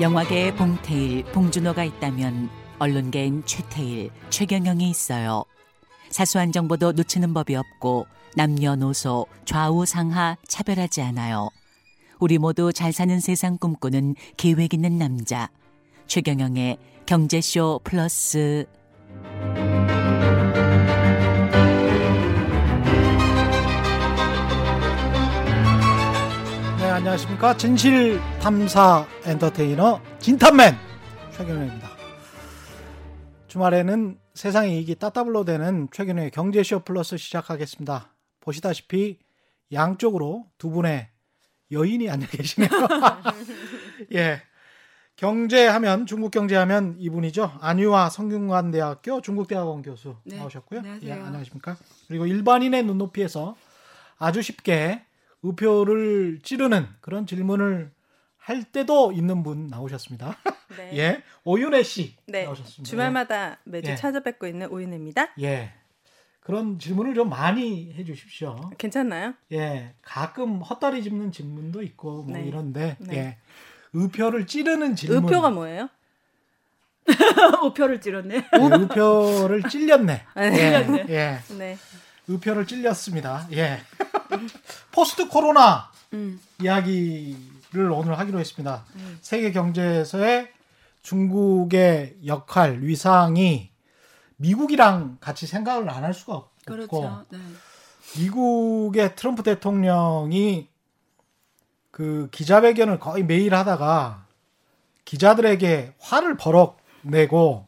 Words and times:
영화계에 0.00 0.54
봉태일, 0.54 1.24
봉준호가 1.24 1.82
있다면 1.82 2.48
언론계엔 2.78 3.42
최태일, 3.46 4.10
최경영이 4.30 4.88
있어요. 4.88 5.44
사소한 6.10 6.52
정보도 6.52 6.92
놓치는 6.92 7.34
법이 7.34 7.56
없고 7.56 8.06
남녀노소 8.36 9.26
좌우 9.44 9.84
상하 9.86 10.36
차별하지 10.46 11.02
않아요. 11.02 11.50
우리 12.20 12.38
모두 12.38 12.72
잘 12.72 12.92
사는 12.92 13.18
세상 13.18 13.58
꿈꾸는 13.58 14.14
계획 14.36 14.72
있는 14.72 14.98
남자. 14.98 15.50
최경영의 16.06 16.78
경제쇼 17.04 17.80
플러스 17.82 18.66
안녕하십니까. 26.98 27.56
진실 27.56 28.18
탐사 28.40 29.06
엔터테이너 29.24 30.00
진탐맨 30.18 30.74
최경영입니다. 31.30 31.88
주말에는 33.46 34.18
세상의 34.34 34.74
이익이 34.74 34.96
따따블로 34.96 35.44
되는 35.44 35.86
최경영의 35.92 36.32
경제쇼 36.32 36.80
플러스 36.80 37.16
시작하겠습니다. 37.16 38.12
보시다시피 38.40 39.20
양쪽으로 39.72 40.46
두 40.58 40.70
분의 40.70 41.08
여인이 41.70 42.10
앉아 42.10 42.26
계시네요. 42.26 42.68
예. 44.14 44.42
경제하면 45.14 46.04
중국 46.04 46.32
경제하면 46.32 46.96
이분이죠. 46.98 47.58
안유아 47.60 48.10
성균관대학교 48.10 49.20
중국대학원 49.20 49.82
교수 49.82 50.16
네, 50.24 50.36
나오셨고요. 50.36 50.80
안녕하세요. 50.80 51.10
예, 51.10 51.12
안녕하십니까? 51.12 51.76
그리고 52.08 52.26
일반인의 52.26 52.82
눈높이에서 52.82 53.54
아주 54.18 54.42
쉽게 54.42 55.04
의표를 55.42 56.40
찌르는 56.42 56.86
그런 57.00 57.26
질문을 57.26 57.92
할 58.36 58.64
때도 58.64 59.12
있는 59.12 59.42
분 59.42 59.66
나오셨습니다. 59.68 60.36
네. 60.76 60.96
예, 60.96 61.22
오윤혜 61.44 61.82
씨 61.82 62.16
네. 62.26 62.44
나오셨습니다. 62.44 62.88
주말마다 62.88 63.58
매주 63.64 63.90
예. 63.90 63.96
찾아뵙고 63.96 64.46
있는 64.46 64.68
오윤혜입니다. 64.68 65.34
예, 65.42 65.72
그런 66.40 66.78
질문을 66.78 67.14
좀 67.14 67.28
많이 67.28 67.92
해주십시오. 67.94 68.70
괜찮나요? 68.78 69.34
예, 69.52 69.94
가끔 70.02 70.62
헛다리 70.62 71.02
짚는 71.02 71.30
질문도 71.30 71.82
있고 71.82 72.22
뭐 72.22 72.38
네. 72.38 72.44
이런데 72.46 72.96
네. 73.00 73.16
예, 73.16 73.38
의표를 73.92 74.46
찌르는 74.46 74.96
질문. 74.96 75.24
의표가 75.24 75.50
뭐예요? 75.50 75.88
우표를 77.64 78.00
찌렀네. 78.00 78.36
예, 78.36 78.42
의표를 78.52 79.62
찔렸네. 79.68 80.22
네. 80.36 80.42
예, 80.42 81.04
예, 81.08 81.38
네. 81.56 81.78
의표를 82.28 82.66
찔렸습니다. 82.66 83.46
예, 83.52 83.78
포스트 84.92 85.28
코로나 85.28 85.90
음. 86.12 86.40
이야기를 86.60 87.90
오늘 87.92 88.18
하기로 88.18 88.38
했습니다. 88.40 88.84
세계 89.20 89.52
경제에서의 89.52 90.50
중국의 91.02 92.18
역할 92.26 92.82
위상이 92.82 93.70
미국이랑 94.36 95.18
같이 95.20 95.46
생각을 95.46 95.88
안 95.90 96.04
할 96.04 96.14
수가 96.14 96.34
없고 96.34 96.50
그렇죠. 96.64 97.24
네. 97.30 97.38
미국의 98.18 99.16
트럼프 99.16 99.42
대통령이 99.42 100.68
그 101.90 102.28
기자회견을 102.30 102.98
거의 102.98 103.24
매일 103.24 103.54
하다가 103.54 104.26
기자들에게 105.04 105.94
화를 105.98 106.36
버럭 106.36 106.78
내고 107.02 107.66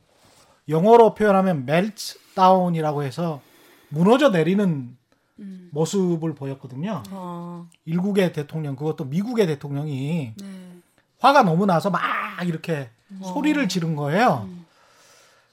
영어로 0.68 1.14
표현하면 1.14 1.66
멜트다운이라고 1.66 3.02
해서 3.02 3.40
무너져 3.88 4.28
내리는 4.30 4.96
음. 5.40 5.68
모습을 5.72 6.34
보였거든요. 6.34 7.02
어, 7.10 7.68
일국의 7.84 8.32
대통령 8.32 8.76
그것도 8.76 9.06
미국의 9.06 9.46
대통령이 9.46 10.34
네. 10.36 10.72
화가 11.18 11.42
너무 11.42 11.66
나서 11.66 11.90
막 11.90 12.00
이렇게 12.44 12.90
소리를 13.22 13.68
지른 13.68 13.96
거예요. 13.96 14.48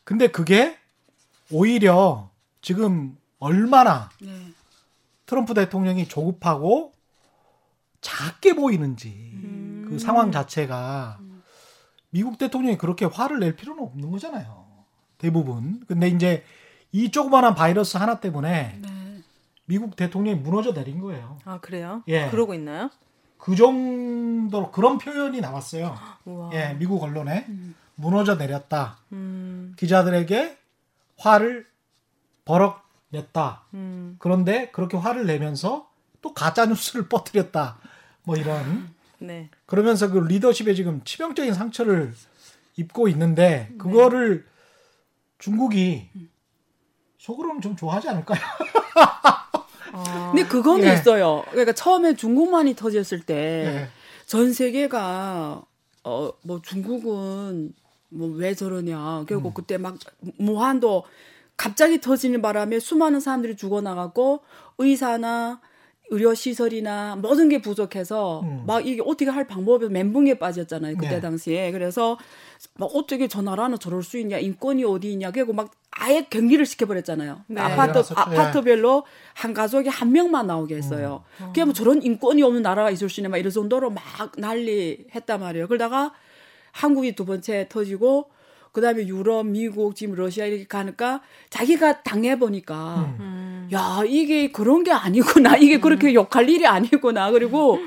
근데 0.04 0.28
그게 0.28 0.78
오히려 1.52 2.30
지금 2.62 3.18
얼마나 3.40 4.10
네. 4.22 4.54
트럼프 5.26 5.54
대통령이 5.54 6.08
조급하고 6.08 6.94
작게 8.02 8.54
보이는지 8.54 9.10
음. 9.10 9.86
그 9.90 10.00
상황 10.00 10.32
자체가 10.32 11.20
미국 12.10 12.38
대통령이 12.38 12.78
그렇게 12.78 13.06
화를 13.06 13.40
낼 13.40 13.56
필요는 13.56 13.84
없는 13.84 14.12
거잖아요. 14.12 14.66
대부분. 15.18 15.82
근데 15.88 16.08
이제 16.08 16.44
이 16.92 17.12
조그만한 17.12 17.56
바이러스 17.56 17.98
하나 17.98 18.20
때문에 18.20 18.80
네. 18.82 18.97
미국 19.68 19.96
대통령이 19.96 20.40
무너져 20.40 20.74
내린 20.74 21.00
거예요. 21.00 21.38
아 21.46 21.60
그래요? 21.60 22.02
예. 22.08 22.30
그러고 22.30 22.54
있나요? 22.54 22.90
그 23.38 23.56
정도로 23.56 24.72
그런 24.72 24.98
표현이 24.98 25.42
나왔어요. 25.42 25.96
우와. 26.26 26.50
예, 26.54 26.76
미국 26.80 27.04
언론에 27.04 27.46
무너져 27.96 28.36
내렸다. 28.36 28.98
음, 29.12 29.74
기자들에게 29.78 30.58
화를 31.18 31.68
버럭 32.46 32.82
냈다. 33.10 33.66
음, 33.74 34.16
그런데 34.20 34.70
그렇게 34.72 34.98
화를 34.98 35.26
내면서 35.26 35.90
또 36.22 36.34
가짜 36.34 36.66
뉴스를 36.66 37.08
퍼뜨렸다. 37.10 37.78
뭐 38.24 38.38
이런 38.38 38.90
네. 39.20 39.50
그러면서 39.66 40.10
그 40.10 40.20
리더십에 40.20 40.74
지금 40.76 41.04
치명적인 41.04 41.54
상처를 41.54 42.14
입고 42.78 43.08
있는데 43.10 43.74
그거를 43.78 44.46
중국이 45.40 46.10
속으로는 47.18 47.62
좀 47.62 47.76
좋아하지 47.76 48.10
않을까요? 48.10 48.40
어, 49.94 50.32
근데 50.34 50.48
그거는 50.48 50.88
예. 50.88 50.94
있어요. 50.94 51.44
그러니까 51.52 51.74
처음에 51.74 52.16
중국만이 52.16 52.76
터졌을 52.76 53.22
때전 53.22 54.48
예. 54.50 54.54
세계가 54.54 55.62
어 56.04 56.32
뭐 56.44 56.62
중국은 56.62 57.74
뭐 58.10 58.30
왜 58.30 58.54
저러냐. 58.54 59.22
음. 59.22 59.26
결국 59.26 59.54
그때 59.54 59.78
막 59.78 59.98
무한도 60.38 61.04
갑자기 61.58 62.00
터지는 62.00 62.42
바람에 62.42 62.80
수많은 62.80 63.20
사람들이 63.20 63.58
죽어나가고 63.58 64.42
의사나 64.78 65.60
의료 66.10 66.34
시설이나 66.34 67.18
모든 67.18 67.50
게 67.50 67.62
부족해서 67.62 68.42
음. 68.42 68.64
막 68.66 68.86
이게 68.88 69.02
어떻게 69.06 69.30
할 69.30 69.46
방법이 69.46 69.90
멘붕에 69.90 70.36
빠졌잖아요 70.36 70.96
그때 70.96 71.16
네. 71.16 71.20
당시에 71.20 71.72
그래서 71.74 72.18
막 72.76 72.86
어떻게 72.94 73.28
저 73.28 73.42
나라는 73.42 73.78
저럴 73.78 74.04
수 74.04 74.18
있냐 74.20 74.38
인권이 74.38 74.86
어디 74.86 75.12
있냐 75.12 75.32
그리고 75.32 75.52
막 75.52 75.70
아예 76.00 76.26
격리를 76.30 76.64
시켜버렸잖아요 76.66 77.42
네. 77.48 77.62
아파트 77.62 77.92
일어났었죠. 77.92 78.20
아파트별로 78.20 79.04
한 79.34 79.54
가족이 79.54 79.90
한 79.90 80.12
명만 80.12 80.48
나오게 80.48 80.76
했어요. 80.76 81.24
그게 81.38 81.64
뭐 81.64 81.74
저런 81.74 82.02
인권이 82.02 82.44
없는 82.44 82.62
나라가 82.62 82.92
있을 82.92 83.10
수 83.10 83.20
있냐 83.20 83.30
막 83.30 83.38
이럴 83.38 83.52
정도로 83.52 83.90
막 83.90 84.04
난리 84.38 85.06
했단 85.14 85.40
말이에요. 85.40 85.68
그러다가 85.68 86.14
한국이 86.72 87.16
두 87.16 87.26
번째 87.26 87.68
터지고 87.70 88.30
그다음에 88.72 89.08
유럽, 89.08 89.48
미국, 89.48 89.96
지금 89.96 90.14
러시아 90.14 90.46
이렇게 90.46 90.68
가니까 90.68 91.22
자기가 91.50 92.04
당해 92.04 92.38
보니까 92.38 93.16
음, 93.20 93.68
야 93.74 94.04
이게 94.06 94.52
그런 94.52 94.84
게 94.84 94.92
아니구나 94.92 95.58
이게 95.58 95.80
그렇게 95.80 96.14
욕할 96.14 96.48
일이 96.48 96.68
아니구나 96.68 97.32
그리고 97.32 97.80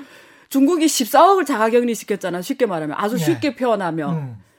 중국이 0.49 0.87
14억을 0.87 1.47
자가격리 1.47 1.94
시켰잖아 1.94 2.43
쉽게 2.43 2.66
말하면 2.66 2.97
아주 2.99 3.16
네. 3.16 3.25
쉽게 3.25 3.54
표현하면 3.54 4.15
음. 4.15 4.50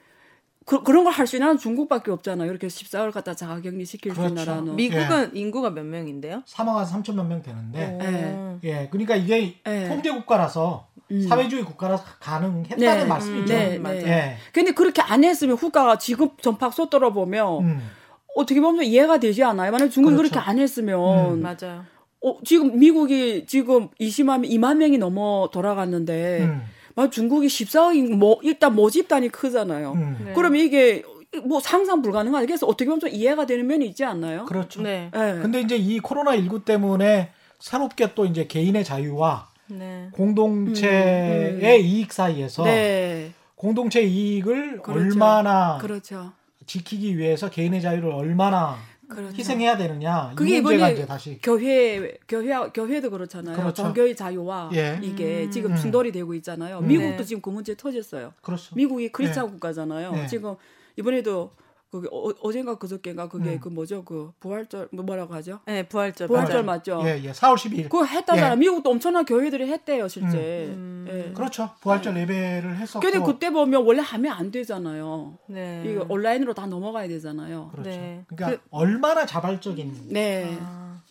그, 0.66 0.82
그런 0.82 1.04
걸 1.04 1.12
할 1.12 1.26
수 1.26 1.36
있는 1.36 1.58
중국밖에 1.58 2.10
없잖아요 2.10 2.50
이렇게 2.50 2.66
14억을 2.66 3.12
갖다 3.12 3.34
자가격리 3.34 3.84
시킬 3.84 4.14
수 4.14 4.20
있는 4.20 4.34
그렇죠. 4.34 4.50
나라는 4.50 4.76
미국은 4.76 5.34
인구가 5.36 5.70
몇 5.70 5.84
명인데요? 5.84 6.42
3억 6.46 6.74
한 6.74 6.84
3천만 6.86 7.26
명 7.26 7.42
되는데 7.42 7.98
어, 8.00 8.58
예, 8.64 8.88
그러니까 8.90 9.16
이게 9.16 9.56
예. 9.66 9.88
통제 9.88 10.10
국가라서 10.10 10.86
음. 11.10 11.20
사회주의 11.28 11.64
국가라서 11.64 12.04
가능했다는 12.20 12.78
네. 12.78 13.04
말씀이죠. 13.04 13.52
네, 13.52 13.78
맞아요. 13.78 13.98
네. 13.98 14.06
예. 14.08 14.36
근데 14.52 14.72
그렇게 14.72 15.02
안 15.02 15.24
했으면 15.24 15.56
후가가 15.56 15.98
지금 15.98 16.30
전팍 16.40 16.72
쏟들어 16.72 17.12
보면 17.12 17.64
음. 17.64 17.90
어떻게 18.34 18.60
보면 18.60 18.84
이해가 18.84 19.18
되지 19.18 19.42
않아요. 19.44 19.70
만약 19.72 19.88
중국이 19.90 20.16
그렇죠. 20.16 20.32
그렇게안 20.32 20.58
했으면 20.58 21.34
음. 21.34 21.42
맞아요. 21.42 21.84
어, 22.24 22.36
지금 22.44 22.78
미국이 22.78 23.44
지금 23.46 23.88
20만 24.00 24.48
2만 24.48 24.76
명이 24.76 24.96
넘어 24.98 25.50
돌아갔는데 25.52 26.48
음. 26.92 26.94
만약 26.94 27.10
중국이 27.10 27.46
14억이 27.46 28.14
뭐 28.14 28.38
일단 28.42 28.74
모집단이 28.74 29.28
크잖아요. 29.30 29.92
음. 29.92 30.16
네. 30.26 30.32
그러면 30.34 30.60
이게 30.60 31.02
뭐 31.44 31.60
상상 31.60 32.02
불가능하죠. 32.02 32.46
그래서 32.46 32.66
어떻게 32.66 32.84
보면 32.86 33.00
좀 33.00 33.08
이해가 33.10 33.46
되는 33.46 33.66
면이 33.66 33.86
있지 33.86 34.04
않나요? 34.04 34.44
그렇죠. 34.44 34.82
네. 34.82 35.10
예. 35.14 35.38
근데 35.40 35.60
이제 35.60 35.76
이 35.76 35.98
코로나 35.98 36.36
19 36.36 36.64
때문에 36.64 37.30
새롭게 37.58 38.14
또 38.14 38.26
이제 38.26 38.46
개인의 38.46 38.84
자유와 38.84 39.48
네. 39.68 40.08
공동체의 40.12 41.50
음, 41.52 41.60
음. 41.62 41.80
이익 41.80 42.12
사이에서 42.12 42.64
네. 42.64 43.32
공동체 43.54 44.02
이익을 44.02 44.82
그렇죠. 44.82 45.00
얼마나 45.00 45.78
그렇죠. 45.78 46.32
지키기 46.66 47.16
위해서 47.16 47.48
개인의 47.48 47.80
자유를 47.80 48.10
얼마나 48.10 48.76
그렇죠. 49.12 49.36
희생해야 49.36 49.76
되느냐 49.76 50.32
그게 50.34 50.56
이 50.56 50.60
문제가 50.60 50.88
이번에 50.88 50.92
이제 50.94 51.06
다시 51.06 51.38
교회 51.42 52.18
교회 52.28 52.68
교회도 52.70 53.10
그렇잖아요. 53.10 53.56
그렇죠. 53.56 53.82
종교의 53.82 54.16
자유와 54.16 54.70
예. 54.74 54.98
이게 55.02 55.44
음. 55.44 55.50
지금 55.50 55.72
음. 55.72 55.76
충돌이 55.76 56.12
되고 56.12 56.34
있잖아요. 56.34 56.78
음. 56.78 56.86
미국도 56.86 57.18
네. 57.18 57.24
지금 57.24 57.40
그 57.42 57.50
문제 57.50 57.76
터졌어요. 57.76 58.32
그렇죠. 58.42 58.74
미국이 58.74 59.10
크리스찬 59.10 59.46
네. 59.46 59.52
국가잖아요. 59.52 60.12
네. 60.12 60.26
지금 60.26 60.54
이번에도 60.96 61.52
그게 61.92 62.08
어, 62.10 62.32
어젠가 62.40 62.76
그저께인가 62.76 63.28
그게 63.28 63.50
음. 63.50 63.60
그 63.60 63.68
뭐죠 63.68 64.02
그 64.02 64.32
부활절 64.40 64.88
뭐 64.92 65.04
뭐라고 65.04 65.34
하죠? 65.34 65.60
네, 65.66 65.82
부활절. 65.86 66.26
부활절 66.26 66.64
맞아요. 66.64 66.64
맞죠? 66.64 67.02
예, 67.04 67.22
예. 67.22 67.32
4월 67.32 67.56
12일. 67.56 67.82
그거 67.82 68.06
했다잖아. 68.06 68.52
예. 68.52 68.56
미국도 68.56 68.88
엄청난 68.88 69.26
교회들이 69.26 69.70
했대요, 69.70 70.08
실제. 70.08 70.72
음. 70.74 71.06
예. 71.10 71.34
그렇죠. 71.34 71.68
부활절 71.82 72.16
예배를 72.16 72.76
했었고. 72.78 73.00
근데 73.00 73.22
그때 73.22 73.50
보면 73.50 73.84
원래 73.84 74.00
하면 74.00 74.32
안 74.32 74.50
되잖아요. 74.50 75.36
네. 75.48 75.84
이거 75.86 76.06
온라인으로 76.08 76.54
다 76.54 76.64
넘어가야 76.64 77.08
되잖아요. 77.08 77.68
그렇죠. 77.72 77.90
네. 77.90 78.24
그러니까 78.26 78.62
얼마나 78.70 79.26
자발적인 79.26 80.08
네. 80.08 80.56
아, 80.62 81.02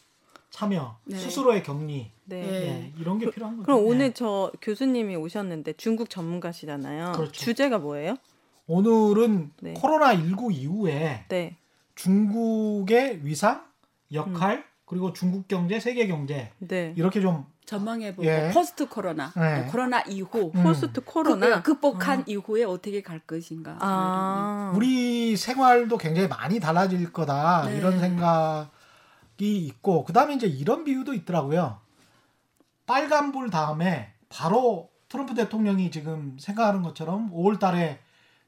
참여, 0.49 0.97
네. 1.05 1.15
스스로의 1.15 1.61
격리, 1.61 2.11
네. 2.25 2.43
예. 2.43 2.53
예, 2.53 2.93
이런 2.99 3.19
게 3.19 3.29
필요한 3.29 3.55
거죠. 3.55 3.65
그럼 3.67 3.81
예. 3.81 3.83
오늘 3.87 4.13
저 4.13 4.51
교수님이 4.63 5.15
오셨는데 5.15 5.73
중국 5.73 6.09
전문가시잖아요. 6.09 7.11
그렇죠. 7.11 7.31
주제가 7.33 7.77
뭐예요? 7.77 8.17
오늘은 8.71 9.51
네. 9.59 9.73
코로나 9.73 10.15
19 10.15 10.53
이후에 10.53 11.25
네. 11.27 11.57
중국의 11.95 13.19
위상, 13.25 13.65
역할, 14.13 14.63
그리고 14.85 15.11
중국 15.11 15.49
경제, 15.49 15.77
세계 15.81 16.07
경제 16.07 16.53
네. 16.59 16.93
이렇게 16.95 17.19
좀 17.19 17.45
전망해보고 17.65 18.25
예. 18.25 18.49
포스트 18.53 18.87
코로나, 18.87 19.33
네. 19.35 19.67
코로나 19.69 20.01
이후 20.07 20.53
음. 20.55 20.63
포스트 20.63 21.01
코로나. 21.01 21.61
그, 21.61 21.73
극복한 21.73 22.23
이후에 22.25 22.63
어떻게 22.63 23.01
갈 23.01 23.19
것인가. 23.19 23.75
아. 23.81 24.71
우리 24.73 25.35
생활도 25.35 25.97
굉장히 25.97 26.29
많이 26.29 26.61
달라질 26.61 27.11
거다 27.11 27.65
네. 27.65 27.75
이런 27.75 27.99
생각이 27.99 28.69
있고 29.39 30.05
그다음에 30.05 30.35
이제 30.35 30.47
이런 30.47 30.85
비유도 30.85 31.13
있더라고요. 31.13 31.77
빨간불 32.85 33.49
다음에 33.49 34.13
바로 34.29 34.89
트럼프 35.09 35.33
대통령이 35.33 35.91
지금 35.91 36.37
생각하는 36.39 36.83
것처럼 36.83 37.31
5월달에 37.33 37.97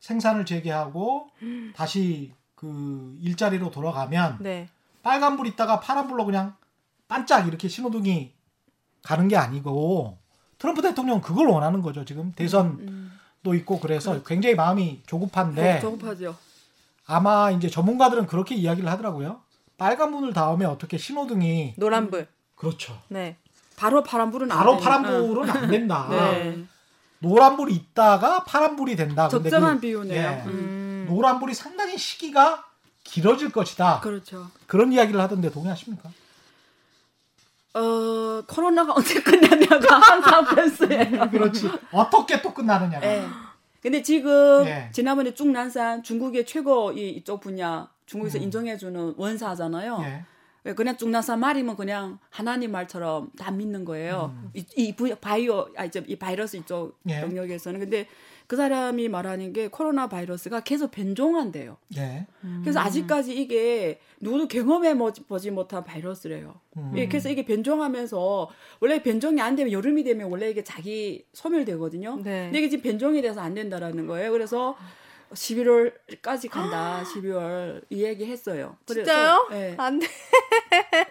생산을 0.07 0.45
재개하고 0.45 1.29
다시 1.75 2.33
그 2.55 3.17
일자리로 3.21 3.71
돌아가면 3.71 4.38
네. 4.41 4.67
빨간불 5.01 5.47
있다가 5.47 5.79
파란불로 5.79 6.25
그냥 6.25 6.55
반짝 7.07 7.47
이렇게 7.47 7.67
신호등이 7.69 8.33
가는 9.01 9.27
게 9.27 9.35
아니고 9.38 10.17
트럼프 10.57 10.81
대통령 10.81 11.17
은 11.17 11.21
그걸 11.21 11.47
원하는 11.47 11.81
거죠. 11.81 12.05
지금 12.05 12.31
대선도 12.33 12.81
음. 12.83 13.55
있고 13.55 13.79
그래서 13.79 14.21
굉장히 14.23 14.55
마음이 14.55 15.03
조급한데 15.05 15.79
조급하죠. 15.79 16.35
아마 17.05 17.51
이제 17.51 17.69
전문가들은 17.69 18.27
그렇게 18.27 18.55
이야기를 18.55 18.89
하더라고요. 18.89 19.41
빨간불을 19.77 20.33
다음에 20.33 20.65
어떻게 20.65 20.97
신호등이 20.97 21.75
노란불. 21.77 22.27
그렇죠. 22.55 22.97
네. 23.09 23.38
바로 23.75 24.03
파란불은 24.03 24.51
안 24.51 24.57
바로 24.57 24.77
되는- 24.77 24.81
파란불은 24.83 25.50
안 25.50 25.67
된다. 25.71 26.07
네. 26.11 26.65
노란불이 27.23 27.73
있다가 27.73 28.43
파란불이 28.43 28.95
된다. 28.97 29.29
적정한 29.29 29.75
그- 29.75 29.81
비유네요. 29.81 30.21
예. 30.21 30.43
음. 30.45 30.49
음. 30.49 31.05
노란불이 31.09 31.53
상당히 31.53 31.97
시기가 31.97 32.65
길어질 33.03 33.49
것이다. 33.51 33.99
그렇죠. 34.01 34.47
그런 34.67 34.91
이야기를 34.91 35.19
하던데 35.19 35.49
동의하십니까? 35.49 36.09
어 37.75 38.41
코로나가 38.47 38.93
언제 38.97 39.21
끝나냐가 39.21 39.99
항상 39.99 40.45
변수예요. 40.45 41.29
그렇지. 41.31 41.69
어떻게 41.91 42.41
또 42.41 42.53
끝나느냐. 42.53 42.99
예. 43.03 43.25
근데 43.81 44.01
지금 44.01 44.65
예. 44.65 44.89
지난번에 44.93 45.33
쭉난산 45.33 46.03
중국의 46.03 46.45
최고 46.45 46.91
이 46.91 47.09
이쪽 47.09 47.41
분야 47.41 47.89
중국에서 48.05 48.37
음. 48.37 48.43
인정해주는 48.43 49.15
원사잖아요. 49.17 49.99
예. 50.03 50.25
예, 50.65 50.74
그냥 50.74 50.95
쭉난산 50.98 51.39
말이면 51.39 51.75
그냥 51.75 52.19
하나님 52.30 52.71
말처럼 52.71 53.31
다 53.38 53.51
믿는 53.51 53.83
거예요. 53.83 54.33
음. 54.36 54.50
이, 54.54 54.65
이 54.77 54.95
부- 54.95 55.13
바이오, 55.15 55.68
아, 55.75 55.86
이제 55.86 56.04
이 56.07 56.15
바이러스 56.15 56.56
이쪽 56.57 56.98
예. 57.10 57.21
영역에서는. 57.21 57.80
근데 57.80 58.07
그 58.48 58.56
사람이 58.56 59.07
말하는 59.10 59.51
게 59.54 59.68
코로나 59.68 60.07
바이러스가 60.07 60.62
계속 60.62 60.92
변종한대요. 60.92 61.77
예. 61.98 62.27
그래서 62.62 62.80
아직까지 62.80 63.33
이게 63.36 64.00
누구도 64.21 64.48
경험해 64.48 64.94
뭐, 64.94 65.12
보지 65.27 65.51
못한 65.51 65.83
바이러스래요. 65.83 66.54
음. 66.77 66.94
예, 66.95 67.07
그래서 67.07 67.30
이게 67.30 67.44
변종하면서 67.45 68.50
원래 68.80 69.01
변종이 69.04 69.42
안 69.42 69.56
되면 69.56 69.71
여름이 69.71 70.04
되면 70.04 70.30
원래 70.30 70.50
이게 70.50 70.63
자기 70.63 71.25
소멸되거든요. 71.33 72.18
네. 72.24 72.45
근데 72.45 72.60
이게 72.60 72.69
지금 72.69 72.83
변종이 72.83 73.21
돼서 73.21 73.42
안 73.42 73.54
된다라는 73.54 74.07
거예요. 74.07 74.31
그래서 74.31 74.75
11월까지 75.33 76.50
간다. 76.50 77.03
12월 77.03 77.83
이 77.89 78.03
얘기 78.03 78.25
했어요. 78.25 78.77
그래서, 78.85 79.03
진짜요? 79.12 79.50
예. 79.53 79.75
안 79.77 80.00
돼. 80.00 80.07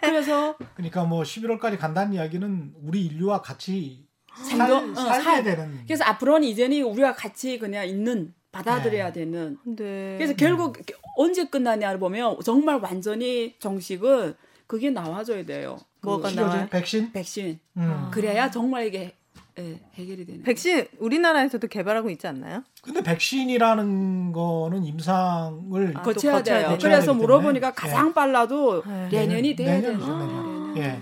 그래서 0.01 0.57
그러니까 0.75 1.05
뭐 1.05 1.23
11월까지 1.23 1.79
간다는 1.79 2.15
이야기는 2.15 2.75
우리 2.83 3.07
인류와 3.07 3.43
같이 3.43 4.07
살, 4.35 4.59
생존- 4.69 4.93
어, 4.93 5.01
살게 5.01 5.23
살. 5.23 5.45
되는. 5.45 5.81
그래서 5.87 6.05
앞으로는 6.05 6.49
이제는 6.49 6.83
우리가 6.83 7.15
같이 7.15 7.59
그냥 7.59 7.87
있는 7.87 8.35
받아들여야 8.51 9.13
되는. 9.13 9.59
네. 9.65 10.17
그래서 10.19 10.35
결국 10.35 10.77
언제 11.17 11.45
끝나냐를 11.45 11.99
보면 11.99 12.39
정말 12.45 12.77
완전히 12.77 13.57
정식은 13.59 14.35
그게 14.67 14.91
나와줘야 14.91 15.45
돼요. 15.45 15.79
그 16.01 16.09
뭐가 16.09 16.31
나와요? 16.31 16.67
백신. 16.71 17.13
백신. 17.13 17.59
음. 17.77 18.11
그래야 18.13 18.51
정말 18.51 18.87
이게 18.87 19.15
예, 19.59 19.81
해결이 19.95 20.25
되는. 20.25 20.43
백신 20.43 20.87
우리나라에서도 20.99 21.67
개발하고 21.69 22.09
있지 22.11 22.27
않나요? 22.27 22.63
근데 22.83 23.03
백신이라는 23.03 24.33
거는 24.33 24.85
임상을 24.85 25.93
아, 25.97 26.03
거쳐야 26.03 26.33
또 26.33 26.39
거쳐야 26.39 26.59
돼요. 26.61 26.69
되기 26.71 26.83
그래서. 26.83 27.13
물어보니까 27.15 27.69
예. 27.69 27.73
가장 27.75 28.15
빨라도 28.15 28.83
네. 28.85 29.09
내년이 29.11 29.55
돼야 29.57 29.81
돼요. 29.81 29.99
내년. 29.99 30.19
내년. 30.19 30.77
예. 30.79 31.01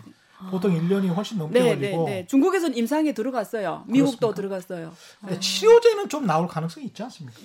보통 0.51 0.73
1년이 0.75 1.15
훨씬 1.15 1.39
넘게 1.39 1.59
네, 1.61 1.65
네, 1.65 1.75
걸리고. 1.91 2.05
네. 2.07 2.27
중국에서는 2.27 2.77
임상에 2.77 3.13
들어갔어요. 3.13 3.85
미국도 3.87 4.33
그렇습니까? 4.33 4.59
들어갔어요. 4.67 5.39
치료제는 5.41 6.09
좀 6.09 6.27
나올 6.27 6.49
가능성이 6.49 6.87
있지 6.87 7.03
않습니까? 7.03 7.39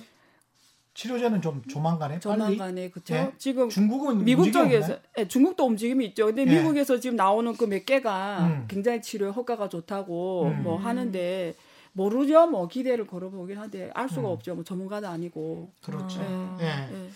치료제는 0.96 1.42
좀 1.42 1.62
조만간에. 1.68 2.18
조만간에 2.20 2.88
그렇죠. 2.90 3.14
예. 3.14 3.30
지금 3.36 3.68
중국은 3.68 4.24
미국 4.24 4.50
쪽에서? 4.50 4.96
예, 5.18 5.28
중국도 5.28 5.66
움직임이 5.66 6.06
있죠. 6.06 6.26
근데 6.26 6.42
예. 6.42 6.46
미국에서 6.46 6.98
지금 6.98 7.16
나오는 7.16 7.54
그 7.54 7.66
몇 7.66 7.84
개가 7.84 8.38
음. 8.46 8.64
굉장히 8.68 9.02
치료 9.02 9.30
효과가 9.30 9.68
좋다고 9.68 10.44
음. 10.46 10.62
뭐 10.62 10.78
하는데 10.78 11.54
모르죠. 11.92 12.46
뭐 12.46 12.66
기대를 12.68 13.06
걸어보긴 13.06 13.58
한데 13.58 13.90
알 13.94 14.08
수가 14.08 14.22
음. 14.28 14.32
없죠. 14.32 14.54
뭐 14.54 14.64
전문가도 14.64 15.06
아니고. 15.08 15.68
그렇죠. 15.84 16.20
아. 16.22 16.58
예. 16.60 16.66
예. 16.66 17.10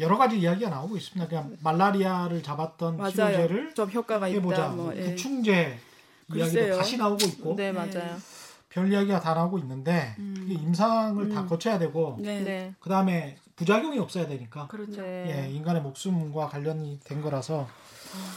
여러 0.00 0.16
가지 0.16 0.38
이야기가 0.38 0.70
나오고 0.70 0.96
있습니다. 0.96 1.28
그냥 1.28 1.56
말라리아를 1.62 2.42
잡았던 2.42 2.96
맞아요. 2.96 3.10
치료제를 3.12 3.74
좀 3.74 3.90
효과가 3.90 4.26
해보자. 4.26 4.56
있다. 4.56 4.68
뭐, 4.70 4.96
예. 4.96 5.10
구충제 5.10 5.78
이야기도 6.34 6.54
글쎄요. 6.54 6.76
다시 6.76 6.96
나오고 6.96 7.24
있고 7.26 7.54
네, 7.56 7.70
맞아요. 7.72 8.16
별 8.76 8.92
이야기가 8.92 9.20
다 9.20 9.32
나오고 9.32 9.58
있는데 9.60 10.14
음. 10.18 10.34
이게 10.44 10.52
임상을 10.52 11.30
다 11.30 11.40
음. 11.40 11.46
거쳐야 11.46 11.78
되고 11.78 12.18
네. 12.20 12.42
네. 12.42 12.74
그 12.78 12.90
다음에 12.90 13.38
부작용이 13.56 13.98
없어야 13.98 14.26
되니까 14.26 14.66
그렇죠. 14.66 15.00
네. 15.00 15.46
예, 15.48 15.50
인간의 15.50 15.80
목숨과 15.80 16.48
관련이 16.48 17.00
된 17.02 17.22
거라서 17.22 17.66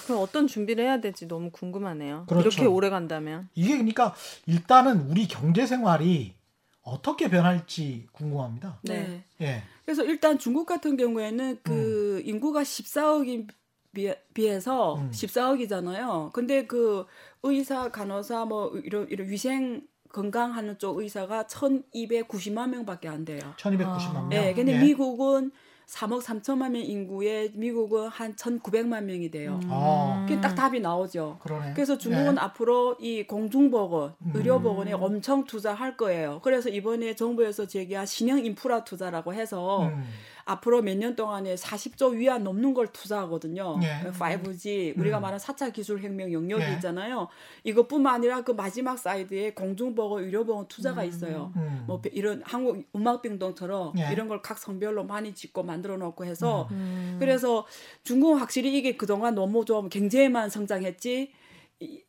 그럼 0.06 0.22
어떤 0.22 0.48
준비를 0.48 0.86
해야 0.86 1.02
될지 1.02 1.28
너무 1.28 1.52
궁금하네요. 1.52 2.24
그렇죠. 2.30 2.48
이렇게 2.48 2.66
오래 2.66 2.90
간다면. 2.90 3.50
이게 3.54 3.74
그러니까 3.74 4.16
일단은 4.46 5.10
우리 5.10 5.28
경제 5.28 5.66
생활이 5.66 6.36
어떻게 6.84 7.30
변할지 7.30 8.08
궁금합니다. 8.14 8.80
네. 8.84 9.26
예. 9.42 9.64
그래서 9.84 10.06
일단 10.06 10.40
중국 10.40 10.66
같은 10.66 10.96
경우에는 10.96 11.60
그 11.64 12.22
인구가 12.24 12.62
14억인 12.62 13.50
비해, 13.92 14.18
비해 14.34 14.62
서 14.62 14.96
음. 14.96 15.12
14억이잖아요. 15.12 16.32
근데 16.32 16.66
그 16.66 17.06
의사, 17.44 17.90
간호사 17.92 18.46
뭐 18.46 18.72
이런 18.78 19.06
이런 19.10 19.28
위생 19.28 19.82
건강하는 20.12 20.78
쪽 20.78 21.00
의사가 21.00 21.44
1,290만 21.44 22.70
명밖에 22.70 23.08
안 23.08 23.26
돼요. 23.26 23.40
1290만 23.58 24.14
명. 24.14 24.30
네, 24.30 24.54
근데 24.54 24.74
예. 24.74 24.80
미국은 24.80 25.52
3억 25.88 26.22
3천만 26.22 26.72
명 26.72 26.84
인구에 26.84 27.50
미국은 27.54 28.10
한 28.10 28.36
1,900만 28.36 29.04
명이 29.06 29.32
돼요. 29.32 29.60
아. 29.70 30.26
그게 30.28 30.40
딱 30.40 30.54
답이 30.54 30.80
나오죠. 30.80 31.40
그러네. 31.42 31.74
그래서 31.74 31.98
중국은 31.98 32.36
예. 32.36 32.40
앞으로 32.40 32.96
이 33.00 33.24
공중보건, 33.24 34.14
음. 34.20 34.32
의료보건에 34.36 34.94
엄청 34.94 35.46
투자할 35.46 35.98
거예요. 35.98 36.42
그래서 36.44 36.70
이번에 36.70 37.16
정부에서 37.16 37.66
제기한 37.66 38.06
신형 38.06 38.46
인프라 38.46 38.84
투자라고 38.84 39.34
해서 39.34 39.88
음. 39.88 40.04
앞으로 40.52 40.82
몇 40.82 40.96
년 40.98 41.16
동안에 41.16 41.56
40조 41.56 42.16
위안 42.18 42.44
넘는 42.44 42.74
걸 42.74 42.88
투자하거든요. 42.88 43.80
그 43.80 43.86
예. 43.86 44.12
5G 44.12 44.98
우리가 45.00 45.20
음. 45.20 45.22
말하는 45.22 45.38
4차 45.38 45.72
기술 45.72 46.02
혁명 46.02 46.34
영역이 46.34 46.64
예. 46.64 46.74
있잖아요. 46.74 47.28
이것뿐만 47.64 48.16
아니라 48.16 48.42
그 48.44 48.52
마지막 48.52 48.98
사이드에 48.98 49.54
공중보건, 49.54 50.24
의료보건 50.24 50.68
투자가 50.68 51.04
있어요. 51.04 51.54
음. 51.56 51.84
뭐 51.88 52.02
이런 52.12 52.42
한국 52.44 52.84
음악병동처럼 52.96 53.94
예. 54.00 54.12
이런 54.12 54.28
걸 54.28 54.40
각 54.42 54.58
성별로 54.58 55.04
많이 55.04 55.34
짓고 55.34 55.64
만들어 55.64 55.98
놓고 55.98 56.26
해서 56.26 56.68
음. 56.72 57.18
그래서 57.20 57.66
중국은 58.04 58.38
확실히 58.40 58.76
이게 58.78 58.96
그동안 58.96 59.36
너무 59.36 59.66
좀 59.66 59.90
경제에만 59.90 60.50
성장했지 60.50 61.32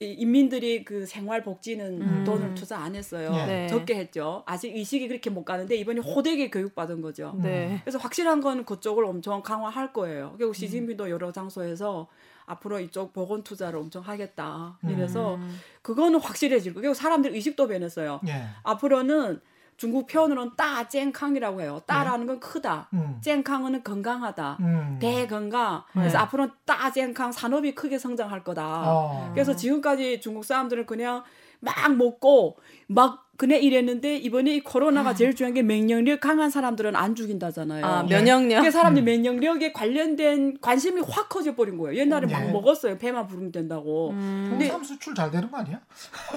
인민들이 0.00 0.84
그 0.84 1.06
생활 1.06 1.44
복지는 1.44 2.02
음. 2.02 2.24
돈을 2.24 2.54
투자 2.54 2.78
안 2.78 2.96
했어요. 2.96 3.32
예. 3.34 3.46
네. 3.46 3.66
적게 3.68 3.94
했죠. 3.94 4.42
아직 4.44 4.74
의식이 4.74 5.06
그렇게 5.06 5.30
못 5.30 5.44
가는데 5.44 5.76
이번에 5.76 6.00
호되게 6.00 6.50
교육받은 6.50 7.00
거죠. 7.02 7.36
네. 7.40 7.78
그래서 7.84 7.98
확실한 7.98 8.40
건 8.40 8.64
그쪽을 8.64 9.04
엄청 9.04 9.42
강화할 9.42 9.92
거예요. 9.92 10.32
그리고 10.36 10.50
음. 10.50 10.54
시진핑도 10.54 11.08
여러 11.08 11.30
장소에서 11.30 12.08
앞으로 12.46 12.80
이쪽 12.80 13.12
보건 13.12 13.44
투자를 13.44 13.78
엄청 13.78 14.02
하겠다. 14.02 14.76
이래서 14.88 15.36
음. 15.36 15.56
그거는 15.82 16.18
확실해질 16.18 16.72
거고 16.72 16.80
그리고 16.80 16.94
사람들 16.94 17.32
의식도 17.32 17.68
변했어요. 17.68 18.20
예. 18.26 18.46
앞으로는 18.64 19.40
중국 19.80 20.08
표현으로는 20.08 20.56
따쟁캉이라고 20.58 21.62
해요. 21.62 21.80
따라는 21.86 22.26
건 22.26 22.38
크다. 22.38 22.90
음. 22.92 23.16
쟁캉은 23.22 23.82
건강하다. 23.82 24.58
음. 24.60 24.98
대건강. 25.00 25.84
그래서 25.94 26.18
네. 26.18 26.22
앞으로는 26.22 26.52
따쟁캉 26.66 27.32
산업이 27.32 27.74
크게 27.74 27.98
성장할 27.98 28.44
거다. 28.44 28.82
어. 28.84 29.30
그래서 29.32 29.56
지금까지 29.56 30.20
중국 30.20 30.44
사람들은 30.44 30.84
그냥 30.84 31.22
막 31.60 31.96
먹고 31.96 32.56
막 32.88 33.26
그냥 33.36 33.58
이랬는데 33.62 34.16
이번에 34.16 34.56
이 34.56 34.60
코로나가 34.60 35.14
제일 35.14 35.34
중요한 35.34 35.54
게免疫력 35.54 36.20
강한 36.20 36.50
사람들은 36.50 36.94
안 36.94 37.14
죽인다잖아요. 37.14 37.86
아, 37.86 38.04
예. 38.10 38.14
면역력. 38.14 38.58
그게 38.58 38.70
사람들이 38.70 39.02
음. 39.02 39.06
면역력에 39.06 39.72
관련된 39.72 40.58
관심이 40.60 41.00
확 41.08 41.30
커져 41.30 41.54
버린 41.54 41.78
거예요. 41.78 41.98
옛날에 41.98 42.26
막 42.26 42.46
예. 42.46 42.52
먹었어요. 42.52 42.98
배만 42.98 43.26
부르면 43.26 43.50
된다고. 43.50 44.10
음. 44.10 44.48
근데 44.50 44.66
홍삼 44.68 44.84
수출 44.84 45.14
잘 45.14 45.30
되는 45.30 45.50
거 45.50 45.56
아니야? 45.56 45.80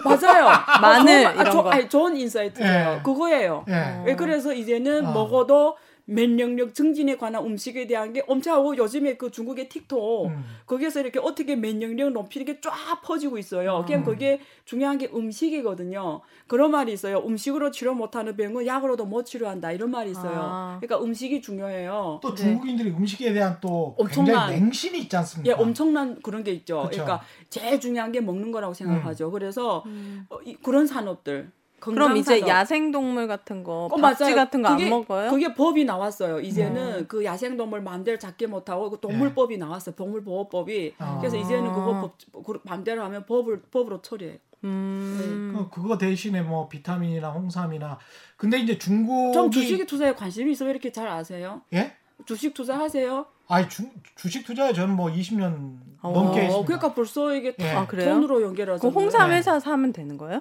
맞아요. 0.05 0.47
마늘 0.81 1.25
아, 1.27 1.31
이런 1.33 1.51
조- 1.51 1.63
거. 1.63 1.69
아니, 1.71 1.89
좋은 1.89 2.15
인사이트예요. 2.15 2.97
예. 2.99 3.01
그거예요. 3.03 3.65
예. 3.67 4.03
예, 4.11 4.15
그래서 4.15 4.53
이제는 4.53 5.05
어. 5.07 5.11
먹어도 5.11 5.75
면역력 6.05 6.73
증진에 6.73 7.15
관한 7.17 7.45
음식에 7.45 7.87
대한 7.87 8.11
게 8.11 8.23
엄청 8.27 8.55
하고 8.55 8.75
요즘에 8.75 9.15
그 9.15 9.31
중국의 9.31 9.69
틱톡 9.69 10.27
음. 10.27 10.43
거기에서 10.65 10.99
이렇게 10.99 11.17
어떻게 11.19 11.55
면역력 11.55 12.11
높이는 12.11 12.45
게 12.45 12.59
쫙 12.59 13.01
퍼지고 13.03 13.37
있어요. 13.37 13.83
그냥 13.85 14.01
음. 14.01 14.05
그게 14.05 14.39
중요한 14.65 14.97
게 14.97 15.09
음식이거든요. 15.13 16.21
그런 16.47 16.71
말이 16.71 16.91
있어요. 16.93 17.23
음식으로 17.25 17.71
치료 17.71 17.93
못하는 17.93 18.35
병은 18.35 18.65
약으로도 18.67 19.05
못 19.05 19.23
치료한다. 19.25 19.71
이런 19.71 19.91
말이 19.91 20.11
있어요. 20.11 20.39
아. 20.41 20.77
그러니까 20.81 21.03
음식이 21.05 21.41
중요해요. 21.41 22.19
또 22.21 22.29
네. 22.35 22.35
중국인들이 22.35 22.89
음식에 22.91 23.31
대한 23.33 23.57
또 23.61 23.95
엄청난- 23.97 24.47
굉장히 24.49 24.59
냉심이 24.61 24.99
있지 24.99 25.15
않습니까? 25.15 25.49
예, 25.57 25.61
엄청난 25.61 26.19
그런 26.21 26.43
게 26.43 26.51
있죠. 26.51 26.83
그쵸. 26.89 27.03
그러니까 27.03 27.21
제일 27.49 27.79
중요한 27.79 28.11
게 28.11 28.19
먹는 28.21 28.51
거라고 28.51 28.73
생각하죠. 28.73 29.31
그래서 29.31 29.83
음. 29.85 30.25
어, 30.29 30.37
이- 30.45 30.55
그런 30.55 30.85
산업들 30.85 31.51
그럼 31.91 32.17
이제. 32.17 32.39
야생동물 32.47 33.27
같은 33.27 33.63
거, 33.63 33.85
어, 33.91 33.95
박쥐 33.97 34.23
맞아요. 34.23 34.35
같은 34.35 34.61
거안 34.61 34.77
그게- 34.77 34.89
먹어요? 34.89 35.29
그게 35.31 35.53
법이 35.53 35.85
나왔어요. 35.85 36.39
이제는 36.39 36.99
음. 36.99 37.05
그 37.07 37.23
야생동물 37.25 37.81
마음대로 37.81 38.17
잡게 38.19 38.47
못하고 38.47 38.89
그 38.89 38.99
동물법이 38.99 39.57
나왔어요. 39.57 39.95
동물보호법이. 39.95 40.95
아. 40.99 41.17
그래서 41.19 41.37
이제는 41.37 41.73
그거 41.73 42.13
법, 42.31 42.43
그 42.45 42.59
마음대로 42.63 43.03
하면 43.03 43.25
법을 43.25 43.61
법으로 43.71 44.01
처리해요. 44.01 44.37
음. 44.65 45.51
그- 45.53 45.69
그거 45.81 45.97
대신에 45.97 46.41
뭐 46.41 46.69
비타민이나 46.69 47.31
홍삼이나 47.31 47.99
근데 48.37 48.59
이제 48.59 48.77
중국이 48.77 49.33
좀 49.33 49.51
주식에 49.51 49.85
투자에 49.85 50.13
관심이 50.15 50.53
있어 50.53 50.63
왜 50.65 50.71
이렇게 50.71 50.89
잘 50.91 51.07
아세요? 51.09 51.61
예? 51.73 51.93
주식 52.25 52.53
투자하세요? 52.53 53.25
아니 53.49 53.67
주, 53.67 53.83
주식 54.15 54.45
투자에 54.45 54.71
저는 54.71 54.95
뭐 54.95 55.09
20년 55.11 55.77
어, 56.01 56.11
넘게 56.11 56.39
어, 56.39 56.43
했습니다. 56.43 56.65
그러니까 56.65 56.93
벌써 56.93 57.33
이게 57.35 57.53
다 57.55 57.65
예. 57.65 57.71
아, 57.71 57.85
그래요? 57.85 58.13
돈으로 58.13 58.41
연결해서 58.41 58.81
그 58.81 58.87
홍삼 58.93 59.29
네. 59.31 59.37
회사 59.37 59.59
사면 59.59 59.91
되는 59.91 60.17
거예요? 60.17 60.39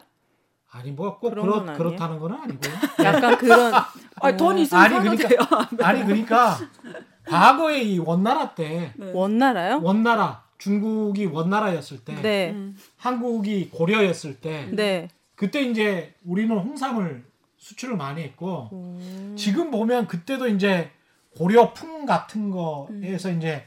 아니 0.74 0.90
뭐 0.90 1.18
꼭 1.18 1.30
그렇? 1.30 1.64
그렇다는 1.76 2.18
건 2.18 2.32
아니고요. 2.32 2.72
약간 3.04 3.36
그런 3.36 3.72
아니 4.22 4.36
돈 4.36 4.58
있으면 4.58 4.82
아니, 4.82 4.94
그러니까- 4.98 5.28
돼요. 5.28 5.38
아니 5.82 6.04
그러니까 6.04 6.56
과거에 7.26 7.82
이 7.82 7.98
원나라 7.98 8.54
때 8.54 8.92
네. 8.96 9.10
원나라요? 9.12 9.80
원나라 9.82 10.42
중국이 10.58 11.26
원나라였을 11.26 12.04
때 12.04 12.14
네. 12.22 12.50
음. 12.52 12.76
한국이 12.96 13.68
고려였을 13.70 14.40
때 14.40 14.68
네. 14.72 15.08
그때 15.34 15.60
이제 15.62 16.14
우리는 16.24 16.56
홍삼을 16.56 17.24
수출을 17.58 17.96
많이 17.96 18.22
했고 18.22 18.70
음. 18.72 19.34
지금 19.36 19.70
보면 19.70 20.06
그때도 20.06 20.48
이제 20.48 20.90
고려풍 21.36 22.06
같은 22.06 22.50
거에서 22.50 23.28
음. 23.28 23.38
이제 23.38 23.64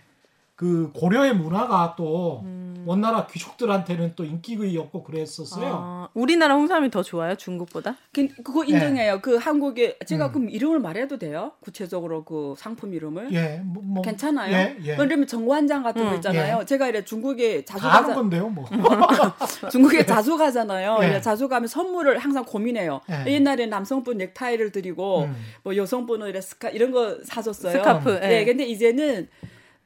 그 0.55 0.89
고려의 0.93 1.35
문화가 1.35 1.95
또 1.97 2.41
음. 2.45 2.83
원나라 2.87 3.25
귀족들한테는 3.27 4.13
또 4.15 4.23
인기였고 4.23 5.03
그랬었어요. 5.03 5.65
아, 5.83 6.09
우리나라 6.13 6.53
홍삼이 6.55 6.91
더 6.91 7.03
좋아요, 7.03 7.35
중국보다? 7.35 7.97
그- 8.13 8.27
그거 8.41 8.63
인정해요. 8.63 9.19
그 9.21 9.35
한국에 9.35 9.97
제가 10.05 10.27
음. 10.27 10.31
그럼 10.31 10.49
이름을 10.49 10.79
말해도 10.79 11.17
돼요? 11.17 11.51
구체적으로 11.59 12.23
그 12.23 12.53
상품 12.57 12.93
이름을? 12.93 13.33
예, 13.33 13.59
뭐, 13.65 13.83
뭐 13.83 14.01
괜찮아요? 14.01 14.53
예, 14.55 14.77
예. 14.85 14.95
그러면 14.95 15.27
정관장 15.27 15.83
같은 15.83 16.03
거 16.05 16.11
음, 16.11 16.15
있잖아요. 16.15 16.63
제가 16.65 16.87
이래 16.87 17.03
중국에 17.03 17.65
자주 17.65 17.83
가자, 17.83 18.13
건데요, 18.13 18.47
뭐. 18.47 18.65
중국에 19.71 20.05
자주 20.05 20.37
가잖아요. 20.37 20.99
예. 21.01 21.07
이래 21.07 21.21
자주 21.21 21.49
가면 21.49 21.67
선물을 21.67 22.17
항상 22.19 22.45
고민해요. 22.45 23.01
예. 23.09 23.29
옛날에 23.33 23.65
남성분 23.65 24.17
넥타이를 24.19 24.71
드리고 24.71 25.23
음. 25.23 25.35
뭐 25.63 25.75
여성분은 25.75 26.27
이래 26.29 26.39
스카 26.39 26.69
이런 26.69 26.91
거 26.91 27.17
사줬어요. 27.25 27.73
스카프. 27.73 28.19
네, 28.21 28.41
예. 28.41 28.45
근데 28.45 28.63
이제는 28.63 29.27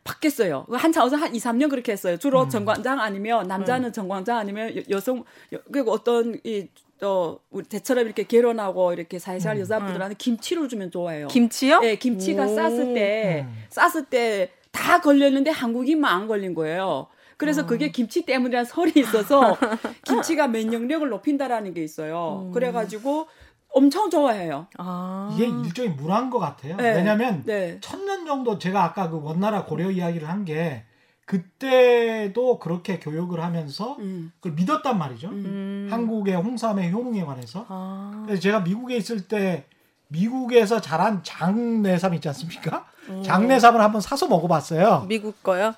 바뀌었어요. 0.10 0.66
한참 0.72 1.04
어서 1.04 1.16
한 1.16 1.34
2, 1.34 1.40
3년 1.40 1.70
그렇게 1.70 1.92
했어요. 1.92 2.18
주로 2.18 2.44
음. 2.44 2.50
정관장 2.50 3.00
아니면 3.00 3.48
남자는 3.48 3.94
정관장 3.94 4.38
아니면 4.38 4.76
여, 4.76 4.98
여, 4.98 5.60
그리고 5.72 5.92
어떤 5.92 6.40
이저 6.44 7.40
우리 7.50 7.66
대처럼 7.66 8.06
이렇게 8.06 8.24
결혼하고 8.24 8.94
이렇게 8.94 9.20
살살 9.20 9.58
음. 9.58 9.62
여자분들한테 9.62 10.16
김치를 10.18 10.68
주면 10.68 10.92
좋아해요. 10.92 11.28
김치요? 11.28 11.80
네, 11.80 11.96
김치가 11.96 12.46
오. 12.46 12.56
쌌을 12.56 12.94
때 12.94 13.46
음. 13.48 13.64
쌌을 13.70 14.06
때 14.06 14.52
다 14.72 15.02
걸렸는데 15.02 15.52
한국인만 15.52 16.12
안 16.12 16.28
걸린 16.28 16.54
거예요. 16.54 17.08
그래서 17.38 17.66
그게 17.66 17.90
김치 17.90 18.26
때문이라는 18.26 18.66
설이 18.66 18.92
있어서 18.98 19.58
김치가 20.06 20.48
면역력을 20.48 21.08
높인다라는 21.08 21.74
게 21.74 21.82
있어요. 21.82 22.48
음. 22.48 22.52
그래가지고 22.52 23.28
엄청 23.72 24.10
좋아해요. 24.10 24.68
아. 24.78 25.30
이게 25.34 25.46
일종의 25.48 25.92
문화인 25.92 26.30
것 26.30 26.40
같아요. 26.40 26.76
네. 26.78 26.96
왜냐하면 26.96 27.44
네. 27.46 27.78
천년 27.82 28.26
정도 28.26 28.58
제가 28.58 28.84
아까 28.84 29.10
그 29.10 29.22
원나라 29.22 29.66
고려 29.66 29.90
이야기를 29.92 30.28
한 30.28 30.46
게 30.46 30.86
그때도 31.26 32.58
그렇게 32.58 33.00
교육을 33.00 33.44
하면서 33.44 33.96
음. 34.00 34.32
그걸 34.40 34.54
믿었단 34.54 34.98
말이죠. 34.98 35.28
음. 35.28 35.34
음. 35.46 35.88
한국의 35.92 36.36
홍삼의 36.36 36.92
효능에 36.92 37.24
관해서. 37.24 37.66
아. 37.70 38.24
그래서 38.26 38.42
제가 38.42 38.62
미국에 38.62 38.98
있을 38.98 39.28
때 39.28 39.66
미국에서 40.08 40.82
자란 40.82 41.22
장내삼 41.24 42.16
있지 42.16 42.28
않습니까? 42.30 42.86
어. 43.10 43.22
장내삼을 43.24 43.80
한번 43.80 44.02
사서 44.02 44.28
먹어봤어요. 44.28 45.06
미국 45.08 45.44
거요? 45.44 45.76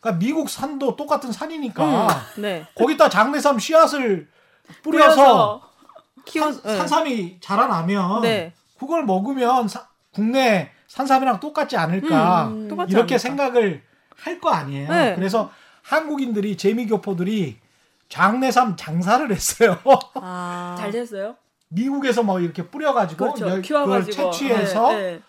그러니까 0.00 0.18
미국 0.18 0.48
산도 0.48 0.96
똑같은 0.96 1.30
산이니까 1.30 2.08
네. 2.38 2.66
거기다 2.74 3.10
장내삼 3.10 3.58
씨앗을 3.58 4.28
뿌려서 4.82 5.60
키워 6.26 6.52
산, 6.52 6.62
네. 6.62 6.76
산삼이 6.76 7.38
자라나면 7.40 8.20
네. 8.22 8.52
그걸 8.78 9.04
먹으면 9.04 9.68
사- 9.68 9.86
국내 10.12 10.70
산삼이랑 10.88 11.40
똑같지 11.40 11.76
않을까 11.76 12.48
음, 12.48 12.68
똑같지 12.68 12.92
이렇게 12.92 13.14
않을까. 13.14 13.18
생각을 13.18 13.82
할 14.16 14.40
거 14.40 14.50
아니에요. 14.50 14.88
네. 14.90 15.14
그래서 15.14 15.50
한국인들이 15.82 16.56
재미교포들이 16.56 17.58
장내삼 18.08 18.76
장사를 18.76 19.30
했어요. 19.30 19.78
아. 20.14 20.74
잘 20.78 20.90
됐어요. 20.90 21.36
미국에서 21.68 22.22
뭐 22.22 22.40
이렇게 22.40 22.66
뿌려가지고 22.68 23.24
그렇죠. 23.24 23.40
열- 23.44 23.48
그걸 23.50 23.62
키워가지고 23.62 24.30
채취해서 24.30 24.88
네, 24.92 24.96
네. 24.96 25.20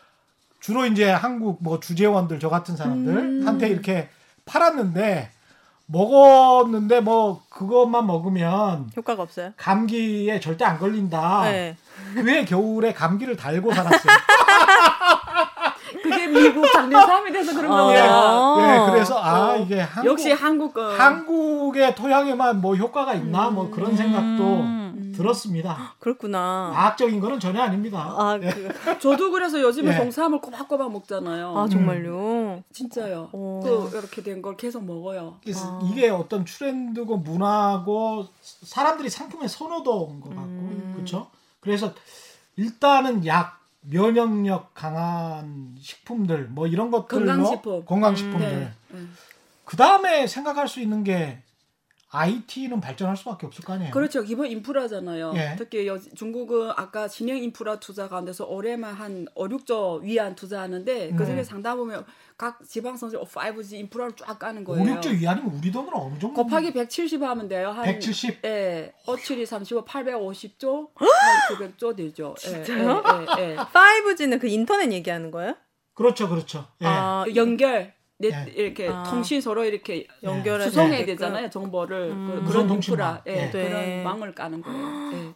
주로 0.59 0.85
이제 0.85 1.09
한국 1.09 1.57
뭐 1.61 1.79
주재원들 1.79 2.39
저 2.39 2.49
같은 2.49 2.75
사람들 2.75 3.15
음. 3.17 3.47
한테 3.47 3.67
이렇게 3.69 4.09
팔았는데 4.45 5.31
먹었는데 5.87 6.99
뭐 7.01 7.41
그것만 7.49 8.05
먹으면 8.05 8.91
효과가 8.95 9.23
없어요? 9.23 9.51
감기에 9.57 10.39
절대 10.39 10.65
안 10.65 10.77
걸린다. 10.77 11.43
네. 11.43 11.75
그해 12.13 12.45
겨울에 12.45 12.93
감기를 12.93 13.35
달고 13.35 13.73
살았어요. 13.73 14.17
그게 16.03 16.27
미국 16.27 16.65
장례삼이 16.71 17.31
돼서 17.31 17.53
그런 17.53 17.71
어. 17.71 17.91
예, 17.93 18.01
겁니다. 18.01 18.87
예, 18.87 18.91
그래서 18.91 19.17
아 19.19 19.53
어. 19.53 19.57
이게 19.57 19.79
한국, 19.79 20.11
역시 20.11 20.31
한국 20.31 20.73
거. 20.73 20.93
한국의 20.93 21.95
토양에만 21.95 22.61
뭐 22.61 22.75
효과가 22.75 23.13
있나 23.15 23.49
뭐 23.49 23.71
그런 23.71 23.95
생각도 23.95 24.43
음. 24.43 24.76
들었습니다. 25.17 25.95
그렇구나. 25.99 26.71
과학적인 26.73 27.19
거는 27.19 27.39
전혀 27.39 27.61
아닙니다. 27.61 28.13
아, 28.17 28.37
그, 28.39 28.47
저도 28.99 29.31
그래서 29.31 29.59
요즘에 29.61 29.93
예. 29.93 29.97
홍삼을 29.97 30.39
꼬박꼬박 30.41 30.91
먹잖아요. 30.91 31.57
아 31.57 31.67
정말요? 31.67 32.63
진짜요. 32.71 33.29
어. 33.33 33.59
그 33.63 33.97
이렇게 33.97 34.23
된 34.23 34.41
걸 34.41 34.55
계속 34.55 34.83
먹어요. 34.85 35.39
그래서 35.43 35.79
아. 35.79 35.89
이게 35.89 36.09
어떤 36.09 36.45
트렌드고 36.45 37.17
문화고 37.17 38.27
사람들이 38.41 39.09
상품에 39.09 39.47
선호도인 39.47 40.21
것 40.21 40.29
같고 40.29 40.43
음. 40.43 40.91
그렇죠. 40.95 41.27
그래서 41.59 41.93
일단은 42.55 43.25
약 43.25 43.59
면역력 43.81 44.73
강한 44.73 45.75
식품들 45.79 46.47
뭐 46.49 46.67
이런 46.67 46.91
것들로 46.91 47.25
건강식품. 47.25 47.85
건강식품들 47.85 48.49
네. 48.59 48.71
네. 48.89 48.99
그 49.65 49.75
다음에 49.77 50.27
생각할 50.27 50.67
수 50.67 50.79
있는 50.79 51.03
게 51.03 51.41
IT는 52.09 52.79
발전할 52.79 53.17
수밖에 53.17 53.45
없을 53.45 53.65
거 53.65 53.73
아니에요. 53.73 53.91
그렇죠. 53.91 54.23
기본 54.23 54.47
인프라잖아요. 54.47 55.33
예. 55.35 55.55
특히 55.57 55.85
여, 55.87 55.99
중국은 55.99 56.71
아까 56.75 57.07
진행 57.07 57.43
인프라 57.43 57.79
투자 57.79 58.07
가운데서 58.07 58.45
올해만 58.45 58.93
한 58.93 59.27
5, 59.35 59.47
6조 59.47 60.01
위안 60.03 60.33
투자하는데 60.35 61.13
그 61.17 61.25
중에 61.25 61.35
네. 61.37 61.43
상당 61.43 61.77
보면 61.77 62.05
각 62.37 62.59
지방선수 62.65 63.19
5G 63.21 63.73
인프라를 63.79 64.13
쫙 64.15 64.39
까는 64.39 64.61
5, 64.61 64.65
거예요. 64.65 64.95
6조 64.95 65.19
위안이면 65.19 65.51
우리 65.55 65.69
돈으로 65.69 65.97
어느 65.97 66.17
정도? 66.17 66.43
곱하기 66.43 66.71
170 66.71 67.21
하면 67.21 67.47
돼요. 67.49 67.71
한 67.71 67.83
170? 67.83 68.45
예. 68.45 68.93
5, 69.05 69.15
7이 69.15 69.45
35, 69.45 69.83
850조, 69.83 70.89
한 70.95 71.09
900조 71.57 71.95
되죠. 71.97 72.35
예, 72.45 72.63
진짜요? 72.63 73.03
예, 73.37 73.41
예, 73.43 73.51
예. 73.51 73.55
5G는 73.57 74.39
그 74.39 74.47
인터넷 74.47 74.91
얘기하는 74.93 75.29
거예요? 75.31 75.55
그렇죠, 75.93 76.29
그렇죠. 76.29 76.67
예. 76.81 76.85
아, 76.85 77.23
그 77.25 77.35
연결 77.35 77.96
넷 78.19 78.33
예. 78.33 78.51
이렇게 78.55 78.87
아. 78.89 79.03
통신 79.03 79.41
서로 79.41 79.63
이렇게 79.63 80.07
연결해 80.23 80.65
수송해야 80.65 80.99
되게끔. 80.99 81.15
되잖아요 81.15 81.49
정보를 81.51 82.09
음. 82.11 82.43
그, 82.47 82.51
통신망. 82.51 82.71
인프라 82.77 83.21
예, 83.27 83.33
네. 83.45 83.51
그런 83.51 83.71
네. 83.71 84.03
망을 84.03 84.33
까는 84.33 84.61
거예요. 84.63 85.11
예. 85.13 85.33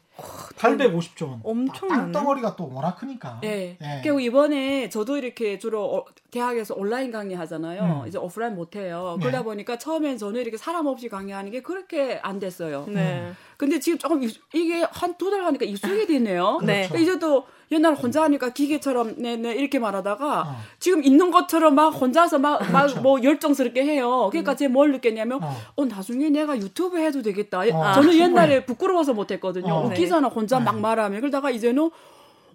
850조 0.57 1.29
원. 1.29 1.39
엄청 1.43 1.87
땅덩어리가 1.89 2.55
또 2.55 2.69
워낙 2.73 2.95
크니까. 2.95 3.39
예. 3.43 3.77
예. 3.81 3.99
그리고 4.03 4.19
이번에 4.19 4.89
저도 4.89 5.17
이렇게 5.17 5.57
주로 5.59 5.83
어, 5.95 6.05
대학에서 6.31 6.73
온라인 6.75 7.11
강의 7.11 7.35
하잖아요. 7.37 8.01
음. 8.03 8.07
이제 8.07 8.17
오프라인 8.17 8.55
못 8.55 8.75
해요. 8.75 9.15
네. 9.19 9.25
그러다 9.27 9.43
보니까 9.43 9.77
처음엔 9.77 10.17
저는 10.17 10.41
이렇게 10.41 10.57
사람 10.57 10.87
없이 10.87 11.07
강의하는 11.07 11.51
게 11.51 11.61
그렇게 11.61 12.19
안 12.23 12.39
됐어요. 12.39 12.85
네. 12.87 13.31
근데 13.57 13.79
지금 13.79 13.97
조금 13.99 14.23
익- 14.23 14.41
이게 14.53 14.81
한 14.91 15.15
두 15.17 15.29
달 15.29 15.43
하니까 15.45 15.65
익숙이 15.65 16.07
되네요. 16.07 16.59
네. 16.63 16.87
그렇죠. 16.87 17.03
이제 17.03 17.19
또 17.19 17.45
옛날 17.71 17.93
혼자 17.93 18.23
하니까 18.23 18.49
기계처럼 18.49 19.15
네네 19.17 19.53
이렇게 19.55 19.79
말하다가 19.79 20.41
어. 20.41 20.55
지금 20.79 21.03
있는 21.03 21.31
것처럼 21.31 21.75
막 21.75 21.89
혼자서 21.89 22.39
막막 22.39 22.67
그렇죠. 22.67 23.01
뭐 23.01 23.23
열정스럽게 23.23 23.83
해요. 23.83 24.27
그러니까 24.31 24.55
제가 24.55 24.71
뭘 24.71 24.91
느꼈냐면 24.91 25.41
어. 25.41 25.55
어. 25.75 25.85
나중에 25.85 26.29
내가 26.29 26.57
유튜브 26.57 26.97
해도 26.97 27.21
되겠다. 27.21 27.59
어, 27.59 27.63
저는 27.63 27.93
충분히. 27.93 28.19
옛날에 28.19 28.65
부끄러워서 28.65 29.13
못했거든요. 29.13 29.73
어. 29.73 29.85
웃기잖아 29.87 30.27
혼자 30.27 30.59
네. 30.59 30.65
막 30.65 30.79
말하면 30.79 31.21
그러다가 31.21 31.49
이제는 31.49 31.89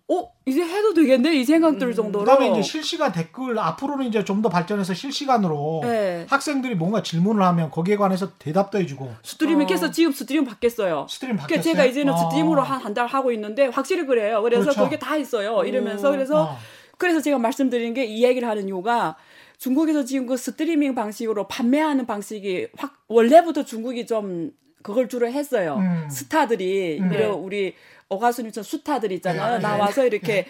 어 0.09 0.31
이제 0.45 0.63
해도 0.63 0.95
되겠네 0.95 1.35
이 1.35 1.45
생각 1.45 1.79
들 1.79 1.93
정도로. 1.93 2.25
그다음에 2.25 2.51
이제 2.53 2.63
실시간 2.63 3.11
댓글 3.11 3.59
앞으로는 3.59 4.07
이제 4.07 4.23
좀 4.25 4.41
더 4.43 4.49
발전해서 4.49 4.95
실시간으로 4.95 5.81
네. 5.83 6.27
학생들이 6.29 6.77
뭔가 6.77 7.03
질문을 7.03 7.43
하면 7.43 7.71
거기에 7.73 7.97
관해서 7.97 8.33
대답도 8.39 8.79
해주고 8.79 9.13
스트리밍 9.25 9.67
어. 9.67 9.71
해서 9.71 9.91
지금 9.91 10.13
스트리밍 10.13 10.47
바뀌었어요. 10.47 11.07
스트림 11.11 11.37
그러니까 11.37 11.43
바뀌었어요. 11.57 11.73
제가 11.75 11.85
이제는 11.87 12.13
어. 12.13 12.17
스트리밍으로 12.17 12.63
한 12.63 12.81
한 12.85 12.95
달 12.95 13.07
하고 13.09 13.33
있는데 13.33 13.67
확실히 13.67 14.07
그래요. 14.07 14.43
그래서 14.43 14.63
그렇죠. 14.63 14.85
그게 14.85 14.99
다 14.99 15.17
있어요. 15.17 15.65
이러면서 15.65 16.11
그래서 16.13 16.43
어. 16.45 16.57
그래서 16.99 17.21
제가 17.21 17.39
말씀드린 17.39 17.93
게 17.95 18.05
이 18.05 18.23
얘기를 18.23 18.47
하는 18.49 18.69
이유가 18.69 19.17
중국에서 19.59 20.05
지금 20.05 20.27
그 20.27 20.37
스트리밍 20.37 20.95
방식으로 20.95 21.49
판매하는 21.49 22.07
방식이 22.07 22.69
확 22.79 22.95
원래부터 23.09 23.65
중국이 23.65 24.07
좀 24.07 24.53
그걸 24.83 25.09
주로 25.09 25.27
했어요. 25.27 25.79
음. 25.81 26.09
스타들이 26.09 27.01
음. 27.01 27.13
이런 27.13 27.33
우리 27.33 27.75
어가수님처럼 28.09 28.65
스타들 28.65 29.13
있잖아요. 29.13 29.53
네, 29.53 29.57
네. 29.57 29.63
나와서 29.63 30.07
이렇게 30.07 30.47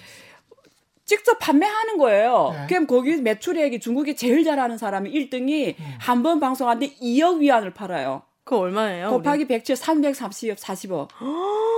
직접 1.04 1.38
판매하는 1.38 1.98
거예요. 1.98 2.50
네. 2.52 2.66
그럼 2.68 2.86
거기 2.86 3.16
매출액이 3.16 3.80
중국이 3.80 4.16
제일 4.16 4.44
잘하는 4.44 4.76
사람이 4.76 5.10
1등이 5.10 5.78
음. 5.78 5.94
한번 5.98 6.40
방송하는데 6.40 6.96
2억 6.96 7.38
위안을 7.38 7.72
팔아요. 7.75 8.22
그거 8.44 8.58
얼마예요? 8.60 9.10
곱하기 9.10 9.46
107, 9.46 9.76
340억, 9.76 10.56
40억 10.56 11.08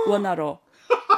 원화로 0.07 0.59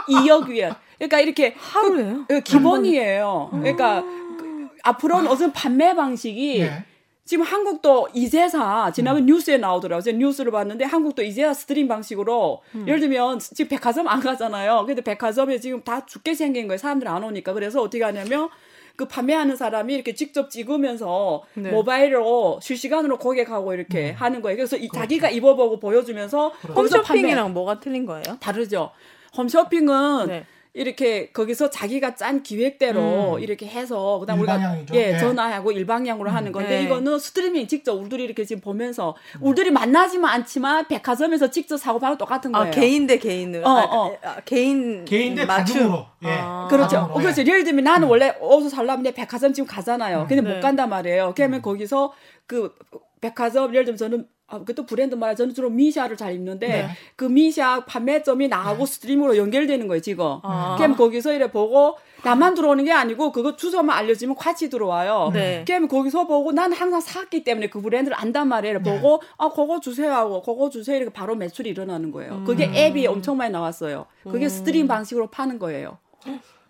2억 0.08 0.48
위안. 0.50 0.76
그러니까 0.98 1.20
이렇게 1.20 1.56
하루예요? 1.58 2.26
그 2.28 2.42
기본이에요. 2.42 3.50
그러니까 3.52 4.02
그 4.02 4.70
앞으로는 4.84 5.30
어떤 5.30 5.52
판매 5.52 5.96
방식이 5.96 6.60
예. 6.62 6.86
지금 7.32 7.46
한국도 7.46 8.10
이제사 8.14 8.92
지난번 8.94 9.26
뉴스에 9.26 9.58
나오더라고요. 9.58 10.02
제가 10.02 10.18
뉴스를 10.18 10.52
봤는데 10.52 10.84
한국도 10.84 11.24
이제야 11.24 11.54
스트림 11.54 11.88
방식으로 11.88 12.62
예를 12.86 13.00
들면 13.00 13.40
지금 13.40 13.70
백화점 13.70 14.10
안 14.10 14.20
가잖아요. 14.20 14.84
근데 14.86 15.02
백화점에 15.02 15.58
지금 15.58 15.82
다 15.82 16.06
죽게 16.06 16.34
생긴 16.34 16.68
거예요. 16.68 16.78
사람들 16.78 17.08
안 17.08 17.24
오니까. 17.24 17.54
그래서 17.54 17.82
어떻게 17.82 18.04
하냐면 18.04 18.50
그 18.98 19.08
판매하는 19.08 19.56
사람이 19.56 19.94
이렇게 19.94 20.14
직접 20.14 20.50
찍으면서 20.50 21.44
네. 21.54 21.72
모바일로 21.72 22.60
실시간으로 22.62 23.18
고객하고 23.18 23.76
이렇게 23.76 24.12
하는 24.12 24.42
거예요. 24.42 24.58
그래서 24.58 24.76
이 24.76 24.90
자기가 24.94 25.30
입어보고 25.30 25.80
보여주면서 25.80 26.52
판매 26.52 26.82
홈쇼핑이랑 26.82 27.54
뭐가 27.54 27.80
틀린 27.80 28.06
거예요? 28.06 28.24
다르죠. 28.42 28.92
홈쇼핑은 29.38 30.28
네. 30.28 30.46
이렇게 30.74 31.32
거기서 31.32 31.70
자기가 31.70 32.16
짠 32.16 32.44
기획대로 32.44 33.40
이렇게 33.40 33.66
해서 33.66 34.20
그다음 34.20 34.40
우리가 34.40 34.56
일방향이죠. 34.56 34.96
예 34.96 35.12
네. 35.12 35.18
전화하고 35.18 35.74
일방향으로 35.74 36.30
하는 36.30 36.54
건데 36.54 36.80
네. 36.80 36.84
이거는 36.84 37.20
스트리밍 37.20 37.68
직접 37.68 37.94
우리들이 37.94 38.24
이렇게 38.24 38.46
지금 38.46 38.62
보면서 38.62 39.16
우리들이 39.42 39.72
만나지만 39.72 40.32
않지만 40.32 40.88
백화점에서 40.88 41.52
직접 41.52 41.76
사고 41.76 42.00
파는 42.00 42.18
똑같은 42.18 42.54
거예요. 42.54 42.68
아 42.68 42.72
개인 42.72 43.06
대 43.06 43.18
개인으로. 43.18 43.68
어, 43.68 43.70
아, 43.70 43.84
어. 43.84 44.18
아, 44.24 44.40
개인 44.46 45.04
개인 45.04 45.36
대 45.36 45.44
맞춤. 45.46 45.76
다중으로. 45.76 46.06
예. 46.24 46.30
아. 46.40 46.68
그렇죠. 46.70 46.84
다중으로, 46.96 47.14
어, 47.16 47.18
그렇죠. 47.18 47.42
예. 47.42 47.46
예를 47.48 47.64
들면 47.66 47.84
나는 47.84 48.08
원래 48.08 48.34
옷을 48.40 48.70
살려면 48.70 49.04
내 49.04 49.14
백화점 49.14 49.52
지금 49.52 49.68
가잖아요. 49.68 50.26
근데 50.30 50.42
네. 50.42 50.54
못 50.54 50.62
간단 50.62 50.88
말이에요. 50.90 51.34
그러면 51.36 51.62
거기서 51.62 52.14
그 52.48 52.74
백화점 53.20 53.74
예를 53.74 53.84
들면 53.84 53.98
저는 53.98 54.28
아, 54.52 54.60
그것도 54.60 54.86
브랜드 54.86 55.16
말이야. 55.16 55.36
저는 55.36 55.54
주로 55.54 55.70
미샤를 55.70 56.18
잘 56.18 56.34
입는데 56.34 56.68
네. 56.68 56.88
그 57.16 57.26
미샤 57.26 57.86
판매점이 57.86 58.50
나하고 58.50 58.86
스트리밍으로 58.86 59.38
연결되는 59.38 59.88
거예요, 59.88 60.02
지금. 60.02 60.40
아. 60.44 60.76
그럼 60.78 60.96
거기서 60.96 61.34
이래 61.34 61.50
보고 61.50 61.98
나만 62.24 62.54
들어오는 62.54 62.84
게 62.84 62.92
아니고 62.92 63.32
그거 63.32 63.56
주소만 63.56 63.98
알려주면 63.98 64.36
같이 64.36 64.70
들어와요. 64.70 65.32
네. 65.34 65.64
그럼 65.66 65.88
거기서 65.88 66.28
보고 66.28 66.52
나는 66.52 66.76
항상 66.76 67.00
샀기 67.00 67.44
때문에 67.44 67.68
그 67.68 67.82
브랜드를 67.82 68.18
안단 68.20 68.50
말이에요. 68.50 68.82
네. 68.82 68.84
보고 68.84 69.22
아 69.38 69.50
그거 69.50 69.80
주세요 69.80 70.12
하고 70.14 70.42
그거 70.42 70.70
주세요 70.70 70.98
이렇게 70.98 71.14
바로 71.14 71.36
매출이 71.36 71.70
일어나는 71.70 72.12
거예요. 72.12 72.44
그게 72.46 72.68
음. 72.68 72.76
앱이 72.76 73.08
엄청 73.08 73.38
많이 73.38 73.52
나왔어요. 73.52 74.06
그게 74.24 74.50
스트림 74.50 74.88
방식으로 74.88 75.28
파는 75.28 75.58
거예요. 75.60 75.98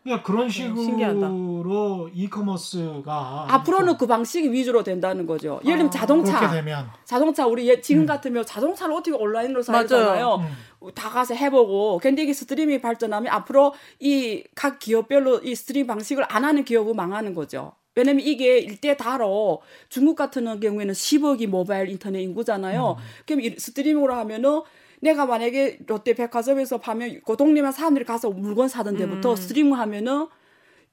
그러니까 0.03 0.23
그런 0.25 0.49
신기하다. 0.49 1.13
식으로 1.13 2.09
이커머스가 2.13 3.45
앞으로는 3.49 3.97
그 3.97 4.07
방식이 4.07 4.51
위주로 4.51 4.83
된다는 4.83 5.25
거죠. 5.25 5.59
예를 5.63 5.77
들면 5.77 5.87
아, 5.87 5.91
자동차, 5.91 6.63
자동차 7.05 7.45
우리 7.45 7.69
예- 7.69 7.81
지금 7.81 8.05
같으면 8.05 8.45
자동차를 8.45 8.93
어떻게 8.95 9.11
온라인으로. 9.15 9.61
사잖아요. 9.61 10.41
음. 10.81 10.91
다 10.95 11.09
가서 11.09 11.35
해보고. 11.35 11.99
근데 12.01 12.23
이게 12.23 12.33
스트리밍이 12.33 12.81
발전하면 12.81 13.31
앞으로 13.31 13.73
이 13.99 14.43
각 14.55 14.79
기업별로 14.79 15.39
이 15.43 15.53
스트림 15.55 15.85
방식을 15.87 16.25
안 16.29 16.43
하는 16.45 16.63
기업은 16.65 16.95
망하는 16.95 17.33
거죠. 17.35 17.73
왜냐면 17.93 18.25
이게 18.25 18.57
일대 18.59 18.95
다로 18.97 19.61
중국 19.89 20.15
같은 20.15 20.59
경우에는 20.59 20.93
10억이 20.93 21.45
모바일 21.47 21.89
인터넷 21.89 22.21
인구잖아요. 22.21 22.95
그럼 23.27 23.41
이 23.41 23.55
스트리밍으로 23.57 24.13
하면은 24.15 24.61
내가 25.01 25.25
만약에 25.25 25.79
롯데 25.87 26.13
백화점에서 26.13 26.77
파면 26.77 27.21
그 27.25 27.35
동네만 27.35 27.71
사람들이 27.71 28.05
가서 28.05 28.29
물건 28.29 28.69
사던 28.69 28.97
데부터 28.97 29.35
스트리밍 29.35 29.75
하면은 29.75 30.27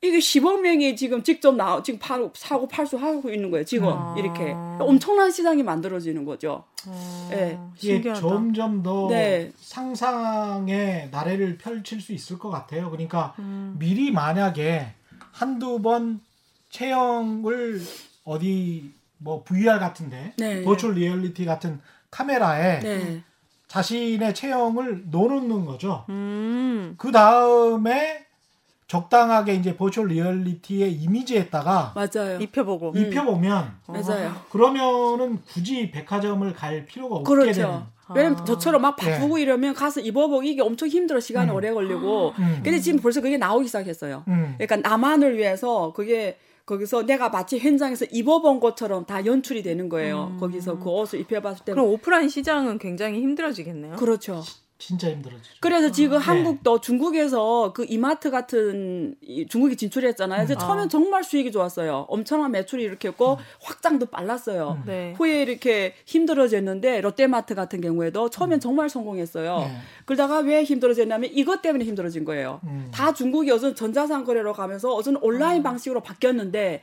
이게 0.01 0.19
10억 0.19 0.61
명이 0.61 0.95
지금 0.97 1.23
직접 1.25 1.55
나 1.57 1.83
지금 1.83 1.99
파, 1.99 2.19
사고 2.35 2.69
팔수 2.69 2.97
하고 2.97 3.31
있는 3.31 3.51
거예요. 3.51 3.65
지금 3.65 3.89
아. 3.89 4.15
이렇게 4.17 4.53
엄청난 4.79 5.31
시장이 5.31 5.63
만들어지는 5.65 6.25
거죠. 6.25 6.65
어, 6.87 7.31
예. 7.33 7.59
이게 7.77 7.95
신기하다. 7.95 8.21
점점 8.21 8.83
더 8.83 9.09
네. 9.11 9.51
상상의 9.57 11.09
나래를 11.11 11.59
펼칠 11.59 12.01
수 12.01 12.13
있을 12.13 12.39
것 12.39 12.49
같아요. 12.49 12.91
그러니까 12.91 13.35
음. 13.41 13.75
미리 13.79 14.13
만약에 14.13 14.95
한두 15.33 15.83
번 15.83 16.21
체형을 16.71 17.81
어디 18.25 18.93
뭐 19.19 19.43
VR 19.43 19.81
같은데 19.81 20.33
네. 20.39 20.63
virtual 20.63 20.95
reality 20.95 21.45
같은 21.45 21.81
카메라에 22.11 22.81
네. 22.81 23.25
자신의 23.69 24.35
체형을 24.35 25.05
넣어놓는 25.11 25.67
거죠. 25.67 26.05
음. 26.09 26.95
그 26.99 27.13
다음에 27.13 28.27
적당하게 28.87 29.55
이제 29.55 29.77
버추얼 29.77 30.09
리얼리티의 30.09 30.95
이미지에다가 30.95 31.95
맞아요. 31.95 32.41
입혀보고. 32.41 32.93
음. 32.93 32.97
입혀보면 32.97 33.75
맞아요. 33.87 34.35
그러면은 34.51 35.43
굳이 35.45 35.91
백화점을 35.91 36.51
갈 36.55 36.87
필요가 36.87 37.17
없게 37.17 37.29
그렇죠. 37.29 37.53
되는. 37.53 37.81
왜냐면 38.15 38.39
아. 38.41 38.45
저처럼 38.45 38.81
막 38.81 38.97
바쁘고 38.97 39.37
이러면 39.37 39.75
가서 39.75 40.01
입어보기 40.01 40.51
이게 40.51 40.63
엄청 40.63 40.89
힘들어 40.89 41.21
시간이 41.21 41.51
음. 41.51 41.57
오래 41.57 41.71
걸리고. 41.71 42.33
음. 42.39 42.61
근데 42.65 42.81
지금 42.81 43.01
벌써 43.01 43.21
그게 43.21 43.37
나오기 43.37 43.67
시작했어요. 43.67 44.25
음. 44.29 44.55
그러니까 44.57 44.89
나만을 44.89 45.37
위해서 45.37 45.93
그게 45.93 46.39
거기서 46.69 47.07
내가 47.07 47.31
마치 47.31 47.59
현장에서 47.59 48.05
입어본 48.13 48.61
것처럼 48.61 49.07
다 49.07 49.25
연출이 49.25 49.63
되는 49.63 49.89
거예요. 49.89 50.37
거기서 50.39 50.79
그 50.79 50.91
옷을 50.91 51.21
입혀봤을 51.21 51.65
때. 51.65 51.73
그럼 51.73 51.87
오프라인 51.87 52.29
시장은 52.29 52.79
굉장히 52.79 53.23
힘들어지겠네요. 53.23 53.97
그렇죠. 53.97 54.43
진짜 54.79 55.11
힘들어지죠. 55.11 55.57
그래서 55.61 55.91
지금 55.91 56.19
네. 56.19 56.25
한국도 56.25 56.81
중국에서 56.81 57.73
그 57.73 57.85
이마트 57.89 58.31
같은 58.31 59.17
이 59.21 59.47
중국이 59.47 59.77
진출했잖아요. 59.77 60.47
그래서 60.47 60.55
음. 60.55 60.59
처음엔 60.59 60.85
아. 60.85 60.89
정말 60.89 61.25
수익이 61.25 61.51
좋았어요. 61.51 62.07
엄청난 62.09 62.53
매출이 62.53 62.85
이렇게 62.85 63.09
했고 63.09 63.39
확장도 63.61 64.07
빨랐어요. 64.07 64.79
음. 64.79 64.83
네. 64.87 65.15
후에 65.19 65.43
이렇게 65.43 65.95
힘들어졌는데 66.07 67.01
롯데마트 67.01 67.57
같은 67.57 67.81
경우에도 67.81 68.31
처음엔 68.31 68.61
정말 68.61 68.89
성공했어요. 68.89 69.59
네. 69.59 69.77
그러다가 70.05 70.39
왜 70.39 70.63
힘들어졌냐면 70.63 71.31
이것 71.33 71.61
때문에 71.61 71.85
힘들어진 71.85 72.25
거예요. 72.25 72.61
음. 72.65 72.89
다 72.95 73.13
중국이 73.13 73.51
어선 73.51 73.75
전자상 73.75 74.25
거래로 74.25 74.53
가면서 74.53 74.95
어선 74.95 75.17
온라인 75.17 75.65
방식으로 75.65 76.03
바뀌었는데 76.03 76.83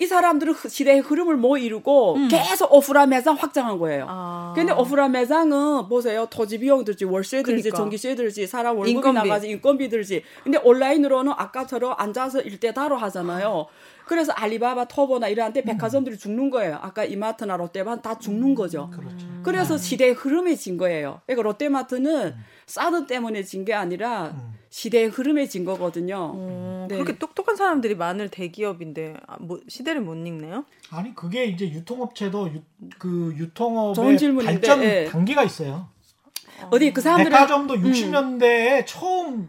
이 0.00 0.06
사람들은 0.06 0.54
그 0.54 0.68
시대의 0.68 1.00
흐름을 1.00 1.36
못 1.36 1.56
이루고 1.58 2.16
계속 2.28 2.72
오프라인 2.74 3.10
매장 3.10 3.36
확장한 3.36 3.78
거예요. 3.78 4.06
아. 4.08 4.52
근데 4.56 4.72
오프라인 4.72 5.12
매장은 5.12 5.88
보세요. 5.88 6.26
토지 6.28 6.58
비용 6.58 6.84
들지, 6.84 7.04
월세 7.04 7.44
들지, 7.44 7.62
그러니까. 7.62 7.76
전기세 7.76 8.14
들지, 8.16 8.44
사람 8.48 8.76
월급이 8.76 8.90
인건비. 8.90 9.14
나가지, 9.28 9.48
인건비 9.50 9.88
들지. 9.88 10.24
근데 10.42 10.58
온라인으로는 10.58 11.32
아까처럼 11.36 11.94
앉아서 11.96 12.40
일대다로 12.40 12.96
하잖아요. 12.96 13.66
그래서 14.04 14.32
알리바바, 14.32 14.88
터보나 14.88 15.28
이런데 15.28 15.62
백화점들이 15.62 16.18
죽는 16.18 16.50
거예요. 16.50 16.76
아까 16.82 17.04
이마트나 17.04 17.56
롯데만 17.56 18.02
다 18.02 18.18
죽는 18.18 18.56
거죠. 18.56 18.90
그렇죠. 18.90 19.26
그래서 19.44 19.78
시대의 19.78 20.14
흐름이 20.14 20.56
진 20.56 20.76
거예요. 20.76 21.20
그러니까 21.26 21.44
롯데마트는 21.44 22.34
사드 22.66 23.06
때문에 23.06 23.44
진 23.44 23.64
게 23.64 23.72
아니라 23.72 24.32
음. 24.34 24.54
시대의 24.74 25.06
흐름에 25.06 25.46
진 25.46 25.64
거거든요. 25.64 26.32
어, 26.34 26.86
네. 26.90 26.96
그렇게 26.96 27.16
똑똑한 27.16 27.54
사람들이 27.54 27.94
많을 27.94 28.28
대기업인데 28.28 29.14
아, 29.28 29.36
뭐, 29.38 29.60
시대를 29.68 30.00
못 30.00 30.14
읽네요. 30.14 30.64
아니 30.90 31.14
그게 31.14 31.44
이제 31.44 31.70
유통업체도 31.70 32.52
유, 32.52 32.60
그 32.98 33.32
유통업의 33.36 34.44
발전 34.44 34.82
예. 34.82 35.04
단계가 35.04 35.44
있어요. 35.44 35.88
어디 36.72 36.92
그 36.92 37.00
사람들은 37.00 37.30
백화점도 37.30 37.76
60년대에 37.76 38.84
처음 38.84 39.48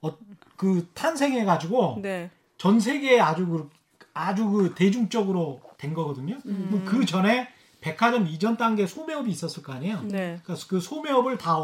어, 0.00 0.16
그 0.56 0.88
탄생해 0.94 1.44
가지고 1.44 1.98
네. 2.00 2.30
전 2.56 2.80
세계에 2.80 3.20
아주 3.20 3.46
그, 3.46 3.68
아주 4.14 4.48
그 4.48 4.74
대중적으로 4.74 5.60
된 5.76 5.92
거거든요. 5.92 6.38
음. 6.46 6.82
그 6.86 7.04
전에 7.04 7.46
백화점 7.82 8.26
이전 8.26 8.56
단계 8.56 8.86
소매업이 8.86 9.30
있었을 9.30 9.62
거 9.62 9.74
아니에요. 9.74 10.00
네. 10.04 10.40
그래서 10.44 10.66
그 10.66 10.80
소매업을 10.80 11.36
다 11.36 11.58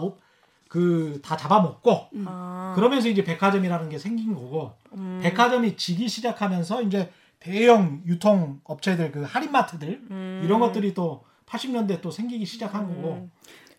그 0.68 1.20
다 1.22 1.36
잡아먹고 1.36 2.08
음. 2.14 2.24
아. 2.28 2.72
그러면서 2.76 3.08
이제 3.08 3.24
백화점이라는 3.24 3.88
게 3.88 3.98
생긴 3.98 4.34
거고 4.34 4.72
음. 4.96 5.20
백화점이 5.22 5.76
지기 5.76 6.08
시작하면서 6.08 6.82
이제 6.82 7.10
대형 7.40 8.02
유통 8.06 8.60
업체들 8.64 9.12
그 9.12 9.22
할인마트들 9.22 10.02
음. 10.10 10.42
이런 10.44 10.60
것들이 10.60 10.94
또 10.94 11.24
80년대 11.46 12.00
또 12.00 12.10
생기기 12.10 12.44
시작한 12.44 12.86
거고 12.86 13.28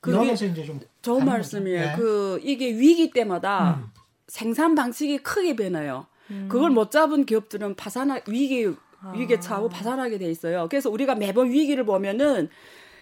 그게 0.02 0.16
그러면서 0.16 0.46
이제 0.46 0.64
좀 0.64 0.80
좋은 1.02 1.26
말씀이에요. 1.26 1.82
네. 1.82 1.96
그 1.96 2.40
이게 2.44 2.72
위기 2.72 3.12
때마다 3.12 3.76
음. 3.76 3.90
생산 4.28 4.76
방식이 4.76 5.20
크게 5.20 5.56
변해요. 5.56 6.08
그걸 6.48 6.70
못 6.70 6.92
잡은 6.92 7.26
기업들은 7.26 7.76
파산하 7.76 8.20
위기 8.28 8.68
위기에 9.16 9.40
처하고 9.40 9.68
파산하게 9.70 10.20
돼 10.20 10.30
있어요. 10.30 10.68
그래서 10.70 10.90
우리가 10.92 11.16
매번 11.16 11.50
위기를 11.50 11.86
보면은 11.86 12.50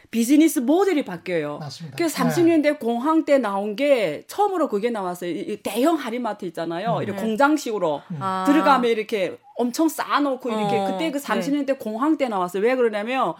비즈니스 0.09 0.59
모델이 0.59 1.03
바뀌어요. 1.03 1.57
맞습니다. 1.57 1.97
그래서 1.97 2.23
30년대 2.23 2.79
공황 2.79 3.25
때 3.25 3.37
나온 3.37 3.75
게 3.75 4.23
처음으로 4.27 4.69
그게 4.69 4.89
나왔어요. 4.89 5.29
이- 5.31 5.39
이 5.39 5.57
대형 5.61 5.95
할인마트 5.95 6.45
있잖아요. 6.45 7.01
이렇게 7.01 7.19
공장식으로 7.21 8.01
아. 8.19 8.43
들어가면 8.47 8.89
이렇게 8.89 9.37
엄청 9.55 9.89
쌓아놓고 9.89 10.49
이렇게 10.49 10.77
어, 10.77 10.91
그때 10.91 11.11
그 11.11 11.19
네. 11.19 11.23
30년대 11.27 11.79
공황 11.79 12.17
때 12.17 12.29
나왔어요. 12.29 12.63
왜 12.63 12.75
그러냐면 12.75 13.33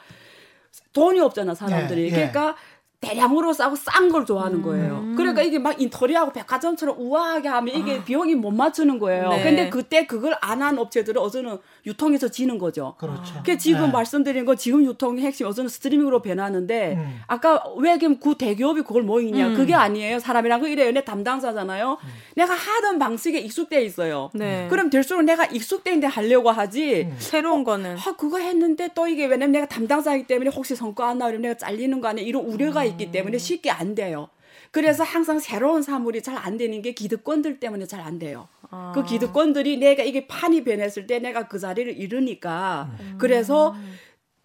돈이 0.93 1.19
없잖아 1.19 1.55
사람들이. 1.55 2.01
예, 2.03 2.05
예. 2.07 2.11
그러니까 2.11 2.55
대량으로 2.99 3.53
싸고 3.53 3.75
싼 3.75 4.09
걸 4.11 4.25
좋아하는 4.25 4.61
거예요. 4.63 4.99
음. 5.03 5.15
그러니까 5.15 5.43
이게 5.43 5.59
막 5.59 5.79
인터리하고 5.79 6.31
백화점처럼 6.31 6.95
우아하게 6.97 7.47
하면 7.47 7.75
이게 7.75 8.03
비용이 8.03 8.33
못 8.35 8.51
맞추는 8.51 8.97
거예요. 8.99 9.29
네. 9.29 9.43
근데 9.43 9.69
그때 9.69 10.07
그걸 10.07 10.35
안 10.41 10.57
한 10.57 10.79
업체들은 10.79 11.21
어제는 11.21 11.59
유통에서 11.85 12.29
지는 12.29 12.57
거죠. 12.57 12.95
그렇죠. 12.97 13.35
그 13.45 13.57
지금 13.59 13.85
네. 13.85 13.91
말씀드린 13.91 14.43
거 14.45 14.55
지금 14.55 14.83
유통의 14.83 15.23
핵심 15.23 15.45
어제는 15.45 15.69
스트리밍으로 15.69 16.23
변하는데 16.23 16.95
음. 16.97 17.19
아까 17.27 17.63
왜 17.77 17.97
그럼 17.99 18.17
그 18.19 18.33
대기업이 18.35 18.81
그걸 18.81 19.03
뭐 19.03 19.21
있냐? 19.21 19.49
음. 19.49 19.53
그게 19.55 19.75
아니에요. 19.75 20.17
사람이란 20.17 20.59
거 20.59 20.67
이래요. 20.67 20.91
내 20.91 21.03
담당자잖아요. 21.05 21.99
내가 22.37 22.53
하던 22.53 22.99
방식에 22.99 23.39
익숙돼 23.39 23.83
있어요. 23.83 24.29
네. 24.33 24.67
그럼 24.69 24.91
될수록 24.91 25.23
내가 25.23 25.45
익숙된데 25.45 26.05
하려고 26.05 26.51
하지. 26.51 27.07
음. 27.09 27.15
새로운 27.17 27.63
거는 27.63 27.97
아 27.97 28.15
그거 28.15 28.37
했는데 28.37 28.89
또 28.93 29.07
이게 29.07 29.25
왜냐면 29.25 29.53
내가 29.53 29.65
담당자이기 29.67 30.27
때문에 30.27 30.51
혹시 30.51 30.75
성과 30.75 31.09
안 31.09 31.17
나오면 31.17 31.41
내가 31.41 31.53
잘리는 31.57 31.99
거 31.99 32.09
아니야 32.09 32.23
이런 32.23 32.45
우려가 32.45 32.83
있기 32.83 33.11
때문에 33.11 33.39
쉽게 33.39 33.71
안 33.71 33.95
돼요. 33.95 34.29
그래서 34.69 35.03
항상 35.03 35.39
새로운 35.39 35.81
사물이 35.81 36.21
잘 36.21 36.37
안 36.37 36.57
되는 36.57 36.81
게 36.83 36.91
기득권들 36.91 37.59
때문에 37.59 37.87
잘 37.87 38.01
안 38.01 38.19
돼요. 38.19 38.47
아. 38.69 38.91
그 38.93 39.03
기득권들이 39.03 39.77
내가 39.77 40.03
이게 40.03 40.27
판이 40.27 40.63
변했을 40.63 41.07
때 41.07 41.17
내가 41.19 41.47
그 41.47 41.57
자리를 41.57 41.97
잃으니까 41.97 42.91
그래서 43.17 43.75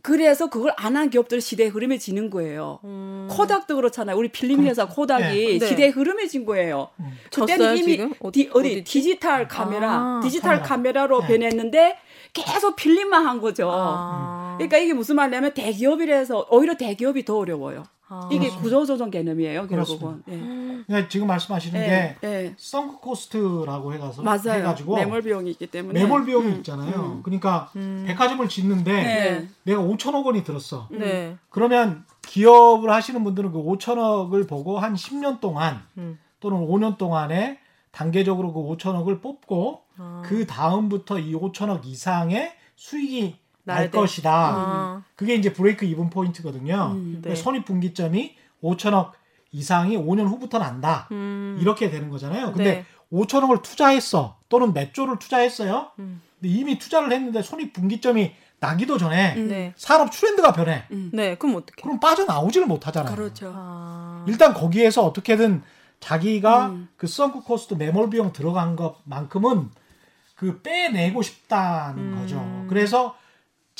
그래서 0.03 0.51
그걸 0.51 0.73
안 0.77 0.97
한 0.97 1.09
기업들 1.11 1.41
시대의 1.41 1.71
흐름에 1.71 1.97
지는 1.97 2.29
거예요. 2.29 2.81
음. 2.85 3.29
코닥도 3.31 3.77
그렇잖아요. 3.77 4.17
우리 4.17 4.29
필름 4.29 4.65
회사 4.67 4.87
코닥이 4.87 5.59
네. 5.59 5.67
시대의 5.67 5.91
흐름에 5.91 6.27
진 6.27 6.45
거예요. 6.45 6.91
졌어요, 7.31 7.47
그때는 7.57 7.77
이미 7.79 7.93
지금? 7.93 8.11
디, 8.11 8.17
어디- 8.23 8.51
어디? 8.53 8.85
디지털 8.85 9.47
카메라, 9.49 9.93
아, 9.93 10.21
디지털 10.23 10.57
카메라. 10.63 10.69
카메라. 10.69 11.07
로 11.07 11.21
네. 11.23 11.29
변했는데 11.29 11.97
계속 12.33 12.77
필름만 12.77 13.27
한 13.27 13.41
거죠. 13.41 13.71
아. 13.73 14.55
그러니까 14.59 14.77
이게 14.79 14.93
무슨 14.93 15.17
말이냐면 15.17 15.55
대기업이라서 15.55 16.49
오히려 16.51 16.77
대기업이 16.77 17.25
더 17.25 17.39
어려워요. 17.39 17.85
아. 18.13 18.29
이게 18.31 18.51
구조조정 18.51 19.11
개념이에요, 19.11 19.67
결국은. 19.69 20.23
예. 20.29 20.37
그러니까 20.87 21.09
지금 21.09 21.27
말씀하시는 21.29 21.81
예, 21.81 22.17
게 22.21 22.29
예. 22.29 22.55
썬크 22.59 22.99
코스트라고 22.99 23.95
해가서 23.95 24.23
맞아요. 24.23 24.59
해가지고 24.59 24.97
매몰 24.97 25.23
비용이 25.23 25.51
있기 25.53 25.67
때문에. 25.69 25.99
매몰 25.99 26.27
비용이 26.27 26.47
음, 26.47 26.57
있잖아요. 26.59 27.21
그러니까 27.23 27.71
백화점을 27.73 28.47
짓는데 28.49 28.93
네. 28.93 29.49
내가 29.63 29.81
5천억 29.81 30.27
원이 30.27 30.45
들었어. 30.45 30.89
네. 30.91 31.37
그러면 31.49 32.05
기업을 32.27 32.91
하시는 32.91 33.25
분들은 33.25 33.53
그 33.53 33.63
5천억을 33.63 34.47
보고 34.47 34.79
한 34.79 34.95
10년 34.95 35.41
동안 35.41 35.83
음. 35.97 36.19
또는 36.41 36.59
5년 36.67 36.99
동안에 36.99 37.61
단계적으로 37.93 38.53
그 38.53 38.61
5천억을 38.61 39.23
뽑고 39.23 39.81
아. 39.97 40.23
그 40.27 40.47
다음부터 40.47 41.19
이 41.19 41.33
5천억 41.33 41.87
이상의 41.87 42.53
수익이 42.77 43.37
날. 43.65 43.91
것이다. 43.91 44.31
아. 44.33 45.03
그게 45.17 45.35
이제 45.35 45.53
break-even 45.53 46.11
point거든요. 46.11 46.93
음, 46.95 47.21
네. 47.23 47.35
손익분기점이 47.35 48.35
5천억 48.63 49.13
이상이 49.53 49.97
5년 49.97 50.27
후부터 50.27 50.59
난다. 50.59 51.09
음. 51.13 51.59
이렇게 51.61 51.91
되는 51.91 52.09
거잖아요. 52.11 52.53
근데 52.53 52.65
네. 52.65 52.87
5천억을 53.13 53.63
투자했어. 53.63 54.39
또는 54.49 54.73
몇 54.73 54.95
조를 54.95 55.19
투자했어요. 55.19 55.91
음. 55.99 56.23
근데 56.41 56.55
이미 56.55 56.79
투자를 56.79 57.13
했는데 57.13 57.43
손익분기점이 57.43 58.33
나기도 58.59 58.97
전에 58.97 59.35
네. 59.35 59.75
산업 59.77 60.11
트렌드가 60.13 60.53
변해. 60.53 60.85
네. 61.13 61.35
그럼 61.37 61.57
어떻게? 61.57 61.83
그럼 61.83 61.99
빠져나오지를 61.99 62.67
못하잖아요. 62.67 63.15
그렇죠. 63.15 63.53
아. 63.55 64.25
일단 64.29 64.55
거기에서 64.55 65.05
어떻게든 65.05 65.63
자기가 66.01 66.67
음. 66.67 66.89
그 66.97 67.07
sunk 67.07 67.43
cost 67.43 67.75
매몰 67.75 68.11
비용 68.11 68.33
들어간 68.33 68.77
것만큼은 68.77 69.71
그 70.37 70.61
빼내고 70.63 71.23
싶다는 71.23 72.13
음. 72.13 72.19
거죠. 72.19 72.67
그래서 72.69 73.17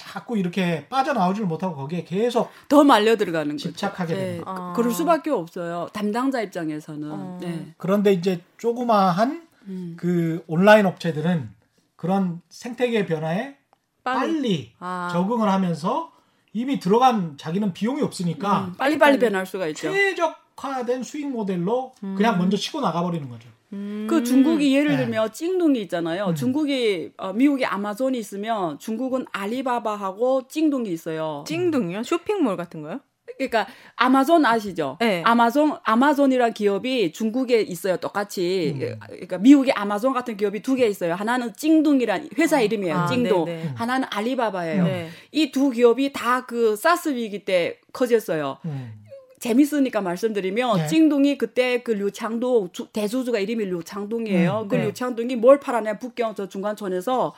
자꾸 0.03 0.37
이렇게 0.39 0.87
빠져나오지를 0.89 1.47
못하고 1.47 1.77
거기에 1.77 2.05
계속 2.05 2.51
더 2.69 2.83
말려 2.85 3.17
들어가는 3.17 3.57
거죠. 3.57 3.71
집착하게 3.71 4.15
예, 4.15 4.19
되는 4.19 4.45
그- 4.45 4.51
아. 4.51 4.73
그럴 4.75 4.93
수밖에 4.93 5.31
없어요. 5.31 5.89
담당자 5.93 6.41
입장에서는. 6.43 7.11
어. 7.11 7.39
네. 7.41 7.73
그런데 7.77 8.13
이제 8.13 8.41
조그마한 8.59 9.47
음. 9.69 9.95
그 9.99 10.45
온라인 10.49 10.87
업체들은 10.87 11.51
그런 11.97 12.41
생태계 12.49 13.07
변화에 13.07 13.57
빨리. 14.05 14.21
빨리, 14.33 14.73
아. 14.81 15.09
적응을 15.13 15.49
하면서 15.51 16.11
이미 16.53 16.79
들어간 16.81 17.39
자기는 17.39 17.73
비용이 17.73 18.03
없으니까 18.03 18.67
음, 18.67 18.75
빨리빨리 18.77 19.19
변할 19.19 19.47
수가 19.47 19.69
있죠. 19.69 19.91
최적화된 19.93 21.03
수익 21.05 21.29
모델로 21.31 21.95
그냥 22.01 22.37
먼저 22.39 22.57
치고 22.57 22.81
나가버리는 22.81 23.27
거죠. 23.31 23.49
음. 23.73 24.07
그 24.09 24.23
중국이 24.23 24.75
예를 24.77 24.93
네. 24.93 24.97
들면 24.99 25.33
찡둥이 25.33 25.81
있잖아요. 25.83 26.27
음. 26.29 26.35
중국이 26.35 27.13
어, 27.17 27.33
미국이 27.33 27.65
아마존이 27.65 28.19
있으면 28.19 28.79
중국은 28.79 29.25
알리바바하고 29.33 30.49
찡둥이 30.49 30.91
있어요. 30.91 31.45
찡둥이요? 31.47 32.03
쇼핑몰 32.03 32.57
같은 32.57 32.83
거요? 32.83 33.01
그러니까 33.39 33.67
아마존 33.97 34.45
아시죠? 34.45 34.99
네. 35.01 35.23
아마존 35.25 35.79
아마존이란 35.85 36.53
기업이 36.53 37.13
중국에 37.13 37.63
있어요. 37.63 37.97
똑같이. 37.97 38.75
음. 38.79 38.99
그러니까 39.09 39.39
미국에 39.39 39.73
아마존 39.73 40.13
같은 40.13 40.37
기업이 40.37 40.61
두 40.61 40.77
개 40.77 40.87
있어요. 40.87 41.15
하나는 41.15 41.53
찡둥이란 41.57 42.29
회사 42.39 42.61
이름이에요. 42.61 42.95
아, 42.95 43.07
찡둥. 43.07 43.47
네네. 43.47 43.73
하나는 43.75 44.07
알리바바예요. 44.11 44.85
네. 44.85 45.09
이두 45.33 45.71
기업이 45.71 46.13
다 46.13 46.45
그 46.47 46.77
사스 46.77 47.15
위기 47.15 47.45
때 47.47 47.79
커졌어요. 47.93 48.59
음. 48.67 48.93
재밌으니까 49.43 50.01
말씀드리면 50.01 50.77
네. 50.77 50.87
징둥이 50.87 51.37
그때 51.37 51.83
그 51.83 51.91
류창동 51.91 52.71
주- 52.73 52.87
대주주가 52.93 53.41
이름이 53.41 53.65
류창동이에요. 53.65 54.61
음, 54.63 54.69
그 54.69 54.77
네. 54.77 54.85
류창동이 54.87 55.35
뭘 55.37 55.59
팔았냐 55.59 55.99
북경 55.99 56.37
저 56.37 56.49
중관촌에서 56.49 57.35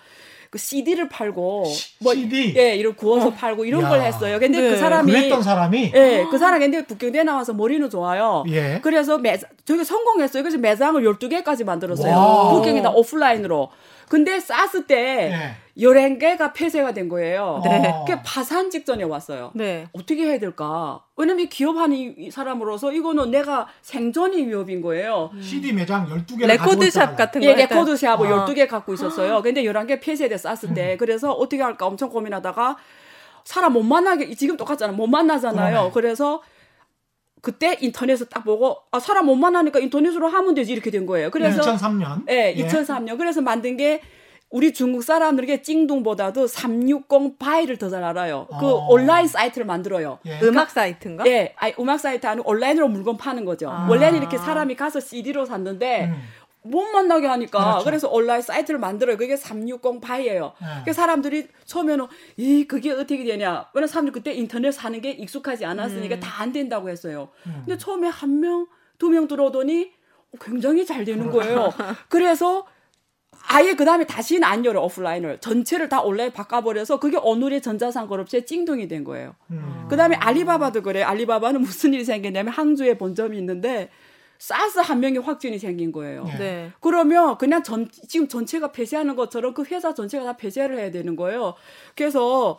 그 0.50 0.58
CD를 0.58 1.08
팔고 1.08 1.64
뭐 2.00 2.14
CD? 2.14 2.54
예 2.56 2.76
이런 2.76 2.94
구워서 2.94 3.32
팔고 3.32 3.64
이런 3.64 3.82
야. 3.82 3.88
걸 3.88 4.02
했어요. 4.02 4.38
근데 4.38 4.60
네. 4.60 4.68
그 4.70 4.76
사람이 4.76 5.10
그랬던 5.10 5.42
사람이 5.42 5.92
예, 5.94 6.26
그 6.30 6.36
사람 6.38 6.60
근데 6.60 6.84
북경대 6.84 7.24
나와서 7.24 7.54
머리는 7.54 7.88
좋아요. 7.88 8.44
예. 8.48 8.78
그래서 8.82 9.16
매 9.18 9.38
저게 9.64 9.82
성공했어요. 9.82 10.42
그래서 10.42 10.58
매장을 10.58 11.02
12개까지 11.02 11.64
만들었어요. 11.64 12.12
와. 12.14 12.52
북경이다 12.52 12.90
오프라인으로. 12.90 13.70
근데 14.08 14.40
사스 14.40 14.86
때 14.86 15.30
예. 15.32 15.56
11개가 15.82 16.52
폐쇄가 16.54 16.92
된 16.92 17.08
거예요. 17.08 17.60
네. 17.64 17.92
그게 18.06 18.20
파산 18.22 18.70
직전에 18.70 19.04
왔어요. 19.04 19.50
네. 19.54 19.88
어떻게 19.92 20.24
해야 20.24 20.38
될까? 20.38 21.02
왜냐면 21.16 21.48
기업하는 21.48 22.30
사람으로서 22.30 22.92
이거는 22.92 23.30
내가 23.30 23.66
생존이 23.82 24.46
위협인 24.46 24.80
거예요. 24.82 25.30
CD 25.40 25.72
매장 25.72 26.06
12개를 26.08 26.46
레코드샵 26.46 27.16
같은 27.16 27.40
거 27.40 27.46
예, 27.48 27.54
레코드샵을 27.54 28.26
아. 28.26 28.46
12개 28.46 28.68
갖고 28.68 28.94
있었어요. 28.94 29.42
근데 29.42 29.64
11개 29.64 30.00
폐쇄됐을 30.00 30.70
음. 30.70 30.74
때. 30.74 30.96
그래서 30.96 31.32
어떻게 31.32 31.62
할까 31.62 31.86
엄청 31.86 32.08
고민하다가 32.08 32.76
사람 33.44 33.74
못 33.74 33.82
만나게, 33.82 34.34
지금 34.34 34.56
똑같잖아. 34.56 34.92
못 34.92 35.06
만나잖아요. 35.06 35.74
그러네. 35.74 35.90
그래서 35.92 36.42
그때 37.44 37.76
인터넷에서 37.80 38.24
딱 38.24 38.42
보고, 38.44 38.78
아, 38.90 38.98
사람 38.98 39.26
못 39.26 39.37
만나니까 39.37 39.78
인터넷으로 39.78 40.28
하면 40.28 40.54
되지. 40.54 40.72
이렇게 40.72 40.90
된 40.90 41.04
거예요. 41.07 41.30
그래서. 41.30 41.61
2003년. 41.61 42.28
예, 42.30 42.54
2003년. 42.57 43.18
그래서 43.18 43.42
만든 43.42 43.76
게 43.76 44.00
우리 44.50 44.72
중국 44.72 45.02
사람들에게 45.02 45.62
찡둥보다도 45.62 46.46
360 46.46 47.38
바이를 47.38 47.76
더 47.76 47.90
잘 47.90 48.02
알아요. 48.04 48.46
그 48.61 48.66
어. 48.66 48.87
온라인 48.88 49.26
사이트를 49.26 49.66
만들어요. 49.66 50.20
예. 50.26 50.38
음악 50.42 50.70
사이트인가? 50.70 51.24
예, 51.26 51.52
아니, 51.57 51.74
음악 51.78 51.98
사이트 52.00 52.26
아니고 52.26 52.48
온라인으로 52.48 52.88
물건 52.88 53.16
파는 53.16 53.44
거죠. 53.44 53.68
아. 53.68 53.87
원래는 53.90 54.18
이렇게 54.20 54.38
사람이 54.38 54.74
가서 54.76 55.00
CD로 55.00 55.44
샀는데 55.44 56.04
음. 56.07 56.22
못 56.66 56.83
만나게 56.92 57.27
하니까 57.27 57.59
그렇죠. 57.59 57.85
그래서 57.85 58.09
온라인 58.09 58.40
사이트를 58.42 58.81
만들어요. 58.81 59.16
그게 59.18 59.37
360 59.37 60.00
바이예요. 60.00 60.55
네. 60.61 60.66
그 60.87 60.92
사람들이 60.92 61.48
처음에는 61.66 62.07
이 62.38 62.66
그게 62.66 62.90
어떻게 62.90 63.22
되냐. 63.22 63.68
왜냐면 63.74 63.87
사람들이 63.88 64.12
그때 64.12 64.33
인터넷 64.33 64.72
사는 64.72 64.98
게 65.00 65.11
익숙하지 65.11 65.64
않았으니까 65.66 66.20
다안 66.20 66.53
된다고 66.53 66.88
했어요. 66.88 67.29
음. 67.46 67.62
근데 67.66 67.77
처음에 67.77 68.09
한 68.09 68.40
명, 68.40 68.66
두 68.98 69.11
명 69.11 69.29
들어오더니 69.29 69.92
굉장히 70.40 70.85
잘 70.87 71.05
되는 71.05 71.31
거예요. 71.31 71.70
그래서 72.09 72.66
아예 73.46 73.74
그 73.74 73.85
다음에 73.85 74.07
다시는 74.07 74.42
안 74.42 74.64
열어 74.64 74.83
오프라인을 74.85 75.38
전체를 75.40 75.90
다 75.90 76.00
온라인 76.00 76.33
바꿔버려서 76.33 76.98
그게 76.98 77.18
오늘의 77.18 77.61
전자상거래업체 77.61 78.46
찡동이 78.46 78.88
된 78.88 79.05
거예요. 79.05 79.35
음. 79.50 79.87
그 79.90 79.96
다음에 79.96 80.16
알리바바도 80.16 80.83
그래요. 80.83 81.05
알리바바는 81.07 81.61
무슨 81.61 81.92
일이 81.92 82.05
생겼냐면 82.05 82.55
항저에 82.55 82.96
본점이 82.96 83.37
있는데 83.38 83.90
사스 84.38 84.79
한 84.79 85.01
명이 85.01 85.18
확진이 85.18 85.59
생긴 85.59 85.92
거예요. 85.92 86.25
네. 86.25 86.38
네. 86.38 86.73
그러면 86.81 87.38
그냥 87.38 87.62
전 87.62 87.88
지금 88.09 88.29
전체가 88.29 88.73
폐쇄하는 88.73 89.16
것처럼 89.16 89.55
그 89.55 89.64
회사 89.64 89.94
전체가 89.94 90.25
다 90.25 90.37
폐쇄를 90.37 90.79
해야 90.79 90.90
되는 90.90 91.16
거예요. 91.16 91.55
그래서 91.97 92.59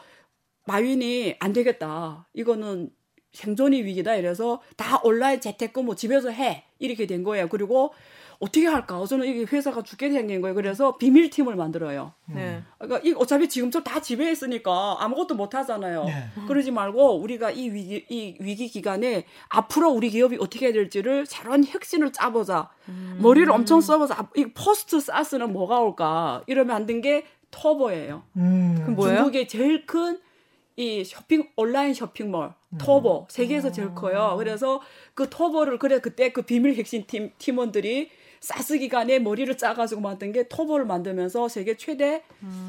마윈이 0.65 1.35
안 1.39 1.53
되겠다. 1.53 2.27
이거는 2.33 2.89
생존이 3.33 3.83
위기다. 3.83 4.15
이래서 4.15 4.61
다 4.77 4.99
온라인 5.03 5.39
재택근무 5.41 5.95
집에서 5.95 6.29
해 6.29 6.65
이렇게 6.79 7.05
된 7.05 7.23
거예요. 7.23 7.49
그리고 7.49 7.93
어떻게 8.39 8.67
할까? 8.67 9.05
저는 9.05 9.25
이게 9.27 9.43
회사가 9.43 9.81
죽게 9.81 10.11
생긴 10.11 10.41
거예요. 10.41 10.55
그래서 10.55 10.97
비밀팀을 10.97 11.55
만들어요. 11.55 12.13
네. 12.25 12.61
그러니까 12.77 13.07
이 13.07 13.13
어차피 13.17 13.47
지금처럼 13.49 13.83
다 13.83 14.01
집에 14.01 14.31
있으니까 14.31 14.97
아무것도 14.99 15.35
못 15.35 15.55
하잖아요. 15.55 16.05
네. 16.05 16.29
그러지 16.47 16.71
말고 16.71 17.19
우리가 17.21 17.51
이 17.51 17.69
위기 17.69 18.05
이 18.09 18.35
위기 18.39 18.67
기간에 18.67 19.25
앞으로 19.49 19.91
우리 19.91 20.09
기업이 20.09 20.37
어떻게 20.39 20.65
해야 20.67 20.73
될지를 20.73 21.25
새로운 21.25 21.63
혁신을 21.65 22.11
짜보자. 22.11 22.69
머리를 23.19 23.49
엄청 23.51 23.81
써보자. 23.81 24.15
아, 24.19 24.27
이 24.35 24.45
포스트 24.53 24.99
사스는 24.99 25.53
뭐가 25.53 25.79
올까? 25.79 26.43
이러면 26.47 26.75
안된게 26.75 27.25
터보예요. 27.51 28.23
음. 28.37 28.95
뭐예요? 28.95 29.17
중국의 29.17 29.47
제일 29.47 29.85
큰 29.85 30.19
이 30.77 31.05
쇼핑 31.05 31.47
온라인 31.55 31.93
쇼핑몰 31.93 32.53
터보 32.77 33.27
세계에서 33.29 33.71
제일 33.71 33.95
커요. 33.95 34.35
그래서 34.37 34.81
그 35.13 35.29
터보를 35.29 35.79
그래 35.79 35.99
그때 35.99 36.33
그 36.33 36.41
비밀 36.41 36.75
핵심 36.75 37.05
팀 37.07 37.31
팀원들이 37.37 38.09
사스 38.45 38.77
기간에 38.77 39.17
머리를 39.17 39.57
짜가지고 39.57 40.01
만든 40.01 40.31
게 40.31 40.47
터보를 40.47 40.85
만들면서 40.85 41.47
세계 41.49 41.75
최대 41.75 42.21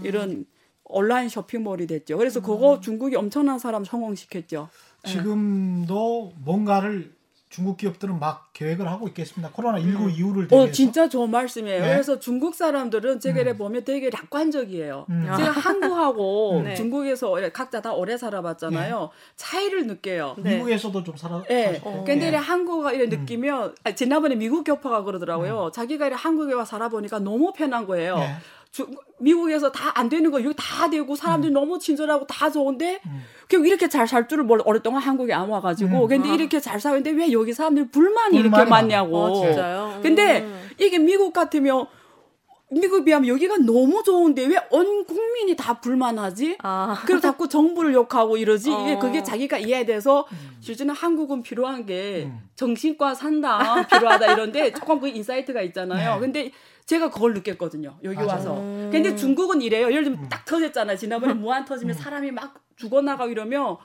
이런 0.03 0.47
온라인 0.85 1.29
쇼핑몰이 1.29 1.87
됐죠. 1.87 2.17
그래서 2.17 2.41
그거 2.41 2.81
중국이 2.81 3.15
엄청난 3.15 3.59
사람 3.59 3.85
성공시켰죠. 3.85 4.71
지금도 5.05 6.33
뭔가를 6.39 7.13
중국 7.49 7.77
기업들은 7.77 8.19
막 8.19 8.49
계획을 8.53 8.89
하고 8.89 9.07
있겠습니다. 9.09 9.51
코로나 9.53 9.79
19 9.81 10.11
이후를 10.11 10.45
어 10.47 10.49
대비해서. 10.49 10.73
진짜 10.73 11.09
좋은 11.09 11.31
말씀이에요. 11.31 11.81
네. 11.81 11.89
그래서 11.93 12.19
중국 12.19 12.55
사람들은 12.55 13.21
제가 13.21 13.53
보면 13.55 13.85
되게 13.85 14.11
낙관적이에요. 14.11 15.07
음. 15.09 15.33
제가 15.37 15.51
한국하고 15.53 16.63
네. 16.65 16.75
중국에서 16.75 17.35
각자 17.53 17.81
다 17.81 17.93
오래 17.93 18.17
살아봤잖아요. 18.17 19.11
차이를 19.37 19.87
느껴요. 19.87 20.35
네. 20.39 20.57
미국에서도 20.57 21.05
좀 21.05 21.17
살아. 21.17 21.43
예. 21.51 21.67
사셨고. 21.67 22.05
근데 22.05 22.25
예. 22.25 22.29
이래 22.29 22.37
한국어 22.37 22.93
이래 22.93 23.07
느끼면 23.07 23.75
아, 23.85 23.93
지난번에 23.93 24.35
미국 24.35 24.65
교파가 24.65 25.05
그러더라고요. 25.05 25.71
자기가 25.73 26.07
이래 26.09 26.17
한국에 26.19 26.53
와 26.53 26.65
살아보니까 26.65 27.21
너무 27.21 27.53
편한 27.53 27.87
거예요. 27.87 28.17
예. 28.77 28.85
주- 28.85 28.87
미국에서 29.19 29.73
다 29.73 29.93
안 29.97 30.09
되는 30.11 30.31
거 30.31 30.43
여기 30.45 30.55
다 30.59 30.91
되고 30.91 31.17
사람들이 31.17 31.53
너무 31.53 31.79
친절하고 31.79 32.27
다 32.27 32.51
좋은데 32.51 33.01
음. 33.07 33.23
그냥 33.49 33.65
이렇게 33.67 33.89
잘 33.89 34.07
살 34.07 34.29
줄을 34.29 34.45
몰라 34.45 34.63
오랫동안 34.67 35.01
한국에 35.01 35.33
안 35.33 35.49
와가지고 35.49 36.03
음. 36.05 36.09
근데 36.09 36.35
이렇게 36.35 36.61
잘 36.61 36.79
사는데 36.81 37.11
왜 37.13 37.33
여기 37.33 37.53
사람들이 37.55 37.89
불만이 37.89 38.37
이렇게 38.37 38.51
불만이 38.51 38.71
많냐고. 38.71 39.17
어, 39.17 39.35
진짜요? 39.47 40.01
근데 40.03 40.41
음. 40.43 40.69
이게 40.79 40.99
미국 40.99 41.33
같으면 41.33 41.87
미국 42.69 43.05
비하면 43.05 43.29
여기가 43.29 43.59
너무 43.59 44.03
좋은데 44.03 44.45
왜 44.47 44.57
온 44.71 45.05
국민이 45.07 45.55
다 45.57 45.81
불만하지? 45.81 46.59
아. 46.63 47.01
그리고 47.07 47.21
자꾸 47.21 47.49
정부를 47.49 47.95
욕하고 47.95 48.37
이러지. 48.37 48.71
이게 48.71 48.95
어. 48.95 48.99
그게 48.99 49.23
자기가 49.23 49.59
이해돼서 49.59 50.27
실제는 50.61 50.93
한국은 50.95 51.43
필요한 51.43 51.87
게 51.87 52.25
음. 52.27 52.41
정신과 52.57 53.15
상담 53.15 53.87
필요하다 53.87 54.33
이런데 54.33 54.73
조금 54.73 55.01
그 55.01 55.07
insight가 55.09 55.63
있잖아요. 55.63 56.15
네. 56.17 56.21
근데 56.21 56.51
제가 56.87 57.11
그걸 57.11 57.35
느꼈거든요. 57.35 57.99
여기 58.05 58.17
맞아요. 58.17 58.29
와서. 58.29 58.61
음. 58.61 58.89
근데 58.93 59.15
중국은 59.17 59.61
이래요. 59.61 59.91
예를 59.91 60.05
들면 60.05 60.25
음. 60.25 60.29
딱 60.29 60.45
터졌잖아요. 60.45 60.97
지난번에 60.97 61.35
우한 61.35 61.65
터지면 61.65 61.95
사람이 61.97 62.31
막 62.31 62.63
죽어나가고 62.77 63.31
이러면 63.31 63.77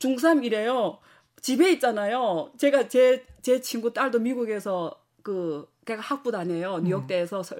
중3 0.00 0.44
이래요. 0.44 0.98
집에 1.40 1.70
있잖아요. 1.72 2.50
제가 2.58 2.88
제, 2.88 3.24
제 3.40 3.60
친구 3.60 3.92
딸도 3.92 4.18
미국에서 4.18 5.00
그, 5.22 5.68
걔가 5.84 6.02
학부 6.02 6.32
다녀요. 6.32 6.78
뉴욕대에서 6.80 7.42
서- 7.44 7.56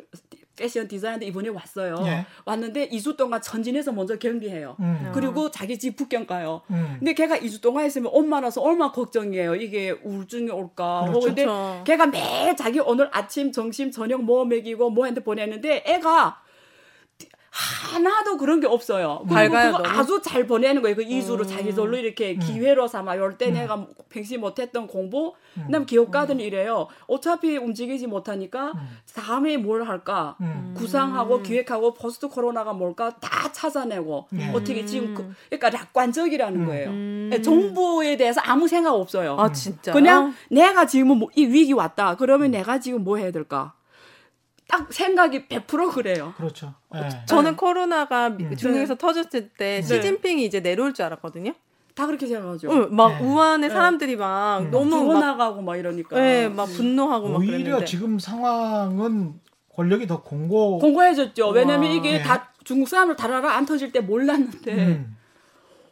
패션 0.57 0.89
디자인데 0.89 1.27
이번에 1.27 1.51
왔어요. 1.51 1.97
예. 2.07 2.27
왔는데 2.45 2.89
2주 2.89 3.17
동안 3.17 3.41
천진에서 3.41 3.93
먼저 3.93 4.17
격리해요. 4.17 4.77
음. 4.81 5.11
그리고 5.15 5.51
자기 5.51 5.79
집 5.79 5.97
북경 5.97 6.27
가요. 6.27 6.63
음. 6.71 6.97
근데 6.99 7.13
걔가 7.13 7.39
2주 7.39 7.61
동안 7.61 7.87
있으면 7.87 8.11
엄마라서 8.13 8.63
얼마나 8.63 8.91
걱정이에요. 8.91 9.55
이게 9.57 9.91
우울증이 9.91 10.51
올까. 10.51 11.05
그렇죠. 11.09 11.27
근데. 11.27 11.47
걔가 11.85 12.07
매일 12.07 12.57
자기 12.57 12.81
오늘 12.81 13.09
아침, 13.13 13.53
점심, 13.53 13.91
저녁 13.91 14.25
뭐 14.25 14.45
먹이고 14.45 14.91
뭐 14.91 15.05
했는데 15.05 15.23
보냈는데 15.23 15.85
애가 15.87 16.41
하나도 17.57 18.37
그런 18.37 18.61
게 18.61 18.67
없어요. 18.67 19.25
밝아요? 19.29 19.79
아주 19.85 20.21
잘 20.23 20.47
보내는 20.47 20.83
거예요. 20.83 20.95
그 20.95 21.03
이주로 21.03 21.45
음. 21.45 21.49
자기 21.49 21.75
절로 21.75 21.97
이렇게 21.97 22.35
음. 22.35 22.39
기회로 22.39 22.87
삼아. 22.87 23.17
요때 23.17 23.49
음. 23.49 23.55
내가 23.55 23.87
평시 24.11 24.37
못했던 24.37 24.87
공부. 24.87 25.33
음. 25.57 25.63
그다음 25.67 25.87
기업 25.87 26.11
가든 26.11 26.39
이래요. 26.41 26.89
어차피 27.07 27.57
움직이지 27.57 28.09
못하니까 28.09 28.73
음. 28.73 28.99
다음에 29.15 29.57
뭘 29.57 29.85
할까? 29.85 30.37
음. 30.43 30.75
구상하고 30.77 31.43
기획하고 31.43 31.95
post 31.95 32.29
코로나가 32.29 32.75
뭘까 32.75 33.17
다 33.21 33.51
찾아내고 33.51 34.29
네. 34.31 34.53
어떻게 34.53 34.85
지금 34.85 35.15
그, 35.15 35.35
그러니까 35.49 35.71
낙관적이라는 35.71 36.61
음. 36.61 36.67
거예요. 36.67 36.91
음. 36.91 37.31
예, 37.33 37.41
정부에 37.41 38.19
대해서 38.19 38.43
아무 38.45 38.69
생각 38.69 38.93
없어요. 38.95 39.37
아, 39.39 39.51
진짜. 39.51 39.93
그냥 39.93 40.35
내가 40.51 40.87
지금 40.87 41.19
뭐, 41.19 41.31
이 41.35 41.47
위기 41.47 41.73
왔다. 41.73 42.17
그러면 42.17 42.51
내가 42.51 42.81
지금 42.81 43.03
뭐 43.03 43.17
해야 43.17 43.31
될까? 43.31 43.73
딱 44.69 44.93
생각이 44.93 45.47
100% 45.49 45.93
그래요. 45.93 46.35
그렇죠. 46.37 46.75
예. 46.95 47.09
저는 47.27 47.53
네. 47.53 47.57
코로나가 47.57 48.31
미- 48.31 48.45
음. 48.45 48.57
중국에서 48.57 48.97
터졌을 48.97 49.49
때 49.51 49.81
네. 49.81 49.83
시진핑이 49.83 50.45
이제 50.45 50.61
내려올 50.61 50.93
줄 50.93 51.05
알았거든요. 51.05 51.53
다 51.95 52.07
그렇게 52.07 52.27
생각하죠. 52.27 52.71
응, 52.71 52.89
막 52.95 53.09
네. 53.19 53.25
우한에 53.25 53.69
네. 53.69 53.73
사람들이 53.73 54.17
막 54.17 54.59
음. 54.59 54.71
너무 54.71 54.91
막, 54.91 54.99
죽어나가고 54.99 55.63
막 55.63 55.77
이러니까. 55.77 56.17
네, 56.21 56.49
막 56.49 56.67
분노하고 56.67 57.29
막 57.29 57.39
오히려 57.39 57.53
그랬는데. 57.59 57.85
지금 57.87 58.19
상황은 58.19 59.41
권력이 59.75 60.07
더 60.07 60.23
공고. 60.23 60.79
공고해졌죠. 60.79 61.49
왜냐면 61.51 61.89
와. 61.91 61.95
이게 61.97 62.13
네. 62.19 62.23
다 62.23 62.53
중국 62.65 62.89
사람을 62.89 63.17
달아라 63.17 63.53
안 63.57 63.65
터질 63.65 63.93
때 63.93 64.01
몰랐는데 64.01 64.75
음. 64.75 65.17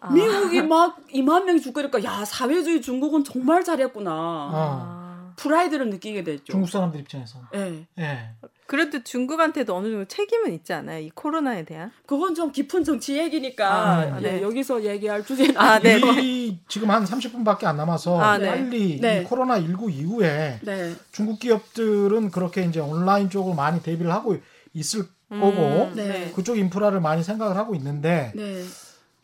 아. 0.00 0.10
미국이 0.12 0.60
막 0.62 0.98
2만 1.08 1.44
명이 1.44 1.60
죽고 1.60 1.74
그러니까 1.74 2.02
야 2.04 2.24
사회주의 2.24 2.82
중국은 2.82 3.24
정말 3.24 3.62
잘했구나. 3.64 4.10
아. 4.12 5.32
프라이드를 5.37 5.88
느끼게 5.90 6.22
됐죠. 6.24 6.44
중국 6.52 6.68
사람들 6.68 7.00
입장에서. 7.00 7.38
예. 7.54 7.87
예. 7.98 8.30
그래도 8.66 9.03
중국한테도 9.03 9.74
어느 9.74 9.90
정도 9.90 10.07
책임은 10.07 10.53
있지 10.55 10.72
않아요? 10.72 11.00
이 11.00 11.11
코로나에 11.11 11.64
대한? 11.64 11.90
그건 12.07 12.35
좀 12.35 12.50
깊은 12.50 12.85
정치 12.85 13.18
얘기니까 13.18 13.68
아, 13.68 14.18
예, 14.18 14.22
네. 14.22 14.42
여기서 14.42 14.85
얘기할 14.85 15.24
주제는 15.24 15.57
아, 15.59 15.79
네. 15.79 16.00
이 16.22 16.59
지금 16.66 16.90
한 16.90 17.05
30분밖에 17.05 17.64
안 17.64 17.77
남아서 17.77 18.18
아, 18.18 18.38
네. 18.38 18.46
빨리 18.46 19.00
네. 19.00 19.20
이 19.20 19.24
코로나 19.24 19.61
19 19.61 19.90
이후에 19.90 20.61
네. 20.62 20.94
중국 21.12 21.40
기업들은 21.40 22.31
그렇게 22.31 22.64
이제 22.64 22.81
온라인 22.81 23.29
쪽으로 23.29 23.55
많이 23.55 23.83
대비를 23.83 24.11
하고 24.12 24.37
있을 24.72 25.05
음, 25.33 25.40
거고 25.40 25.94
네. 25.94 26.33
그쪽 26.35 26.57
인프라를 26.57 27.00
많이 27.00 27.22
생각을 27.22 27.57
하고 27.57 27.74
있는데 27.74 28.33
네. 28.35 28.64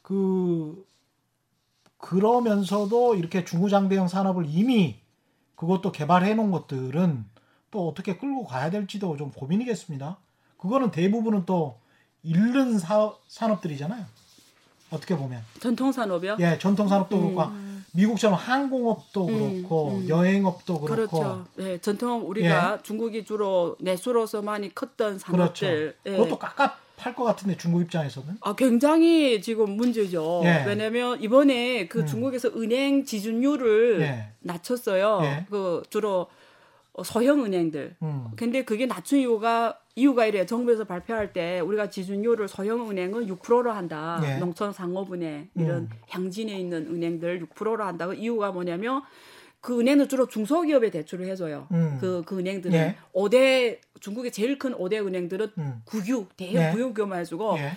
그 0.03 0.85
그러면서도 1.96 3.14
이렇게 3.14 3.44
중구장대형 3.44 4.09
산업을 4.09 4.44
이미 4.48 5.00
그것도 5.55 5.92
개발해 5.92 6.35
놓은 6.35 6.50
것들은 6.50 7.24
또 7.70 7.88
어떻게 7.88 8.16
끌고 8.16 8.44
가야 8.44 8.70
될지도 8.70 9.16
좀 9.16 9.30
고민이겠습니다. 9.30 10.18
그거는 10.59 10.90
대부분은 10.90 11.46
또 11.46 11.78
잃는 12.22 12.78
사, 12.78 13.12
산업들이잖아요. 13.28 14.04
어떻게 14.90 15.16
보면 15.16 15.40
전통 15.61 15.92
산업이요? 15.92 16.37
예 16.40 16.59
전통 16.59 16.88
산업도 16.88 17.16
음. 17.16 17.35
그렇고 17.35 17.52
미국처럼 17.92 18.37
항공업도 18.37 19.26
음, 19.28 19.62
그렇고 19.62 19.90
음. 19.90 20.09
여행업도 20.09 20.80
그렇고 20.80 21.18
그렇죠. 21.18 21.46
네, 21.56 21.78
전통 21.78 22.28
우리가 22.28 22.83
중국이 22.83 23.24
주로 23.24 23.76
내수로서 23.80 24.42
많이 24.42 24.74
컸던 24.74 25.18
그렇죠. 25.18 25.33
산업들. 25.66 25.96
예. 26.06 26.11
그것도 26.11 26.38
깝깝할 26.38 27.14
것 27.14 27.24
같은데 27.24 27.56
중국 27.56 27.83
입장에서는 27.83 28.38
아, 28.40 28.54
굉장히 28.54 29.40
지금 29.40 29.70
문제죠. 29.70 30.42
예. 30.44 30.64
왜냐면 30.66 31.20
이번에 31.22 31.87
그 31.87 32.00
음. 32.00 32.06
중국에서 32.06 32.48
은행 32.48 33.04
지준율을 33.04 34.00
예. 34.02 34.28
낮췄어요. 34.40 35.20
예. 35.22 35.46
그 35.48 35.83
주로 35.90 36.26
소형 37.04 37.44
은행들. 37.44 37.96
음. 38.02 38.28
근데 38.36 38.64
그게 38.64 38.86
낮춘 38.86 39.18
이유가 39.18 39.78
이유가 39.96 40.26
이래요. 40.26 40.46
정부에서 40.46 40.84
발표할 40.84 41.32
때 41.32 41.60
우리가 41.60 41.90
지준율을 41.90 42.48
소형 42.48 42.88
은행은 42.90 43.26
6%로 43.26 43.72
한다. 43.72 44.20
예. 44.24 44.38
농촌 44.38 44.72
상업은행 44.72 45.50
이런 45.54 45.82
음. 45.82 45.90
향진에 46.08 46.58
있는 46.58 46.86
은행들 46.86 47.46
6%로 47.46 47.84
한다. 47.84 48.06
그 48.06 48.14
이유가 48.14 48.52
뭐냐면 48.52 49.02
그 49.60 49.78
은행은 49.78 50.08
주로 50.08 50.26
중소기업에 50.26 50.90
대출을 50.90 51.26
해줘요. 51.26 51.66
음. 51.72 51.98
그, 52.00 52.22
그 52.24 52.38
은행들은 52.38 52.74
예. 52.74 52.96
5대 53.14 53.78
중국의 54.00 54.32
제일 54.32 54.58
큰 54.58 54.72
5대 54.72 55.06
은행들은 55.06 55.48
음. 55.58 55.82
국유 55.84 56.26
대형 56.36 56.62
예. 56.62 56.70
국유기업만 56.70 57.20
해주고 57.20 57.56
예. 57.58 57.72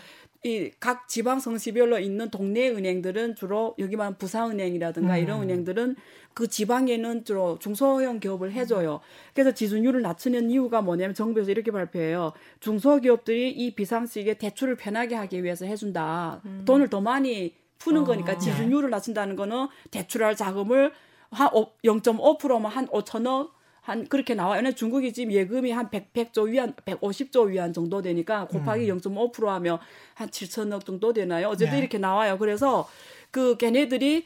이 0.46 0.72
각 0.80 1.08
지방 1.08 1.40
성시별로 1.40 2.00
있는 2.00 2.30
동네 2.30 2.70
은행들은 2.70 3.36
주로 3.36 3.76
여기만 3.80 4.18
부산은행이라든가 4.18 5.16
음. 5.16 5.22
이런 5.22 5.42
은행들은 5.44 5.96
그 6.34 6.48
지방에는 6.48 7.24
주로 7.24 7.58
중소형 7.60 8.20
기업을 8.20 8.52
해줘요. 8.52 9.00
그래서 9.34 9.54
지수율을 9.54 10.02
낮추는 10.02 10.50
이유가 10.50 10.82
뭐냐면 10.82 11.14
정부에서 11.14 11.52
이렇게 11.52 11.72
발표해요. 11.72 12.34
중소기업들이 12.60 13.52
이 13.52 13.74
비상시기에 13.76 14.34
대출을 14.36 14.76
편하게 14.76 15.16
하기 15.16 15.44
위해서 15.44 15.66
해준다. 15.66 16.42
돈을 16.66 16.90
더 16.90 17.00
많이 17.02 17.54
푸는 17.78 18.04
거니까 18.04 18.38
지수율을 18.38 18.90
낮춘다는 18.90 19.36
거는 19.36 19.68
대출할 19.92 20.36
자금을 20.36 20.92
한 21.32 21.50
0.5%면 21.84 22.66
한 22.66 22.88
5천억 22.88 23.52
한 23.84 24.08
그렇게 24.08 24.34
나와요. 24.34 24.72
중국이 24.72 25.12
지금 25.12 25.34
예금이 25.34 25.72
한 25.72 25.90
100, 25.90 26.14
100조 26.14 26.50
위안, 26.50 26.74
150조 26.74 27.50
위안 27.50 27.74
정도 27.74 28.02
되니까 28.02 28.48
곱하기 28.48 28.88
0.5% 28.88 29.46
하면 29.46 29.78
한 30.14 30.30
7천억 30.30 30.86
정도 30.86 31.12
되나요? 31.12 31.50
어쨌든 31.50 31.76
네. 31.76 31.80
이렇게 31.80 31.98
나와요. 31.98 32.38
그래서 32.38 32.88
그 33.30 33.58
걔네들이 33.58 34.24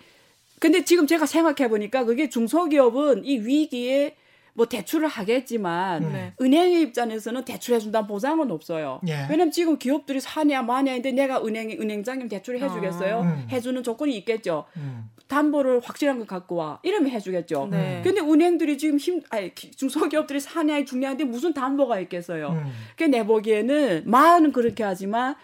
근데 0.59 0.83
지금 0.83 1.07
제가 1.07 1.25
생각해 1.25 1.69
보니까 1.69 2.05
그게 2.05 2.29
중소기업은 2.29 3.25
이 3.25 3.39
위기에 3.39 4.15
뭐 4.57 4.65
대출을 4.65 5.07
하겠지만 5.07 6.11
네. 6.11 6.33
은행의 6.41 6.81
입장에서는 6.81 7.45
대출해 7.45 7.77
준다는 7.77 8.07
보장은 8.07 8.49
없어요. 8.49 8.99
예. 9.07 9.27
왜냐면 9.29 9.51
지금 9.51 9.77
기업들이 9.77 10.19
사냐 10.19 10.63
마냐인데 10.63 11.11
내가 11.11 11.43
은행 11.45 11.69
은행장님 11.69 12.27
대출을 12.27 12.59
해주겠어요? 12.63 13.21
음. 13.21 13.47
해주는 13.51 13.83
조건이 13.83 14.17
있겠죠. 14.17 14.65
음. 14.77 15.11
담보를 15.27 15.81
확실한 15.83 16.17
거 16.17 16.25
갖고 16.25 16.55
와 16.55 16.79
이러면 16.81 17.11
해주겠죠. 17.11 17.67
네. 17.69 18.01
근데 18.03 18.19
은행들이 18.19 18.79
지금 18.79 18.97
힘 18.97 19.21
아니 19.29 19.53
기- 19.53 19.69
중소기업들이 19.69 20.39
사냐에 20.39 20.85
중요한데 20.85 21.25
무슨 21.25 21.53
담보가 21.53 21.99
있겠어요. 21.99 22.49
음. 22.49 22.71
그내 22.97 23.23
보기에는 23.27 24.03
말은 24.07 24.51
그렇게 24.53 24.83
하지만 24.83 25.35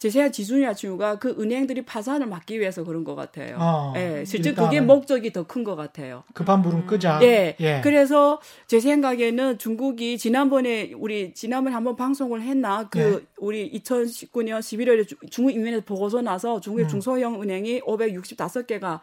제 0.00 0.08
생각 0.08 0.32
지준이나 0.32 0.72
친구가 0.72 1.18
그 1.18 1.36
은행들이 1.38 1.82
파산을 1.82 2.26
막기 2.26 2.58
위해서 2.58 2.82
그런 2.84 3.04
것 3.04 3.14
같아요. 3.14 3.58
어, 3.60 3.92
예, 3.96 4.24
실제. 4.24 4.54
그게 4.54 4.80
목적이 4.80 5.30
더 5.30 5.44
큰 5.44 5.62
것 5.62 5.76
같아요. 5.76 6.24
급한 6.32 6.62
불은 6.62 6.86
끄자. 6.86 7.20
예. 7.22 7.54
예. 7.60 7.82
그래서 7.84 8.40
제 8.66 8.80
생각에는 8.80 9.58
중국이 9.58 10.16
지난번에 10.16 10.92
우리 10.96 11.34
지난번에 11.34 11.74
한번 11.74 11.96
방송을 11.96 12.40
했나 12.40 12.88
그 12.88 12.98
네. 12.98 13.18
우리 13.36 13.70
2019년 13.72 14.60
11월에 14.60 15.06
주- 15.06 15.16
중국 15.28 15.52
인민에서 15.52 15.84
보고서 15.84 16.22
나서 16.22 16.56
음. 16.56 16.60
중국의 16.62 16.88
중소형 16.88 17.42
은행이 17.42 17.82
565개가 17.82 19.00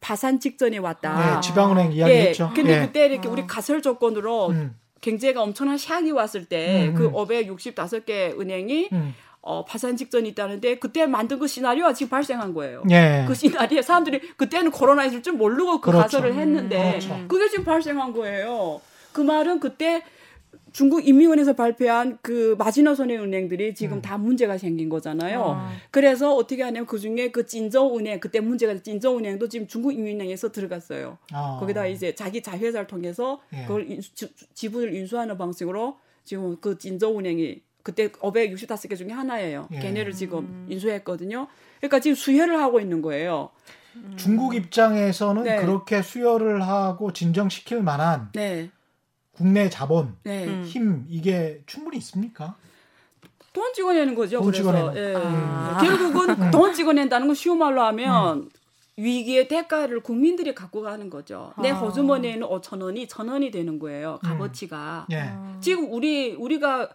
파산 0.00 0.38
직전에 0.38 0.78
왔다. 0.78 1.38
예, 1.38 1.40
지방은행 1.40 1.90
이야기했죠. 1.92 2.50
예. 2.52 2.54
근데 2.54 2.76
예. 2.76 2.86
그때 2.86 3.06
이렇게 3.06 3.26
우리 3.26 3.44
가설 3.44 3.82
조건으로 3.82 4.50
음. 4.50 4.76
경제가 5.00 5.42
엄청난 5.42 5.76
샥이 5.76 6.14
왔을 6.14 6.44
때 6.44 6.88
음, 6.88 6.94
그 6.94 7.06
음. 7.06 7.12
565개 7.12 8.38
은행이 8.38 8.88
음. 8.92 9.14
어, 9.40 9.64
파산 9.64 9.96
직전이 9.96 10.28
있다는데 10.30 10.78
그때 10.78 11.06
만든 11.06 11.38
그 11.38 11.46
시나리오가 11.46 11.92
지금 11.94 12.10
발생한 12.10 12.52
거예요. 12.54 12.82
예. 12.90 13.24
그 13.26 13.34
시나리오 13.34 13.80
사람들이 13.82 14.20
그때는 14.36 14.70
코로나 14.70 15.04
있을 15.04 15.22
줄 15.22 15.34
모르고 15.34 15.80
그 15.80 15.90
그렇죠. 15.90 16.02
가설을 16.18 16.34
했는데 16.34 16.90
그렇죠. 16.90 17.24
그게 17.28 17.48
지금 17.48 17.64
발생한 17.64 18.12
거예요. 18.12 18.80
그 19.12 19.20
말은 19.20 19.60
그때 19.60 20.02
중국 20.72 21.06
인민원에서 21.08 21.54
발표한 21.54 22.18
그 22.20 22.54
마지노선의 22.58 23.18
은행들이 23.18 23.74
지금 23.74 23.98
음. 23.98 24.02
다 24.02 24.18
문제가 24.18 24.58
생긴 24.58 24.88
거잖아요. 24.90 25.42
아. 25.56 25.72
그래서 25.90 26.34
어떻게 26.34 26.62
하냐면 26.62 26.86
그 26.86 26.98
중에 26.98 27.30
그 27.30 27.46
찐저은행 27.46 28.20
그때 28.20 28.40
문제가 28.40 28.74
된 28.74 28.82
찐저은행도 28.82 29.48
지금 29.48 29.66
중국 29.66 29.92
인민은행에서 29.92 30.52
들어갔어요. 30.52 31.16
어. 31.32 31.56
거기다 31.60 31.86
이제 31.86 32.14
자기 32.14 32.42
자회사를 32.42 32.86
통해서 32.86 33.40
예. 33.54 33.62
그걸 33.62 33.90
인수, 33.90 34.14
지- 34.14 34.28
지분을 34.54 34.94
인수하는 34.94 35.38
방식으로 35.38 35.96
지금 36.24 36.56
그 36.60 36.76
진저은행이 36.78 37.62
그때 37.88 38.08
565개 38.08 38.98
중에 38.98 39.12
하나예요. 39.12 39.66
예. 39.72 39.78
걔네를 39.78 40.12
지금 40.12 40.66
인수했거든요. 40.68 41.48
그러니까 41.78 42.00
지금 42.00 42.14
수혈을 42.14 42.60
하고 42.60 42.80
있는 42.80 43.00
거예요. 43.00 43.48
중국 44.16 44.54
입장에서는 44.54 45.42
네. 45.42 45.56
그렇게 45.56 46.02
수혈을 46.02 46.60
하고 46.60 47.14
진정시킬 47.14 47.82
만한 47.82 48.28
네, 48.34 48.68
국내 49.32 49.70
자본, 49.70 50.14
네. 50.22 50.46
음. 50.46 50.64
힘 50.66 51.06
이게 51.08 51.62
충분히 51.64 51.96
있습니까? 51.96 52.56
돈 53.54 53.72
찍어내는 53.72 54.14
거죠. 54.14 54.36
돈 54.36 54.50
그래서 54.52 54.70
찍어내는. 54.70 54.96
예. 54.96 55.14
아. 55.16 55.78
결국은 55.82 56.50
돈 56.50 56.74
찍어낸다는 56.74 57.26
건 57.26 57.34
쉬운 57.34 57.56
말로 57.56 57.80
하면 57.84 58.50
위기의 58.98 59.48
대가를 59.48 60.00
국민들이 60.00 60.54
갖고 60.54 60.82
가는 60.82 61.08
거죠. 61.08 61.54
내 61.62 61.70
아. 61.70 61.74
호주머니에는 61.74 62.46
5천 62.46 62.82
원이 62.82 63.08
천 63.08 63.28
원이 63.28 63.50
되는 63.50 63.78
거예요. 63.78 64.18
값어치가. 64.22 65.06
예. 65.10 65.32
지금 65.62 65.90
우리 65.90 66.34
우리가 66.34 66.90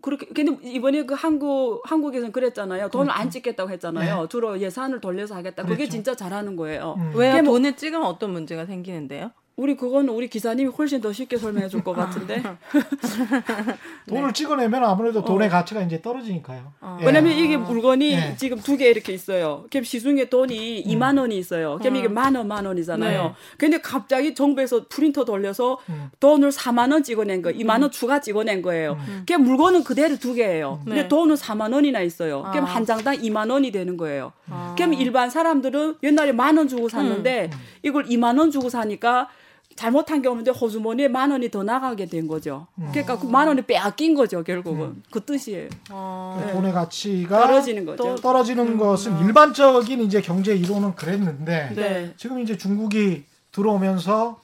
그렇게 0.00 0.26
근데 0.26 0.56
이번에 0.68 1.04
그 1.04 1.14
한국 1.14 1.82
한국에서는 1.84 2.32
그랬잖아요. 2.32 2.88
돈을 2.88 3.12
안 3.12 3.28
찍겠다고 3.30 3.70
했잖아요. 3.70 4.28
주로 4.28 4.58
예산을 4.60 5.00
돌려서 5.00 5.34
하겠다. 5.34 5.62
그게 5.62 5.76
그렇죠. 5.76 5.90
진짜 5.92 6.14
잘하는 6.16 6.56
거예요. 6.56 6.94
음. 6.98 7.12
그게 7.12 7.42
뭐- 7.42 7.54
돈을 7.54 7.76
찍으면 7.76 8.06
어떤 8.06 8.30
문제가 8.32 8.64
생기는데요? 8.66 9.30
우리 9.62 9.76
그거는 9.76 10.12
우리 10.12 10.26
기사님이 10.28 10.70
훨씬 10.76 11.00
더 11.00 11.12
쉽게 11.12 11.36
설명해 11.36 11.68
줄 11.68 11.84
것 11.84 11.92
같은데. 11.94 12.42
돈을 14.08 14.32
찍어내면 14.32 14.82
아무래도 14.84 15.24
돈의 15.24 15.48
가치가 15.48 15.80
이제 15.82 16.00
떨어지니까요. 16.02 16.72
어. 16.80 16.98
예. 17.00 17.06
왜냐면 17.06 17.32
이게 17.32 17.56
물건이 17.56 18.12
예. 18.12 18.34
지금 18.36 18.58
두 18.58 18.76
개 18.76 18.88
이렇게 18.88 19.12
있어요. 19.12 19.64
그럼 19.70 19.84
시중에 19.84 20.24
돈이 20.30 20.84
2만 20.86 21.18
원이 21.18 21.36
있어요. 21.38 21.78
그럼 21.78 21.96
이게 21.96 22.08
만 22.08 22.34
원, 22.34 22.48
만 22.48 22.64
원이잖아요. 22.66 23.22
네. 23.22 23.32
근데 23.58 23.80
갑자기 23.80 24.34
정부에서 24.34 24.86
프린터 24.88 25.24
돌려서 25.24 25.78
음. 25.90 26.10
돈을 26.18 26.50
4만 26.50 26.90
원 26.90 27.02
찍어낸 27.04 27.42
거예요. 27.42 27.56
2만 27.58 27.82
원 27.82 27.90
추가 27.90 28.20
찍어낸 28.20 28.62
거예요. 28.62 28.96
음. 29.08 29.22
그럼 29.26 29.44
물건은 29.44 29.84
그대로 29.84 30.16
두 30.16 30.34
개예요. 30.34 30.80
근데 30.84 31.02
네. 31.02 31.08
돈은 31.08 31.36
4만 31.36 31.72
원이나 31.72 32.00
있어요. 32.00 32.42
그럼 32.50 32.64
아. 32.64 32.68
한 32.68 32.84
장당 32.86 33.14
2만 33.16 33.50
원이 33.50 33.70
되는 33.70 33.96
거예요. 33.96 34.32
아. 34.50 34.74
그럼 34.76 34.94
일반 34.94 35.30
사람들은 35.30 35.96
옛날에 36.02 36.32
만 36.32 36.56
원 36.56 36.66
주고 36.68 36.88
샀는데 36.88 37.50
음. 37.52 37.58
이걸 37.82 38.04
2만 38.06 38.38
원 38.38 38.50
주고 38.50 38.68
사니까 38.68 39.28
잘못한 39.76 40.22
게 40.22 40.28
없는데 40.28 40.50
호주머니에 40.50 41.08
만 41.08 41.30
원이 41.30 41.50
더 41.50 41.62
나가게 41.62 42.06
된 42.06 42.26
거죠. 42.28 42.66
음. 42.78 42.88
그러니까 42.90 43.18
그 43.18 43.26
만 43.26 43.48
원이 43.48 43.62
빼앗긴 43.62 44.14
거죠, 44.14 44.42
결국은. 44.44 45.02
그 45.10 45.24
뜻이에요. 45.24 45.68
어. 45.90 46.42
그 46.44 46.52
돈의 46.52 46.72
가치가 46.72 47.40
떨어지는 47.46 47.84
거죠. 47.86 48.14
떨어지는 48.16 48.76
것은 48.78 49.18
일반적인 49.24 50.00
이제 50.02 50.20
경제 50.20 50.54
이론은 50.54 50.94
그랬는데 50.94 51.72
네. 51.74 52.14
지금 52.16 52.40
이제 52.40 52.56
중국이 52.56 53.24
들어오면서 53.52 54.40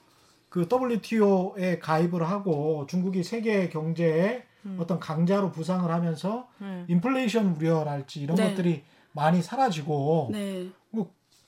그 0.49 0.67
WTO에 0.71 1.79
가입을 1.79 2.23
하고 2.29 2.87
중국이 2.89 3.23
세계 3.23 3.69
경제의 3.69 4.45
어떤 4.79 4.99
강자로 5.01 5.51
부상을 5.53 5.91
하면서 5.91 6.49
음. 6.61 6.85
인플레이션 6.89 7.57
우려랄지 7.57 8.21
이런 8.21 8.37
네. 8.37 8.51
것들이 8.51 8.83
많이 9.13 9.41
사라지고 9.43 10.29
네. 10.33 10.69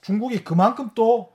중국이 0.03 0.43
그만큼 0.43 0.91
또 0.95 1.33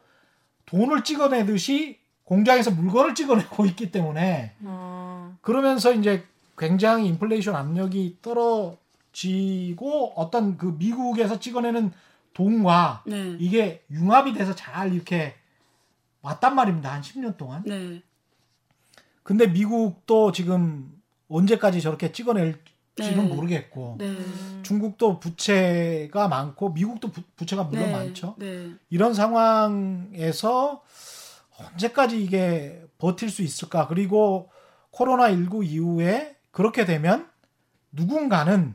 돈을 0.66 1.04
찍어내듯이 1.04 2.00
공장에서 2.26 2.72
물건을 2.72 3.16
찍어내고 3.16 3.66
있기 3.68 3.92
때문에 3.92 4.54
어. 4.62 5.38
그러면서 5.42 5.94
이제 5.94 6.24
굉장히 6.58 7.08
인플레이션 7.08 7.56
압력이 7.56 8.18
떨어지고 8.22 10.14
어떤 10.16 10.58
그 10.58 10.76
미국에서 10.78 11.40
찍어내는 11.40 11.92
돈과 12.34 13.04
네. 13.06 13.38
이게 13.40 13.84
융합이 13.90 14.34
돼서 14.34 14.54
잘 14.56 14.94
이렇게 14.94 15.36
왔단 16.22 16.56
말입니다. 16.56 16.92
한 16.92 17.02
10년 17.02 17.38
동안. 17.38 17.64
네. 17.66 18.02
근데 19.24 19.48
미국도 19.48 20.32
지금 20.32 20.92
언제까지 21.30 21.82
저렇게 21.82 22.12
찍어낼지는 22.12 22.60
네. 22.98 23.16
모르겠고 23.16 23.96
네. 24.00 24.16
중국도 24.64 25.20
부채가 25.20 26.28
많고 26.28 26.70
미국도 26.70 27.12
부, 27.12 27.22
부채가 27.36 27.64
물론 27.64 27.86
네. 27.86 27.92
많죠. 27.92 28.36
네. 28.38 28.72
이런 28.90 29.14
상황에서 29.14 30.84
언제까지 31.58 32.22
이게 32.22 32.82
버틸 32.98 33.30
수 33.30 33.42
있을까? 33.42 33.88
그리고 33.88 34.50
코로나19 34.94 35.66
이후에 35.66 36.36
그렇게 36.52 36.86
되면 36.86 37.28
누군가는 37.92 38.74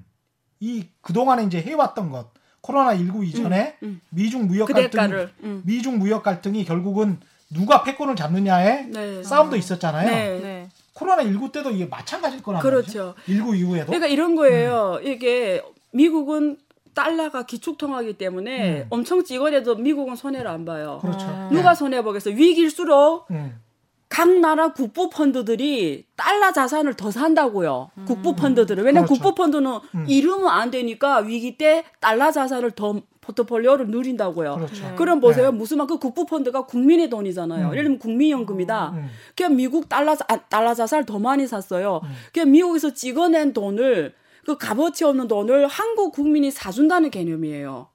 이 0.60 0.86
그동안에 1.00 1.44
이제 1.44 1.60
해왔던 1.60 2.10
것, 2.10 2.30
코로나 2.60 2.94
19 2.94 3.24
이전에 3.24 3.76
음. 3.82 4.00
미중 4.10 4.46
무역 4.46 4.66
그 4.66 4.72
갈등이, 4.74 4.90
대가를. 4.90 5.32
음. 5.42 5.62
미중 5.64 5.98
무역 5.98 6.22
갈등이 6.22 6.64
결국은 6.64 7.18
누가 7.48 7.82
패권을 7.82 8.16
잡느냐에 8.16 8.82
네. 8.82 9.22
싸움도 9.22 9.56
있었잖아요. 9.56 10.08
네. 10.08 10.40
네. 10.40 10.68
코로나 10.92 11.22
19 11.22 11.50
때도 11.52 11.70
이게 11.70 11.86
마찬가지일 11.86 12.42
거란 12.42 12.60
그렇죠. 12.60 13.14
말이죠. 13.16 13.32
19 13.32 13.56
이후에도. 13.56 13.86
그러니까 13.86 14.06
이런 14.06 14.36
거예요. 14.36 15.00
음. 15.02 15.06
이게 15.06 15.62
미국은 15.92 16.58
달러가 16.94 17.44
기축통화기 17.44 18.14
때문에 18.14 18.80
음. 18.82 18.86
엄청 18.90 19.22
찍어내도 19.24 19.76
미국은 19.76 20.16
손해를 20.16 20.48
안 20.48 20.64
봐요. 20.64 20.98
그렇죠. 21.02 21.26
아. 21.26 21.48
예. 21.50 21.54
누가 21.54 21.74
손해 21.74 22.02
보겠어? 22.02 22.30
위기일수록 22.30 23.26
음. 23.30 23.60
각 24.08 24.28
나라 24.28 24.72
국부 24.72 25.08
펀드들이 25.08 26.04
달러 26.16 26.52
자산을 26.52 26.94
더 26.94 27.10
산다고요. 27.12 27.90
국부 28.06 28.34
펀드들은 28.34 28.82
왜냐 28.84 29.00
면 29.00 29.06
그렇죠. 29.06 29.22
국부 29.22 29.34
펀드는 29.40 29.70
음. 29.94 30.04
이름은 30.08 30.48
안 30.48 30.70
되니까 30.72 31.18
위기 31.18 31.56
때 31.56 31.84
달러 32.00 32.32
자산을 32.32 32.72
더 32.72 33.00
포트폴리오를 33.20 33.86
누린다고요. 33.88 34.56
그렇죠. 34.56 34.94
그럼 34.96 35.20
보세요. 35.20 35.52
네. 35.52 35.56
무슨 35.56 35.78
말그 35.78 35.98
국부 35.98 36.26
펀드가 36.26 36.62
국민의 36.66 37.08
돈이잖아요. 37.08 37.66
음. 37.68 37.72
예를 37.72 37.84
들면 37.84 37.98
국민연금이다. 38.00 38.90
음. 38.96 39.06
그냥 39.36 39.54
미국 39.54 39.88
달러 39.88 40.16
자- 40.16 40.24
아, 40.28 40.38
달러 40.38 40.74
자산을 40.74 41.06
더 41.06 41.20
많이 41.20 41.46
샀어요. 41.46 42.00
그냥 42.32 42.50
미국에서 42.50 42.92
찍어낸 42.92 43.52
돈을 43.52 44.14
그 44.44 44.56
값어치 44.56 45.04
없는 45.04 45.28
돈을 45.28 45.66
한국 45.66 46.12
국민이 46.12 46.50
사준다는 46.50 47.10
개념이에요. 47.10 47.88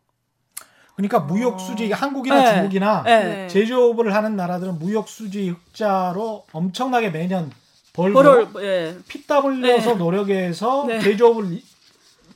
그러니까 0.95 1.19
무역 1.19 1.59
수지 1.59 1.91
한국이나 1.91 2.41
네. 2.41 2.53
중국이나 2.53 3.03
네. 3.03 3.23
네. 3.23 3.47
제조업을 3.49 4.13
하는 4.15 4.35
나라들은 4.37 4.79
무역 4.79 5.09
수지 5.09 5.49
흑자로 5.49 6.45
엄청나게 6.53 7.09
매년 7.09 7.51
벌고 7.93 8.21
그걸 8.21 8.47
예. 8.63 8.97
피땀 9.07 9.45
흘려서 9.45 9.91
네. 9.93 9.97
노력해서 9.97 10.85
네. 10.87 10.99
제조업을 11.01 11.53
이- 11.53 11.63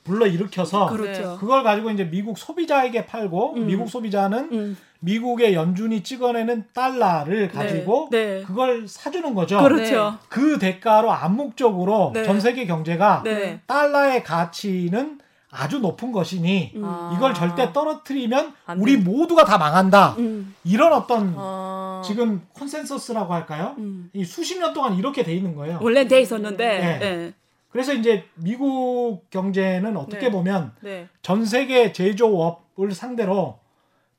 불러 0.04 0.26
일으켜서 0.26 0.88
그렇죠. 0.88 1.38
그걸 1.40 1.64
가지고 1.64 1.92
이제 1.92 2.04
미국 2.04 2.38
소비자에게 2.38 3.06
팔고 3.06 3.54
음. 3.56 3.68
미국 3.68 3.90
소비자는 3.90 4.50
음. 4.52 4.78
미국의 5.00 5.54
연준이 5.54 6.04
찍어내는 6.04 6.66
달러를 6.74 7.48
가지고 7.50 8.10
네. 8.12 8.44
그걸 8.44 8.88
사주는 8.88 9.34
거죠. 9.34 9.62
그렇죠. 9.64 10.18
그 10.28 10.60
대가로 10.60 11.12
암묵적으로 11.12 12.12
네. 12.14 12.24
전 12.24 12.40
세계 12.40 12.66
경제가 12.66 13.22
네. 13.24 13.62
달러의 13.66 14.24
가치는 14.24 15.20
아주 15.52 15.80
높은 15.80 16.12
것이니 16.12 16.74
음. 16.76 16.84
아. 16.86 17.14
이걸 17.16 17.34
절대 17.34 17.74
떨어뜨리면 17.74 18.54
안 18.66 18.80
우리 18.80 18.98
돼. 18.98 19.04
모두가 19.04 19.46
다 19.46 19.58
망한다. 19.58 20.16
음. 20.20 20.54
이런 20.64 20.94
어떤 20.94 21.34
아. 21.38 22.04
지금 22.06 22.46
콘센서스라고 22.54 23.34
할까요? 23.34 23.76
음. 23.80 24.10
이 24.14 24.24
수십 24.26 24.60
년 24.60 24.74
동안 24.74 24.96
이렇게 24.96 25.24
돼 25.24 25.34
있는 25.34 25.56
거예요. 25.56 25.80
원래 25.82 26.08
돼 26.08 26.22
있었는데 26.22 26.68
네. 26.68 27.00
예. 27.02 27.34
그래서 27.72 27.94
이제 27.94 28.26
미국 28.36 29.30
경제는 29.30 29.96
어떻게 29.96 30.26
네. 30.28 30.32
보면 30.32 30.74
네. 30.82 31.08
전 31.22 31.46
세계 31.46 31.94
제조업을 31.94 32.92
상대로 32.94 33.60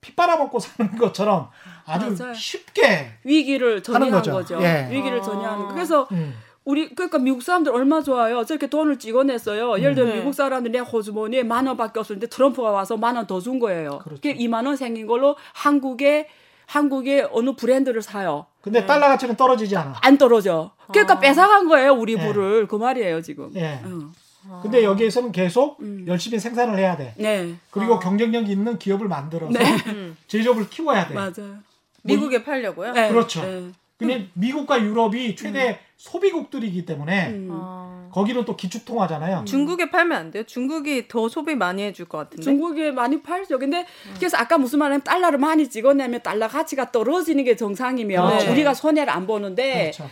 피 0.00 0.14
빨아먹고 0.14 0.58
사는 0.58 0.90
것처럼 0.98 1.50
아주 1.86 2.16
맞아요. 2.18 2.34
쉽게 2.34 3.18
위기를 3.24 3.82
전이한 3.82 4.10
거죠. 4.10 4.32
거죠. 4.32 4.58
예. 4.62 4.88
위기를 4.90 5.18
아. 5.18 5.22
전이하는 5.22 5.66
거. 5.66 5.74
그래서 5.74 6.08
음, 6.12 6.34
우리 6.64 6.94
그러니까 6.94 7.18
미국 7.18 7.42
사람들 7.42 7.72
얼마 7.72 8.00
좋아요. 8.02 8.44
저렇게 8.44 8.66
돈을 8.68 8.98
찍어냈어요. 8.98 9.78
예를 9.80 9.94
들어 9.94 10.06
네. 10.06 10.16
미국 10.16 10.32
사람들이 10.34 10.72
내 10.72 10.78
호주머니에 10.78 11.42
만 11.42 11.66
원밖에 11.66 11.98
없었는데 12.00 12.28
트럼프가 12.28 12.70
와서 12.70 12.96
만 12.96 13.16
원 13.16 13.26
더 13.26 13.40
준 13.40 13.58
거예요. 13.58 13.98
그렇죠. 14.02 14.14
그게 14.22 14.34
2만 14.34 14.66
원 14.66 14.76
생긴 14.76 15.06
걸로 15.06 15.36
한국에 15.54 16.28
한국의 16.66 17.28
어느 17.32 17.54
브랜드를 17.54 18.00
사요. 18.00 18.46
근데 18.62 18.86
달러 18.86 19.08
가치는 19.08 19.36
떨어지지 19.36 19.76
않아. 19.76 19.94
안 20.02 20.16
떨어져. 20.16 20.70
그러니까 20.92 21.14
아. 21.14 21.18
뺏어간 21.18 21.66
거예요, 21.68 21.92
우리 21.92 22.14
네. 22.16 22.24
부를. 22.26 22.66
그 22.68 22.76
말이에요, 22.76 23.20
지금. 23.22 23.50
예. 23.56 23.80
응. 23.84 24.12
근데 24.62 24.82
여기에서는 24.82 25.32
계속 25.32 25.80
음. 25.80 26.04
열심히 26.06 26.38
생산을 26.38 26.78
해야 26.78 26.96
돼. 26.96 27.14
네. 27.16 27.54
그리고 27.70 27.96
아. 27.96 27.98
경쟁력 27.98 28.48
있는 28.48 28.78
기업을 28.78 29.08
만들어서 29.08 29.52
네. 29.52 29.64
음. 29.88 30.16
제조업을 30.28 30.70
키워야 30.70 31.08
돼. 31.08 31.14
맞아요. 31.14 31.58
미국에 32.02 32.42
팔려고요? 32.42 32.92
네. 32.92 33.08
그렇죠. 33.10 33.42
네. 33.42 33.70
근데 33.98 34.28
미국과 34.32 34.80
유럽이 34.80 35.36
최대 35.36 35.78
소비국들이기 35.98 36.86
때문에 36.86 37.28
음. 37.28 37.48
아. 37.52 38.08
거기는 38.10 38.44
또 38.46 38.56
기축통화잖아요. 38.56 39.44
중국에 39.44 39.90
팔면 39.90 40.18
안 40.18 40.30
돼요? 40.30 40.42
중국이 40.44 41.06
더 41.06 41.28
소비 41.28 41.54
많이 41.54 41.82
해줄 41.82 42.06
것 42.06 42.18
같은데. 42.18 42.42
중국에 42.42 42.90
많이 42.90 43.22
팔죠. 43.22 43.58
근데 43.58 43.86
그래서 44.16 44.38
아까 44.38 44.56
무슨 44.56 44.78
말하면 44.78 45.02
달러를 45.02 45.38
많이 45.38 45.68
찍어내면 45.68 46.22
달러 46.22 46.48
가치가 46.48 46.90
떨어지는 46.90 47.44
게 47.44 47.54
정상이면 47.54 48.28
그렇죠. 48.28 48.50
우리가 48.50 48.74
손해를 48.74 49.12
안 49.12 49.26
보는데 49.26 49.92
그렇죠. 49.92 50.10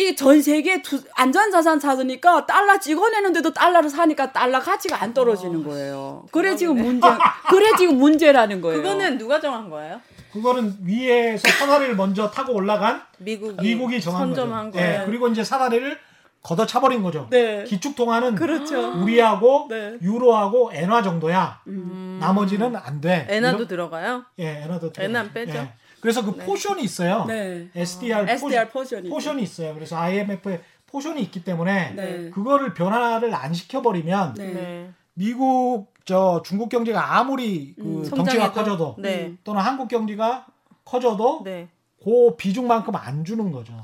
이전 0.00 0.40
세계 0.40 0.80
투- 0.80 1.02
안전자산 1.14 1.78
찾으니까 1.78 2.46
달러 2.46 2.78
찍어내는데도 2.80 3.52
달러를 3.52 3.90
사니까 3.90 4.32
달러 4.32 4.58
가치가 4.58 5.02
안 5.02 5.12
떨어지는 5.12 5.62
거예요. 5.62 6.24
그래 6.32 6.56
지금 6.56 6.76
문제, 6.76 7.06
그래 7.50 7.70
지금 7.76 7.96
문제라는 7.98 8.60
거예요. 8.62 8.82
그거는 8.82 9.18
누가 9.18 9.38
정한 9.40 9.68
거예요? 9.68 10.00
그거는 10.32 10.76
위에서 10.84 11.46
사다리를 11.48 11.96
먼저 11.96 12.30
타고 12.30 12.54
올라간 12.54 13.02
미국이, 13.18 13.60
미국이 13.60 14.00
정한 14.00 14.30
거죠. 14.30 14.48
거예요. 14.48 15.00
예, 15.02 15.04
그리고 15.04 15.28
이제 15.28 15.44
사다리를 15.44 15.98
걷어 16.42 16.64
차버린 16.64 17.02
거죠. 17.02 17.26
네. 17.28 17.64
기축통화는 17.64 18.34
그렇죠. 18.34 18.92
우리하고 19.02 19.66
네. 19.68 19.98
유로하고 20.00 20.70
엔화 20.72 21.02
정도야. 21.02 21.60
음. 21.66 22.16
나머지는 22.18 22.74
안 22.76 23.00
돼. 23.02 23.26
엔화도 23.28 23.56
이런- 23.58 23.68
들어가요? 23.68 24.24
예, 24.38 24.62
엔화도. 24.64 24.92
엔화 24.98 25.24
빼죠? 25.34 25.58
예. 25.58 25.72
그래서 26.00 26.24
그 26.24 26.34
포션이 26.34 26.82
있어요. 26.82 27.24
네. 27.26 27.68
SDR, 27.74 28.26
SDR 28.28 28.68
포션이. 28.70 29.08
포션이 29.10 29.42
있어요. 29.42 29.74
그래서 29.74 29.96
IMF에 29.96 30.60
포션이 30.86 31.22
있기 31.22 31.44
때문에 31.44 31.92
네. 31.94 32.30
그거를 32.30 32.74
변화를 32.74 33.34
안 33.34 33.52
시켜버리면 33.54 34.34
네. 34.34 34.52
네. 34.52 34.90
미국 35.14 35.92
저 36.04 36.42
중국 36.44 36.68
경제가 36.70 37.18
아무리 37.18 37.74
그 37.76 37.82
음, 37.82 38.02
덩치가 38.02 38.46
성장해도? 38.46 38.52
커져도 38.54 38.96
네. 38.98 39.34
또는 39.44 39.60
한국 39.60 39.88
경제가 39.88 40.46
커져도 40.84 41.42
네. 41.44 41.68
그 42.02 42.34
비중만큼 42.36 42.96
안 42.96 43.24
주는 43.24 43.52
거죠. 43.52 43.74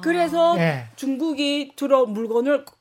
그래서 0.00 0.58
예. 0.58 0.86
중국이 0.96 1.72
들어 1.76 2.04
물건을 2.06 2.64
생- 2.66 2.77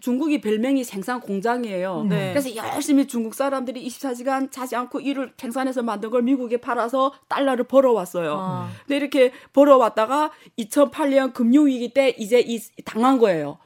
중국이 0.00 0.40
별명이 0.40 0.84
생산 0.84 1.20
공장이에요. 1.20 2.06
네. 2.08 2.30
그래서 2.30 2.54
열심히 2.56 3.06
중국 3.06 3.34
사람들이 3.34 3.86
24시간 3.86 4.50
자지 4.50 4.76
않고 4.76 5.00
일을 5.00 5.32
생산해서 5.36 5.82
만든 5.82 6.10
걸 6.10 6.22
미국에 6.22 6.58
팔아서 6.58 7.12
달러를 7.28 7.64
벌어왔어요. 7.64 8.36
아. 8.38 8.70
근데 8.86 8.96
이렇게 8.96 9.32
벌어왔다가 9.52 10.30
2008년 10.58 11.32
금융위기 11.32 11.94
때 11.94 12.14
이제 12.18 12.40
이 12.40 12.60
당한 12.84 13.18
거예요. 13.18 13.58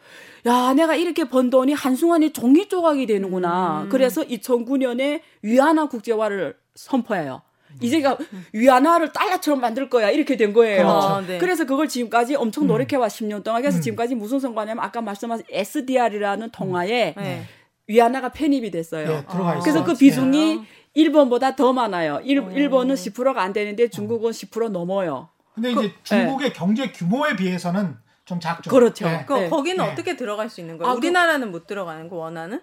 야, 0.47 0.75
내가 0.75 0.95
이렇게 0.95 1.25
번 1.25 1.49
돈이 1.49 1.73
한순간에 1.73 2.33
종이 2.33 2.69
조각이 2.69 3.07
되는구나. 3.07 3.85
음. 3.85 3.89
그래서 3.89 4.23
2009년에 4.23 5.21
위안화 5.43 5.89
국제화를 5.89 6.57
선포해요. 6.75 7.43
이제가 7.81 8.17
위안화를 8.53 9.13
달러처럼 9.13 9.61
만들 9.61 9.89
거야 9.91 10.11
이렇게 10.11 10.37
된 10.37 10.53
거예요. 10.53 10.87
그렇죠. 10.87 11.27
네. 11.27 11.39
그래서 11.39 11.65
그걸 11.65 11.89
지금까지 11.89 12.37
엄청 12.37 12.67
노력해와 12.67 13.09
10년 13.09 13.43
동안 13.43 13.63
그래서 13.63 13.79
음. 13.79 13.83
지금까지 13.83 14.15
무슨 14.15 14.41
성과냐면 14.41 14.85
아까 14.85 15.01
말씀하신 15.01 15.47
SDR이라는 15.51 16.51
통화에 16.51 17.15
네. 17.17 17.45
위안화가 17.87 18.31
편입이 18.31 18.71
됐어요. 18.71 19.03
예, 19.11 19.25
들어가 19.27 19.51
아. 19.51 19.57
있어요. 19.57 19.61
그래서 19.63 19.85
그 19.85 19.93
예. 19.93 19.97
비중이 19.99 20.61
일본보다 20.95 21.57
더 21.57 21.73
많아요. 21.73 22.21
일, 22.25 22.41
어. 22.41 22.51
일본은 22.51 22.95
10%가 22.95 23.43
안 23.43 23.53
되는데 23.53 23.89
중국은 23.89 24.31
10% 24.31 24.69
넘어요. 24.71 25.29
근데 25.55 25.73
이제 25.73 25.93
중국의 26.03 26.53
경제 26.53 26.91
규모에 26.91 27.37
비해서는 27.37 27.97
좀 28.25 28.41
작죠. 28.41 28.71
그렇죠. 28.71 29.07
예. 29.07 29.25
그 29.27 29.35
네. 29.35 29.49
거기는 29.51 29.85
네. 29.85 29.93
어떻게 29.93 30.17
들어갈 30.17 30.49
수 30.49 30.61
있는 30.61 30.79
거예요? 30.79 30.91
아, 30.91 30.95
그- 30.95 30.99
우리나라는 30.99 31.51
못 31.53 31.67
들어가는 31.67 32.09
거 32.09 32.17
원하는? 32.17 32.61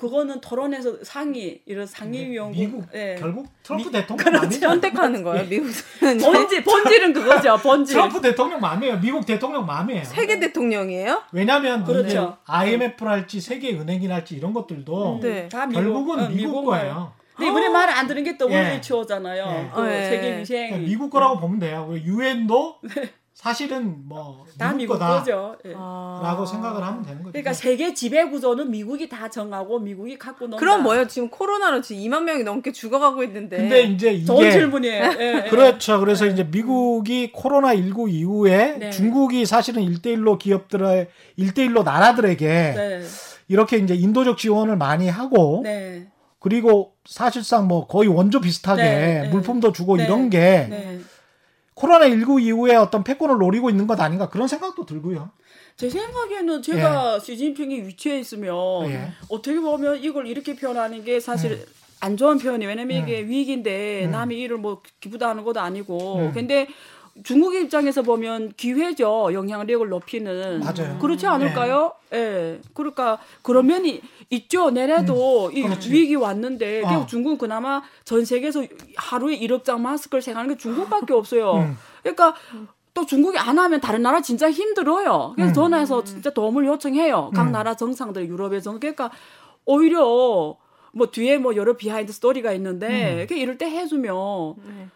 그거는 0.00 0.40
토론에서 0.40 1.04
상의 1.04 1.60
이런 1.66 1.86
상임위원 1.86 2.52
미국 2.52 2.86
예. 2.94 3.16
결국 3.18 3.46
트럼프 3.62 3.90
대통령 3.90 4.32
맘이죠. 4.32 4.60
선택하는 4.60 5.22
거예요, 5.22 5.46
미국은. 5.46 5.72
본질 6.18 6.64
본질은 6.64 7.12
그거죠. 7.12 7.58
본질. 7.58 7.92
트럼프 7.94 8.18
대통령 8.22 8.60
맘이에요. 8.60 8.98
미국 8.98 9.26
대통령 9.26 9.66
맘이에요. 9.66 10.02
세계 10.04 10.40
대통령이에요? 10.40 11.24
왜냐하면 11.32 11.84
그렇죠. 11.84 12.38
IMF랄지 12.46 13.42
세계 13.42 13.74
은행이랄지 13.74 14.36
이런 14.36 14.54
것들도 14.54 15.20
네. 15.22 15.46
다 15.50 15.66
미국, 15.66 15.82
결국은 15.82 16.14
어, 16.20 16.28
미국 16.28 16.34
미국 16.36 16.64
거예요. 16.64 17.12
근데 17.36 17.50
이번에 17.50 17.68
말 17.68 17.90
안 17.90 18.06
들은 18.06 18.24
게또 18.24 18.50
예. 18.50 18.80
WHO잖아요. 18.82 19.44
예. 19.50 19.70
그 19.74 19.86
예. 19.86 20.08
세계 20.08 20.38
위생 20.38 20.68
그러니까 20.70 20.88
미국 20.88 21.10
거라고 21.10 21.38
보면 21.40 21.58
돼요. 21.58 21.92
유엔도 21.92 22.80
사실은 23.40 24.06
뭐다 24.06 24.74
미국 24.74 24.76
미국 24.76 24.92
거다라고 24.92 25.18
거죠. 25.20 25.56
예. 25.64 25.72
아. 25.74 26.44
생각을 26.46 26.82
하면 26.82 27.02
되는 27.02 27.22
거죠. 27.22 27.32
그러니까 27.32 27.54
세계 27.54 27.94
지배 27.94 28.28
구조는 28.28 28.70
미국이 28.70 29.08
다 29.08 29.30
정하고 29.30 29.78
미국이 29.78 30.18
갖고 30.18 30.44
논다. 30.44 30.58
그럼 30.58 30.82
뭐예요? 30.82 31.06
지금 31.06 31.30
코로나로 31.30 31.80
지금 31.80 32.02
2만 32.02 32.24
명이 32.24 32.44
넘게 32.44 32.70
죽어가고 32.72 33.22
있는데. 33.24 33.56
근데 33.56 33.80
이제 33.84 34.12
이게 34.12 34.26
좋은 34.26 34.50
질문이에요. 34.50 35.04
예, 35.18 35.42
예. 35.46 35.48
그렇죠. 35.48 36.00
그래서 36.00 36.26
이제 36.26 36.44
미국이 36.44 37.32
코로나 37.32 37.74
19 37.74 38.10
이후에 38.10 38.76
네. 38.78 38.90
중국이 38.90 39.46
사실은 39.46 39.84
1대1로 39.84 40.38
기업들의 40.38 41.08
1대1로 41.38 41.82
나라들에게 41.82 42.46
네. 42.46 43.02
이렇게 43.48 43.78
이제 43.78 43.94
인도적 43.94 44.36
지원을 44.36 44.76
많이 44.76 45.08
하고 45.08 45.62
네. 45.64 46.08
그리고 46.40 46.92
사실상 47.06 47.68
뭐 47.68 47.86
거의 47.86 48.10
원조 48.10 48.42
비슷하게 48.42 48.82
네, 48.82 49.20
네. 49.22 49.28
물품도 49.30 49.72
주고 49.72 49.96
네, 49.96 50.04
이런 50.04 50.28
게 50.28 50.66
네. 50.68 51.00
코로나 51.80 52.06
19 52.06 52.40
이후에 52.40 52.76
어떤 52.76 53.02
패권을 53.02 53.38
노리고 53.38 53.70
있는 53.70 53.86
것 53.86 53.98
아닌가 53.98 54.28
그런 54.28 54.46
생각도 54.46 54.84
들고요. 54.84 55.30
제 55.76 55.88
생각에는 55.88 56.60
제가 56.60 57.18
시진핑이 57.20 57.86
위치해 57.86 58.20
있으면 58.20 58.90
예. 58.90 59.12
어떻게 59.30 59.58
보면 59.58 59.96
이걸 60.04 60.26
이렇게 60.26 60.54
표현하는 60.54 61.02
게 61.04 61.20
사실 61.20 61.64
안 62.00 62.18
좋은 62.18 62.36
표현이 62.36 62.66
왜냐면 62.66 63.02
이게 63.02 63.22
위기인데 63.22 64.04
음. 64.04 64.10
남의 64.10 64.38
일을 64.40 64.58
뭐 64.58 64.82
기부다하는 65.00 65.42
것도 65.42 65.60
아니고 65.60 66.16
음. 66.16 66.32
근데 66.34 66.68
중국 67.24 67.54
입장에서 67.54 68.02
보면 68.02 68.52
기회죠 68.56 69.30
영향력을 69.32 69.88
높이는 69.88 70.60
맞아요. 70.60 70.98
그렇지 71.00 71.26
않을까요? 71.26 71.92
예. 72.12 72.60
그러니까 72.74 73.18
그런 73.42 73.66
면이 73.66 74.00
있죠. 74.30 74.70
내래도 74.70 75.50
이 75.52 75.62
음. 75.62 75.68
그렇지. 75.68 75.92
위기 75.92 76.14
왔는데 76.14 76.82
어. 76.84 77.06
중국은 77.06 77.38
그나마 77.38 77.82
전 78.04 78.24
세계에서 78.24 78.64
하루에 78.96 79.38
1억 79.38 79.64
장 79.64 79.82
마스크를 79.82 80.22
생산하는 80.22 80.54
게 80.54 80.56
중국밖에 80.56 81.12
없어요. 81.12 81.54
음. 81.54 81.76
그러니까 82.02 82.34
또 82.94 83.06
중국이 83.06 83.38
안 83.38 83.58
하면 83.58 83.80
다른 83.80 84.02
나라 84.02 84.20
진짜 84.20 84.50
힘들어요. 84.50 85.32
그래서 85.34 85.50
음. 85.50 85.54
전화해서 85.54 86.04
진짜 86.04 86.30
도움을 86.30 86.66
요청해요. 86.66 87.30
각 87.34 87.48
음. 87.48 87.52
나라 87.52 87.74
정상들 87.74 88.28
유럽의 88.28 88.62
정 88.62 88.78
그러니까 88.78 89.10
오히려 89.64 90.56
뭐 90.92 91.06
뒤에 91.10 91.38
뭐 91.38 91.54
여러 91.56 91.76
behind 91.76 92.12
story가 92.12 92.52
있는데 92.52 93.22
음. 93.22 93.26
그 93.28 93.34
이럴 93.34 93.58
때 93.58 93.66
해주면 93.66 94.14
네. 94.66 94.88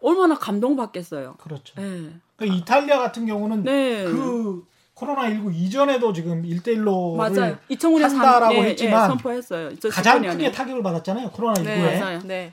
얼마나 0.00 0.36
감동받겠어요. 0.38 1.34
그렇죠. 1.38 1.74
네. 1.76 2.10
그러니까 2.36 2.56
이탈리아 2.56 2.98
같은 2.98 3.26
경우는 3.26 3.64
네. 3.64 4.04
그 4.04 4.64
코로나 4.94 5.28
19 5.30 5.52
이전에도 5.52 6.12
지금 6.12 6.42
일대일로를 6.42 7.16
맞아요. 7.16 7.56
2009년 7.70 8.02
한다라고 8.02 8.54
예, 8.56 8.62
했지만 8.70 9.04
예, 9.04 9.08
선포했어요. 9.08 9.70
가장 9.90 10.22
2019년에. 10.22 10.30
크게 10.32 10.52
타격을 10.52 10.82
받았잖아요. 10.82 11.30
코로나 11.30 11.54
19에. 11.54 11.64
네. 11.64 12.00
맞아요. 12.00 12.18
네. 12.24 12.52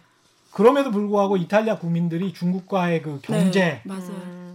그럼에도 0.52 0.92
불구하고 0.92 1.38
이탈리아 1.38 1.78
국민들이 1.78 2.34
중국과의 2.34 3.02
그 3.02 3.20
경제 3.22 3.82
네. 3.84 3.94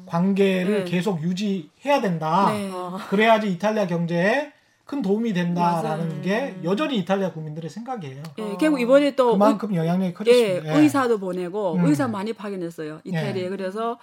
관계를 0.07 0.85
네. 0.85 0.91
계속 0.91 1.23
유지해야 1.23 2.01
된다. 2.01 2.51
네. 2.53 2.71
그래야지 3.09 3.51
이탈리아 3.53 3.87
경제에 3.87 4.53
큰 4.91 5.03
도움이 5.03 5.33
된다라는 5.33 6.09
맞아요. 6.09 6.21
게 6.21 6.57
여전히 6.65 6.99
이탈리아 6.99 7.31
국민들의 7.33 7.71
생각이에요. 7.71 8.25
예, 8.39 8.57
결국 8.59 8.81
이번에 8.81 9.15
또 9.15 9.31
그만큼 9.31 9.73
영향력이 9.73 10.03
의, 10.03 10.09
예, 10.09 10.13
커졌습니다. 10.15 10.75
예. 10.75 10.81
의사도 10.81 11.21
보내고 11.21 11.75
음. 11.75 11.87
의사 11.87 12.09
많이 12.09 12.33
파견했어요. 12.33 13.01
이태리에. 13.05 13.45
예. 13.45 13.49
그래서 13.51 14.01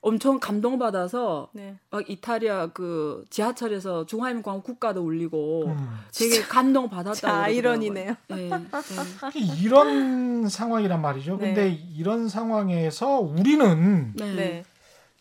엄청 0.00 0.40
감동받아서 0.40 1.50
네. 1.52 1.76
막 1.90 2.08
이탈리아 2.08 2.68
그 2.68 3.26
지하철에서 3.28 4.06
중화인민공화국 4.06 4.64
국가도 4.64 5.02
울리고 5.02 5.66
음. 5.66 5.88
되게 6.14 6.40
감동 6.40 6.88
받았다고. 6.88 7.20
자, 7.20 7.42
아이러니네요. 7.42 8.14
네, 8.28 8.50
이런 9.62 10.48
상황이란 10.48 11.02
말이죠. 11.02 11.36
네. 11.36 11.48
근데 11.48 11.68
이런 11.94 12.30
상황에서 12.30 13.18
우리는 13.20 14.12
네. 14.14 14.24
네. 14.24 14.34
네. 14.34 14.64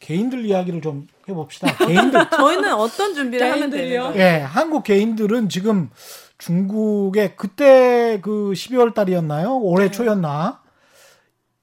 개인들 0.03 0.45
이야기를 0.45 0.81
좀 0.81 1.07
해봅시다. 1.29 1.75
개인들. 1.87 2.29
저희는 2.29 2.73
어떤 2.73 3.13
준비를 3.15 3.51
하면? 3.53 3.69
거예요? 3.71 4.11
예, 4.15 4.41
한국 4.41 4.83
개인들은 4.83 5.47
지금 5.47 5.89
중국에 6.37 7.35
그때 7.35 8.19
그 8.21 8.51
12월 8.53 8.93
달이었나요? 8.93 9.57
올해 9.59 9.85
네. 9.85 9.91
초였나? 9.91 10.61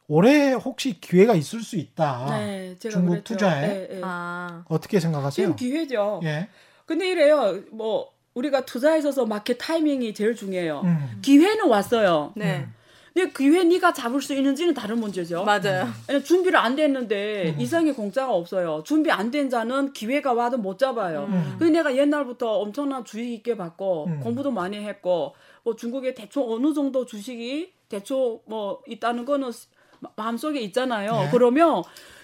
올해 0.09 0.53
혹시 0.53 0.99
기회가 1.01 1.35
있을 1.35 1.61
수 1.61 1.77
있다. 1.77 2.27
네, 2.31 2.77
제가 2.79 2.93
중국 2.95 3.11
그랬죠. 3.11 3.35
투자에? 3.35 3.67
네, 3.67 3.89
네. 3.91 4.01
아. 4.03 4.65
어떻게 4.69 4.99
생각하세요? 4.99 5.47
지금 5.47 5.57
기회죠. 5.57 6.21
예. 6.25 6.49
근데 6.87 7.11
이래요. 7.11 7.61
뭐 7.71 8.11
우리가 8.35 8.65
투자에 8.65 8.99
있어서 8.99 9.27
마켓 9.27 9.59
타이밍이 9.59 10.15
제일 10.15 10.35
중요해요. 10.35 10.81
음. 10.85 11.19
기회는 11.23 11.69
왔어요. 11.69 12.33
네. 12.37 12.67
근데 13.13 13.33
기회 13.37 13.65
네가 13.65 13.93
잡을 13.93 14.21
수 14.23 14.35
있는지는 14.35 14.73
다른 14.75 14.99
문제죠. 15.01 15.45
맞아요. 15.45 15.89
아니, 16.09 16.23
준비를 16.23 16.57
안 16.59 16.77
됐는데 16.77 17.55
음. 17.57 17.61
이상의 17.61 17.93
공짜가 17.95 18.33
없어요. 18.33 18.83
준비 18.85 19.11
안 19.11 19.31
된 19.31 19.51
자는 19.51 19.93
기회가 19.93 20.33
와도 20.33 20.59
못 20.59 20.79
잡아요. 20.79 21.25
음. 21.29 21.57
근데 21.59 21.79
내가 21.79 21.97
옛날부터 21.97 22.59
엄청난 22.59 23.05
주식 23.05 23.33
있게 23.33 23.57
받고 23.57 24.07
음. 24.07 24.21
공부도 24.21 24.51
많이 24.53 24.77
했고 24.79 25.35
뭐 25.65 25.75
중국에 25.77 26.15
대충 26.15 26.45
어느 26.53 26.73
정도 26.73 27.05
주식이 27.05 27.73
대충 27.89 28.41
뭐 28.47 28.81
있다는 28.87 29.25
거는 29.25 29.51
마- 30.01 30.11
마음속에 30.17 30.61
있잖아요. 30.61 31.13
네. 31.13 31.29
그러면 31.33 31.83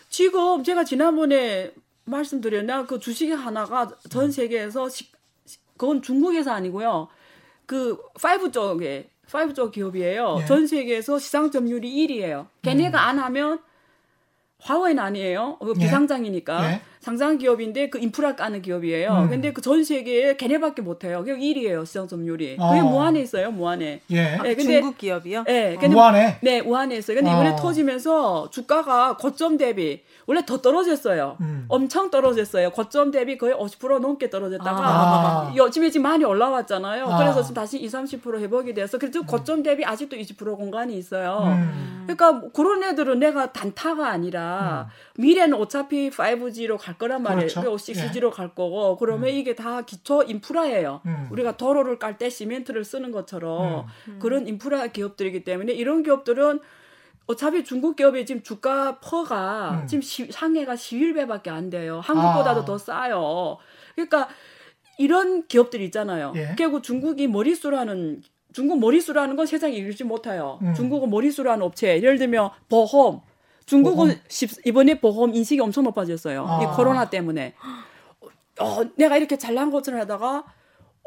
지금 0.08 0.62
제가 0.62 0.84
지난번에 0.84 1.72
말씀드렸나 2.04 2.86
그 2.86 3.00
주식 3.00 3.32
하나가 3.32 3.88
전 4.08 4.30
세계에서 4.30 4.88
시- 4.88 5.06
시- 5.44 5.58
그건 5.76 6.00
중국에서 6.00 6.52
아니고요. 6.52 7.08
그 7.66 7.98
파이버 8.22 8.52
쪽에 8.52 9.10
파이버 9.30 9.54
쪽 9.54 9.72
기업이에요. 9.72 10.38
예. 10.40 10.44
전 10.46 10.66
세계에서 10.66 11.18
시장 11.18 11.50
점유율이 11.50 11.90
1위예요. 12.06 12.46
걔네가 12.62 13.00
안 13.08 13.18
하면 13.18 13.60
화웨이는 14.60 15.02
아니에요. 15.02 15.58
그 15.58 15.74
예. 15.76 15.80
비상장이니까 15.80 16.72
예. 16.72 16.82
상장 17.06 17.38
기업인데 17.38 17.88
그 17.88 18.00
인프라 18.00 18.34
까는 18.34 18.62
기업이에요. 18.62 19.12
음. 19.12 19.30
근데 19.30 19.52
그 19.52 19.62
전 19.62 19.84
세계에 19.84 20.36
걔네밖에 20.36 20.82
못 20.82 21.04
해요. 21.04 21.22
그게 21.24 21.34
1위예요. 21.38 21.86
시장 21.86 22.08
점유율이. 22.08 22.56
어. 22.58 22.70
그게 22.70 22.82
무한에 22.82 23.20
있어요. 23.20 23.52
무한에. 23.52 24.00
예. 24.10 24.22
네, 24.42 24.54
근데- 24.56 24.80
중국 24.80 24.98
기업이요? 24.98 25.44
예. 25.48 25.76
근데 25.78 25.94
무한에. 25.94 26.38
네, 26.42 26.58
우한에 26.60 26.96
있어요. 26.96 27.16
근데 27.18 27.30
이번에 27.30 27.50
어. 27.50 27.56
터지면서 27.56 28.48
주가가 28.50 29.16
고점 29.18 29.56
대비 29.56 30.02
원래 30.26 30.44
더 30.44 30.60
떨어졌어요. 30.60 31.36
음. 31.40 31.66
엄청 31.68 32.10
떨어졌어요. 32.10 32.70
고점 32.70 33.12
대비 33.12 33.38
거의 33.38 33.54
50% 33.54 34.00
넘게 34.00 34.28
떨어졌다가 34.28 34.80
아. 34.80 35.52
요즘에 35.56 35.90
지금 35.90 36.02
많이 36.02 36.24
올라왔잖아요. 36.24 37.06
아. 37.06 37.18
그래서 37.18 37.42
지금 37.42 37.54
다시 37.54 37.78
20, 37.78 38.22
30% 38.22 38.40
회복이 38.40 38.74
돼서 38.74 38.98
그래도 38.98 39.22
고점 39.22 39.62
대비 39.62 39.84
아직도 39.84 40.16
20% 40.16 40.56
공간이 40.56 40.96
있어요. 40.98 41.42
음. 41.44 42.02
그러니까 42.06 42.32
뭐 42.32 42.50
그런 42.52 42.82
애들은 42.84 43.18
내가 43.20 43.52
단타가 43.52 44.08
아니라 44.10 44.88
미래는 45.16 45.56
어차피 45.58 46.10
5G로 46.10 46.78
갈 46.78 46.95
거란 46.98 47.22
말이에요. 47.22 47.48
그렇죠. 47.48 47.60
그리고 47.60 47.76
6G로 47.76 48.30
갈 48.30 48.48
거고 48.54 48.96
그러면 48.96 49.30
이게 49.30 49.54
다 49.54 49.82
기초 49.82 50.22
인프라예요. 50.22 51.00
음. 51.06 51.28
우리가 51.30 51.56
도로를 51.56 51.98
깔 51.98 52.18
때 52.18 52.28
시멘트를 52.30 52.84
쓰는 52.84 53.10
것처럼 53.12 53.86
그런 54.18 54.46
인프라 54.46 54.86
기업들이기 54.86 55.44
때문에 55.44 55.72
이런 55.72 56.02
기업들은 56.02 56.60
어차피 57.26 57.64
중국 57.64 57.96
기업이 57.96 58.24
지금 58.24 58.42
주가 58.42 59.00
PER가 59.00 59.80
음. 59.82 59.86
지금 59.86 60.00
시- 60.02 60.30
상해가 60.30 60.74
11배밖에 60.74 61.48
안 61.48 61.70
돼요. 61.70 62.00
한국보다도 62.00 62.60
아. 62.60 62.64
더 62.64 62.78
싸요. 62.78 63.56
그러니까 63.94 64.28
이런 64.98 65.46
기업들이 65.46 65.84
있잖아요. 65.86 66.32
예. 66.36 66.54
결국 66.56 66.82
중국이 66.82 67.26
머리수라는 67.28 68.22
중국 68.52 68.78
머리수라는 68.78 69.36
건 69.36 69.44
세상에 69.44 69.74
이르지 69.74 70.04
못해요. 70.04 70.58
음. 70.62 70.72
중국은 70.72 71.10
머리수라는 71.10 71.62
업체 71.62 71.96
예를 71.96 72.16
들면 72.18 72.50
보험 72.70 73.20
중국은 73.66 73.96
보험? 73.96 74.20
십- 74.28 74.64
이번에 74.66 74.98
보험 75.00 75.34
인식이 75.34 75.60
엄청 75.60 75.84
높아졌어요. 75.84 76.46
아. 76.46 76.62
이 76.62 76.76
코로나 76.76 77.10
때문에. 77.10 77.54
어, 78.60 78.80
내가 78.96 79.16
이렇게 79.16 79.36
잘난 79.36 79.70
것을 79.70 79.98
하다가 80.00 80.44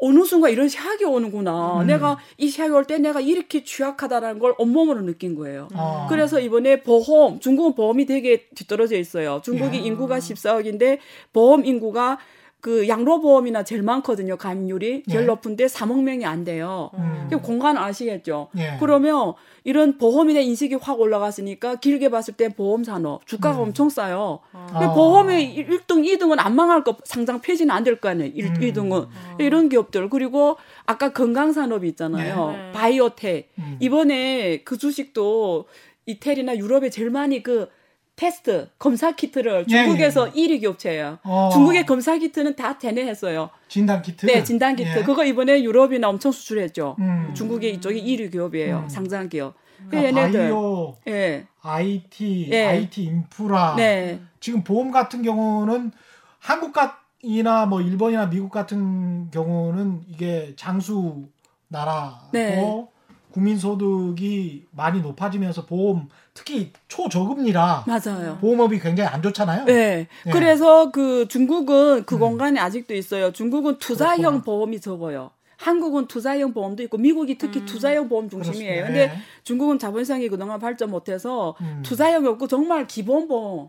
어느 0.02 0.24
순간 0.24 0.50
이런 0.50 0.68
시학이 0.68 1.04
오는구나. 1.04 1.80
음. 1.82 1.86
내가 1.86 2.18
이 2.38 2.48
시학이 2.48 2.72
올 2.72 2.84
때 2.84 2.96
내가 2.98 3.20
이렇게 3.20 3.64
취약하다라는 3.64 4.38
걸 4.38 4.54
온몸으로 4.56 5.02
느낀 5.02 5.34
거예요. 5.34 5.68
아. 5.74 6.06
그래서 6.08 6.40
이번에 6.40 6.82
보험, 6.82 7.40
중국은 7.40 7.74
보험이 7.74 8.06
되게 8.06 8.46
뒤떨어져 8.54 8.96
있어요. 8.96 9.40
중국이 9.44 9.78
야. 9.78 9.82
인구가 9.82 10.18
14억인데 10.18 10.98
보험 11.32 11.64
인구가 11.66 12.18
그 12.60 12.88
양로보험이나 12.88 13.64
제일 13.64 13.82
많거든요. 13.82 14.36
가입률이 14.36 15.04
제일 15.08 15.22
예. 15.22 15.26
높은데 15.26 15.66
3억 15.66 16.02
명이 16.02 16.26
안 16.26 16.44
돼요. 16.44 16.90
음. 16.94 17.26
그 17.30 17.40
공간 17.40 17.76
아시겠죠? 17.78 18.48
예. 18.58 18.76
그러면 18.78 19.32
이런 19.64 19.96
보험에 19.98 20.32
대한 20.34 20.46
인식이 20.48 20.74
확 20.76 21.00
올라갔으니까 21.00 21.76
길게 21.76 22.10
봤을 22.10 22.34
때 22.34 22.48
보험 22.50 22.84
산업 22.84 23.26
주가가 23.26 23.58
음. 23.58 23.62
엄청 23.68 23.88
싸요. 23.88 24.40
아. 24.52 24.92
보험의 24.94 25.54
1등, 25.68 26.04
2등은 26.04 26.36
안 26.38 26.54
망할 26.54 26.84
거 26.84 26.96
상장 27.04 27.40
폐지는 27.40 27.74
안 27.74 27.84
될 27.84 27.96
거 28.00 28.08
아니에요. 28.10 28.30
1, 28.34 28.44
음. 28.46 28.54
2등은 28.60 29.08
이런 29.38 29.68
기업들 29.68 30.10
그리고 30.10 30.56
아까 30.86 31.12
건강 31.12 31.52
산업이 31.52 31.88
있잖아요. 31.88 32.52
네. 32.52 32.72
바이오텍 32.72 33.50
음. 33.58 33.76
이번에 33.80 34.62
그 34.64 34.76
주식도 34.76 35.66
이태리나 36.06 36.56
유럽에 36.56 36.90
제일 36.90 37.10
많이 37.10 37.42
그 37.42 37.68
테스트 38.20 38.68
검사 38.78 39.12
키트를 39.12 39.64
예, 39.70 39.84
중국에서 39.84 40.28
예. 40.28 40.32
1위 40.32 40.60
기업체예요. 40.60 41.20
어. 41.22 41.48
중국의 41.54 41.86
검사 41.86 42.18
키트는 42.18 42.54
다 42.54 42.78
대내했어요. 42.78 43.48
진단 43.66 44.02
키트. 44.02 44.26
네, 44.26 44.44
진단 44.44 44.76
키트. 44.76 44.98
예. 44.98 45.02
그거 45.04 45.24
이번에 45.24 45.62
유럽이나 45.62 46.10
엄청 46.10 46.30
수출했죠. 46.30 46.96
음. 46.98 47.32
중국의 47.32 47.72
이쪽이 47.76 47.98
1위 47.98 48.30
기업이에요. 48.30 48.80
음. 48.80 48.88
상장 48.90 49.30
기업. 49.30 49.54
그러니까 49.88 50.20
얘네들. 50.20 50.40
바이오, 50.40 50.96
예. 51.08 51.46
IT, 51.62 52.48
예. 52.52 52.66
IT 52.66 53.04
인프라. 53.04 53.74
네. 53.78 54.20
지금 54.38 54.64
보험 54.64 54.90
같은 54.90 55.22
경우는 55.22 55.90
한국 56.40 56.74
이나 57.22 57.64
뭐 57.64 57.80
일본이나 57.80 58.28
미국 58.28 58.50
같은 58.50 59.30
경우는 59.30 60.02
이게 60.08 60.52
장수 60.56 61.24
나라고 61.68 62.28
네. 62.32 62.86
국민 63.32 63.58
소득이 63.58 64.66
많이 64.70 65.00
높아지면서 65.00 65.66
보험 65.66 66.08
특히 66.34 66.72
초저금리라 66.88 67.84
맞아요. 67.86 68.38
보험업이 68.40 68.78
굉장히 68.80 69.08
안 69.10 69.22
좋잖아요. 69.22 69.64
네. 69.64 70.08
예. 70.26 70.30
그래서 70.30 70.90
그 70.90 71.26
중국은 71.28 72.04
그 72.04 72.16
음. 72.16 72.20
공간에 72.20 72.60
아직도 72.60 72.94
있어요. 72.94 73.32
중국은 73.32 73.78
투자형 73.78 74.16
그렇구나. 74.16 74.42
보험이 74.42 74.80
적어요. 74.80 75.30
한국은 75.56 76.06
투자형 76.06 76.54
보험도 76.54 76.82
있고 76.84 76.96
미국이 76.96 77.36
특히 77.36 77.66
투자형 77.66 78.08
보험 78.08 78.30
중심이에요. 78.30 78.86
그렇습니다. 78.86 78.86
근데 78.86 79.14
예. 79.14 79.22
중국은 79.44 79.78
자본시장이 79.78 80.28
그동안 80.28 80.58
발전 80.58 80.90
못해서 80.90 81.54
음. 81.60 81.82
투자형이 81.84 82.26
없고 82.28 82.48
정말 82.48 82.86
기본 82.86 83.28
보험, 83.28 83.68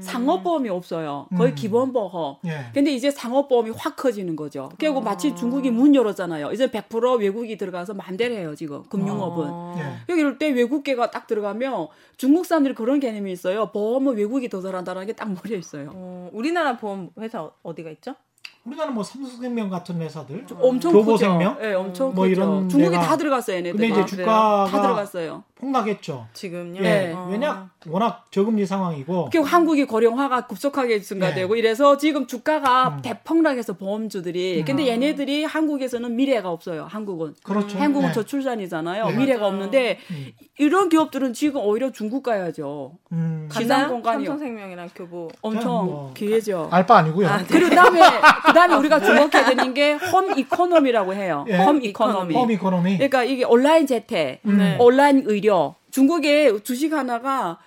상업보험이 0.00 0.68
없어요. 0.68 1.26
거의 1.36 1.52
음. 1.52 1.54
기본 1.54 1.92
보험. 1.92 2.36
예. 2.46 2.66
근데 2.72 2.92
이제 2.92 3.10
상업보험이 3.10 3.70
확 3.76 3.96
커지는 3.96 4.36
거죠. 4.36 4.70
결국 4.78 5.04
마치 5.04 5.34
중국이 5.34 5.70
문 5.70 5.94
열었잖아요. 5.94 6.52
이제 6.52 6.68
100% 6.68 7.18
외국이 7.20 7.56
들어가서 7.56 7.94
마음대로 7.94 8.34
해요, 8.34 8.54
지금. 8.54 8.82
금융업은. 8.84 9.44
어. 9.48 9.74
예. 9.78 9.82
여기 10.08 10.20
이럴 10.20 10.38
때 10.38 10.48
외국계가 10.48 11.10
딱 11.10 11.26
들어가면 11.26 11.88
중국 12.16 12.46
사람들이 12.46 12.74
그런 12.74 13.00
개념이 13.00 13.30
있어요. 13.32 13.70
보험은 13.70 14.16
외국이 14.16 14.48
더 14.48 14.60
잘한다는 14.60 15.06
게 15.06 15.12
딱 15.12 15.32
머리에 15.32 15.58
있어요. 15.58 15.90
어, 15.94 16.30
우리나라 16.32 16.76
보험 16.76 17.10
회사 17.18 17.42
어- 17.42 17.52
어디가 17.64 17.90
있죠? 17.90 18.14
우리나라는 18.64 18.94
뭐 18.94 19.02
삼성생명 19.02 19.70
같은 19.70 20.00
회사들 20.00 20.44
엄청 20.60 20.92
교보생명? 20.92 21.58
네, 21.58 21.74
엄청 21.74 22.14
뭐 22.14 22.24
크죠. 22.24 22.32
이런 22.32 22.68
중국이 22.68 22.96
다 22.96 23.16
들어갔어요, 23.16 23.56
얘네들. 23.56 23.72
근데 23.78 23.88
이제 23.88 24.00
아, 24.00 24.04
주가가 24.06 24.64
다 24.70 24.82
들어갔어요. 24.82 25.42
폭락했죠. 25.60 26.26
지금요. 26.32 26.78
예. 26.78 26.82
네. 26.82 27.12
어. 27.12 27.28
왜냐 27.30 27.70
워낙 27.86 28.26
저금리 28.30 28.66
상황이고 28.66 29.30
결국 29.30 29.52
한국이 29.52 29.84
고령화가 29.84 30.46
급속하게 30.46 31.00
증가되고 31.00 31.54
예. 31.56 31.58
이래서 31.58 31.96
지금 31.96 32.26
주가가 32.26 32.88
음. 32.96 33.02
대폭락해서 33.02 33.74
보험주들이 33.74 34.64
근데 34.66 34.84
음. 34.84 34.88
얘네들이 34.88 35.44
한국에서는 35.44 36.14
미래가 36.16 36.50
없어요. 36.50 36.86
한국은 36.88 37.34
그렇죠. 37.42 37.78
한국은 37.78 38.08
예. 38.08 38.12
저출산이잖아요. 38.12 39.06
네. 39.08 39.16
미래가 39.16 39.40
맞아요. 39.40 39.52
없는데 39.52 39.98
음. 40.10 40.26
이런 40.58 40.88
기업들은 40.88 41.32
지금 41.32 41.60
오히려 41.62 41.90
중국 41.92 42.22
가야죠. 42.22 42.92
음? 43.12 43.48
공간이요. 43.88 44.28
삼성생명이랑 44.30 44.88
교보. 44.94 45.28
엄청 45.42 45.72
뭐 45.86 46.12
기회죠. 46.14 46.68
알 46.70 46.86
바 46.86 46.98
아니고요. 46.98 47.28
아, 47.28 47.44
그리고 47.46 47.68
그다음에 47.68 48.00
그다음에 48.46 48.74
우리가 48.76 49.00
주목해야 49.00 49.44
되는 49.44 49.74
게 49.74 49.92
home 50.12 50.38
economy라고 50.38 51.14
해요. 51.14 51.44
예. 51.48 51.56
home 51.58 51.82
economy. 51.82 52.34
home 52.34 52.50
economy. 52.50 52.94
그러니까 52.96 53.24
이게 53.24 53.44
온라인 53.44 53.86
재택, 53.86 54.40
음. 54.46 54.58
네. 54.58 54.76
온라인 54.78 55.22
의료. 55.26 55.47
중국의 55.90 56.62
주식 56.62 56.92
하나가 56.92 57.58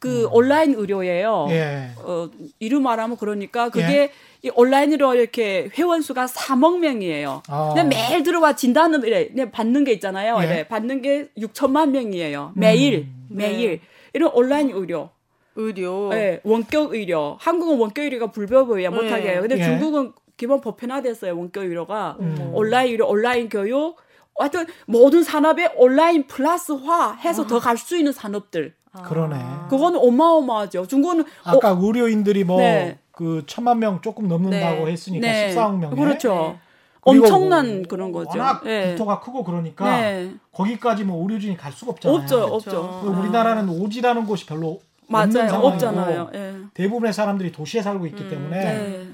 그 0.00 0.26
온라인 0.32 0.74
의료예요. 0.74 1.44
음. 1.44 1.50
예. 1.50 1.90
어, 1.98 2.30
이름 2.58 2.82
말하면 2.82 3.18
그러니까 3.18 3.68
그게 3.68 4.10
이 4.42 4.50
온라인으로 4.54 5.14
이렇게 5.14 5.68
회원 5.76 6.00
수가 6.00 6.24
3억 6.24 6.78
명이에요. 6.78 7.42
아. 7.48 7.74
근데 7.74 7.94
매일 7.94 8.22
들어와 8.22 8.56
진단을 8.56 9.06
이래, 9.06 9.50
받는 9.50 9.84
게 9.84 9.92
있잖아요. 9.92 10.38
예. 10.40 10.46
이래 10.46 10.68
받는 10.68 11.02
게 11.02 11.28
6천만 11.36 11.90
명이에요. 11.90 12.52
매일 12.56 13.00
음. 13.00 13.26
매일 13.28 13.70
네. 13.72 13.80
이런 14.14 14.30
온라인 14.32 14.70
의료. 14.70 15.10
의료. 15.56 16.08
네, 16.08 16.40
원격 16.44 16.94
의료. 16.94 17.36
한국은 17.38 17.76
원격 17.78 18.04
의료가 18.04 18.30
불법이에요. 18.30 18.90
네. 18.90 18.96
못하게 18.96 19.32
해요. 19.32 19.40
근데 19.42 19.58
예. 19.58 19.64
중국은 19.64 20.12
기본 20.38 20.62
보편화됐어요. 20.62 21.36
원격 21.36 21.64
의료가. 21.64 22.16
음. 22.20 22.50
온라인 22.54 22.92
의료, 22.92 23.06
온라인 23.06 23.50
교육. 23.50 23.96
하여튼 24.40 24.66
모든 24.86 25.22
산업에 25.22 25.70
온라인 25.76 26.26
플러스화 26.26 27.12
해서 27.14 27.46
더 27.46 27.58
갈 27.60 27.76
수 27.76 27.96
있는 27.96 28.12
산업들. 28.12 28.74
아. 28.92 29.02
그러네. 29.02 29.36
그거는 29.68 29.98
어마어마하죠. 30.00 30.86
중국은 30.86 31.20
어, 31.20 31.24
아까 31.44 31.70
의료인들이 31.80 32.44
뭐 32.44 32.58
네. 32.58 32.98
그 33.12 33.44
천만 33.46 33.78
명 33.78 34.00
조금 34.02 34.26
넘는다고 34.28 34.86
네. 34.86 34.92
했으니까 34.92 35.26
네. 35.26 35.54
14억 35.54 35.78
명에 35.78 35.94
그렇죠. 35.94 36.58
그리고 37.02 37.24
엄청난 37.24 37.82
그런 37.84 38.12
거죠. 38.12 38.30
워낙 38.30 38.62
네. 38.64 38.88
국토가 38.88 39.20
크고 39.20 39.44
그러니까 39.44 39.84
네. 40.00 40.34
거기까지 40.52 41.04
뭐 41.04 41.22
의료진이 41.22 41.56
갈 41.56 41.72
수가 41.72 41.92
없잖아요. 41.92 42.18
없죠, 42.18 42.36
그렇죠. 42.36 42.54
없죠. 42.54 43.00
그리고 43.04 43.20
우리나라는 43.20 43.68
오지라는 43.68 44.26
곳이 44.26 44.44
별로 44.46 44.80
없는 45.08 45.32
맞아요. 45.32 45.48
상황이고 45.48 45.66
없잖아요. 45.68 46.30
예. 46.34 46.54
대부분의 46.74 47.12
사람들이 47.12 47.52
도시에 47.52 47.82
살고 47.82 48.06
있기 48.08 48.28
때문에 48.28 48.58
네. 48.64 49.06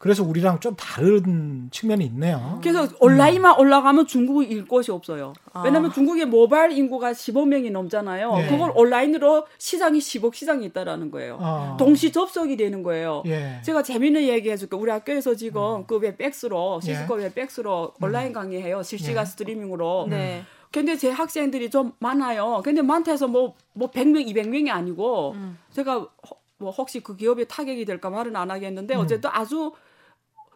그래서 0.00 0.24
우리랑 0.24 0.60
좀 0.60 0.74
다른 0.76 1.68
측면이 1.70 2.06
있네요. 2.06 2.58
그래서 2.62 2.88
온라인만 3.00 3.58
올라가면 3.60 4.06
중국은 4.06 4.46
일 4.50 4.66
곳이 4.66 4.90
없어요. 4.90 5.34
아. 5.52 5.60
왜냐하면 5.62 5.92
중국의 5.92 6.24
모바일 6.24 6.72
인구가 6.72 7.12
15명이 7.12 7.70
넘잖아요. 7.70 8.34
네. 8.34 8.48
그걸 8.48 8.72
온라인으로 8.74 9.46
시장이 9.58 9.98
10억 9.98 10.32
시장이 10.34 10.64
있다라는 10.64 11.10
거예요. 11.10 11.36
어. 11.38 11.76
동시 11.78 12.10
접속이 12.12 12.56
되는 12.56 12.82
거예요. 12.82 13.22
예. 13.26 13.60
제가 13.62 13.82
재밌는 13.82 14.22
얘기 14.22 14.50
해줄게. 14.50 14.74
우리 14.74 14.90
학교에서 14.90 15.34
지금 15.34 15.84
그 15.86 15.98
Webex로 15.98 16.80
예. 16.82 16.86
Cisco 16.94 17.16
Webex로 17.16 17.92
온라인 18.00 18.32
강의해요. 18.32 18.82
실시간 18.82 19.24
예. 19.24 19.26
스트리밍으로. 19.26 20.06
네. 20.08 20.44
근데 20.72 20.96
제 20.96 21.10
학생들이 21.10 21.68
좀 21.68 21.92
많아요. 21.98 22.62
근데 22.64 22.80
많다 22.80 23.10
해서 23.12 23.28
뭐, 23.28 23.54
뭐 23.74 23.90
100명, 23.90 24.26
200명이 24.26 24.70
아니고, 24.70 25.32
음. 25.32 25.58
제가 25.72 25.94
허- 25.98 26.08
뭐 26.56 26.70
혹시 26.70 27.00
그 27.00 27.16
기업에 27.16 27.44
타격이 27.44 27.84
될까 27.84 28.08
말은 28.08 28.34
안 28.34 28.50
하겠는데, 28.50 28.94
음. 28.94 29.00
어쨌든 29.00 29.28
아주 29.32 29.72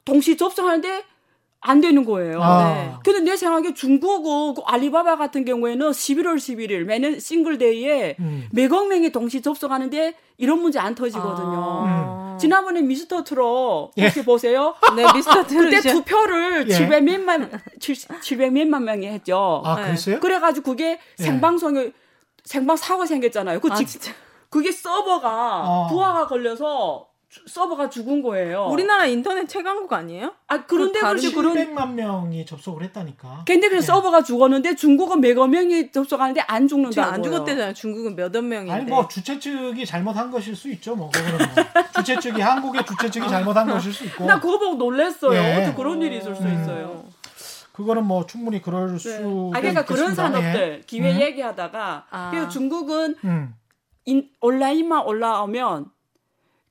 동시 0.05 0.37
접속하는데 0.37 1.05
안 1.67 1.81
되는 1.81 2.05
거예요. 2.05 2.43
아. 2.43 2.75
네. 2.75 2.93
근데 3.03 3.21
내 3.21 3.37
생각에 3.39 3.73
중국은 3.73 4.55
그 4.55 4.61
알리바바 4.67 5.17
같은 5.17 5.47
경우에는 5.47 5.91
11월 5.93 6.37
11일 6.37 6.85
매년 6.85 7.19
싱글데이에 7.19 8.17
음. 8.21 8.49
몇억 8.53 8.89
명이 8.89 9.13
동시 9.13 9.41
접속하는데 9.41 10.15
이런 10.37 10.61
문제 10.61 10.79
안 10.79 10.95
터지거든요. 10.95 11.85
아. 11.87 12.37
지난번에 12.39 12.83
미스터 12.83 13.25
트롯 13.25 13.93
예. 13.97 14.05
혹시 14.07 14.25
보세요? 14.25 14.75
네, 14.95 15.11
미스터 15.15 15.43
그때 15.47 15.81
트롯이 15.81 15.81
투표를 15.95 16.69
예. 16.69 16.75
700 16.75 17.05
몇만 17.05 17.51
700 18.21 18.53
몇만 18.53 18.85
명이 18.85 19.07
했죠. 19.07 19.63
아, 19.65 19.77
네. 19.77 19.85
그랬어요? 19.85 20.21
그래 20.21 20.39
가지고 20.41 20.73
그게 20.73 20.99
예. 21.19 21.23
생방송에 21.23 21.93
생방 22.45 22.77
사고 22.77 23.07
생겼잖아요. 23.07 23.61
그 23.61 23.69
아, 23.71 23.75
직- 23.77 23.87
진짜. 23.87 24.13
그게 24.51 24.71
서버가 24.71 25.63
어. 25.67 25.87
부하가 25.89 26.27
걸려서 26.27 27.07
주- 27.09 27.14
서버가 27.47 27.91
죽은 27.91 28.23
거예요. 28.23 28.69
우리나라 28.71 29.07
인터넷 29.07 29.49
최강국 29.49 29.93
아니에요? 29.93 30.33
아 30.47 30.65
그런데 30.65 31.01
그 31.01 31.07
그렇지 31.07 31.33
그런 31.33 31.55
700만 31.55 31.93
명이 31.93 32.47
접속을 32.47 32.85
했다니까. 32.85 33.45
근데 33.47 33.69
그 33.69 33.77
예. 33.77 33.81
서버가 33.81 34.23
죽었는데 34.23 34.77
중국은 34.77 35.21
몇억 35.21 35.49
명이 35.49 35.91
접속하는데 35.91 36.41
안 36.43 36.69
죽는다고요. 36.69 37.13
안 37.13 37.23
죽었대잖아요. 37.23 37.75
중국은 37.75 38.15
몇억 38.15 38.45
명인데. 38.45 38.73
아니 38.73 38.85
뭐 38.85 39.09
주최 39.09 39.39
측이 39.39 39.85
잘못한 39.85 40.31
것일 40.31 40.55
수 40.55 40.71
있죠. 40.71 40.95
뭐 40.95 41.11
그거는 41.11 41.39
뭐. 41.39 41.65
주최 41.97 42.19
측이 42.21 42.41
한국의 42.41 42.87
주최 42.87 43.11
측이 43.11 43.29
잘못한 43.29 43.67
것일 43.67 43.93
수 43.93 44.05
있고. 44.05 44.27
나 44.27 44.39
그거 44.39 44.59
보고 44.59 44.77
놀랬어요. 44.77 45.35
예. 45.35 45.57
어떻게 45.57 45.75
그런 45.75 46.01
일이 46.03 46.19
있을 46.19 46.37
수 46.37 46.43
음. 46.43 46.63
있어요. 46.63 47.05
그거는 47.73 48.07
뭐 48.07 48.25
충분히 48.27 48.63
그럴 48.63 48.93
네. 48.93 48.99
수. 48.99 49.51
아 49.53 49.59
그러니까 49.59 49.85
그런 49.85 50.15
산업들 50.15 50.83
기회 50.87 51.13
음. 51.13 51.21
얘기하다가 51.21 52.07
아. 52.11 52.31
그래서 52.31 52.49
중국은 52.49 53.17
음. 53.25 53.55
인, 54.05 54.29
온라인만 54.41 55.05
올라오면 55.05 55.87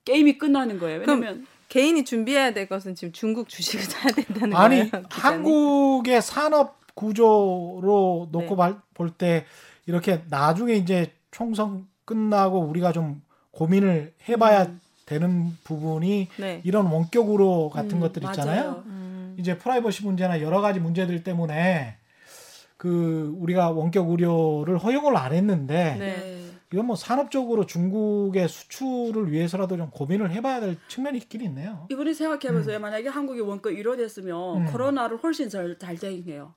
게임이 0.04 0.38
끝나는 0.38 0.78
거예요. 0.78 1.00
왜냐면 1.00 1.46
개인이 1.68 2.04
준비해야 2.04 2.52
될 2.52 2.68
것은 2.68 2.94
지금 2.94 3.12
중국 3.12 3.48
주식을 3.48 3.84
사야 3.84 4.12
된다는 4.12 4.56
아니 4.56 4.90
거예요. 4.90 5.06
기자님? 5.08 5.10
한국의 5.10 6.22
산업 6.22 6.78
구조로 6.94 8.28
놓고 8.30 8.64
네. 8.64 8.74
볼때 8.94 9.44
이렇게 9.86 10.22
나중에 10.28 10.74
이제 10.74 11.12
총선 11.30 11.88
끝나고 12.04 12.60
우리가 12.60 12.92
좀 12.92 13.22
고민을 13.50 14.14
해봐야 14.28 14.64
음. 14.64 14.80
되는 15.06 15.56
부분이 15.64 16.28
네. 16.38 16.60
이런 16.64 16.86
원격으로 16.86 17.70
같은 17.70 17.94
음, 17.94 18.00
것들 18.00 18.24
있잖아요. 18.24 18.84
음. 18.86 19.36
이제 19.38 19.58
프라이버시 19.58 20.04
문제나 20.04 20.40
여러 20.40 20.60
가지 20.60 20.80
문제들 20.80 21.22
때문에 21.24 21.96
그 22.76 23.34
우리가 23.38 23.70
원격 23.70 24.10
의료를 24.10 24.78
허용을 24.78 25.16
안 25.16 25.32
했는데 25.32 25.96
네. 25.98 26.50
이건 26.74 26.86
뭐 26.86 26.96
산업적으로 26.96 27.66
중국의 27.66 28.48
수출을 28.48 29.30
위해서라도 29.30 29.76
좀 29.76 29.90
고민을 29.90 30.32
해봐야 30.32 30.58
될 30.58 30.76
측면이 30.88 31.18
있긴 31.18 31.42
있네요. 31.42 31.86
이번에 31.88 32.12
생각해보세요. 32.12 32.80
만약에 32.80 33.08
한국이 33.08 33.38
원격 33.40 33.74
1호 33.74 33.96
됐으면 33.96 34.56
음. 34.62 34.72
코로나를 34.72 35.18
훨씬 35.22 35.48
잘, 35.48 35.78
잘 35.78 35.96
대응해요. 35.96 36.52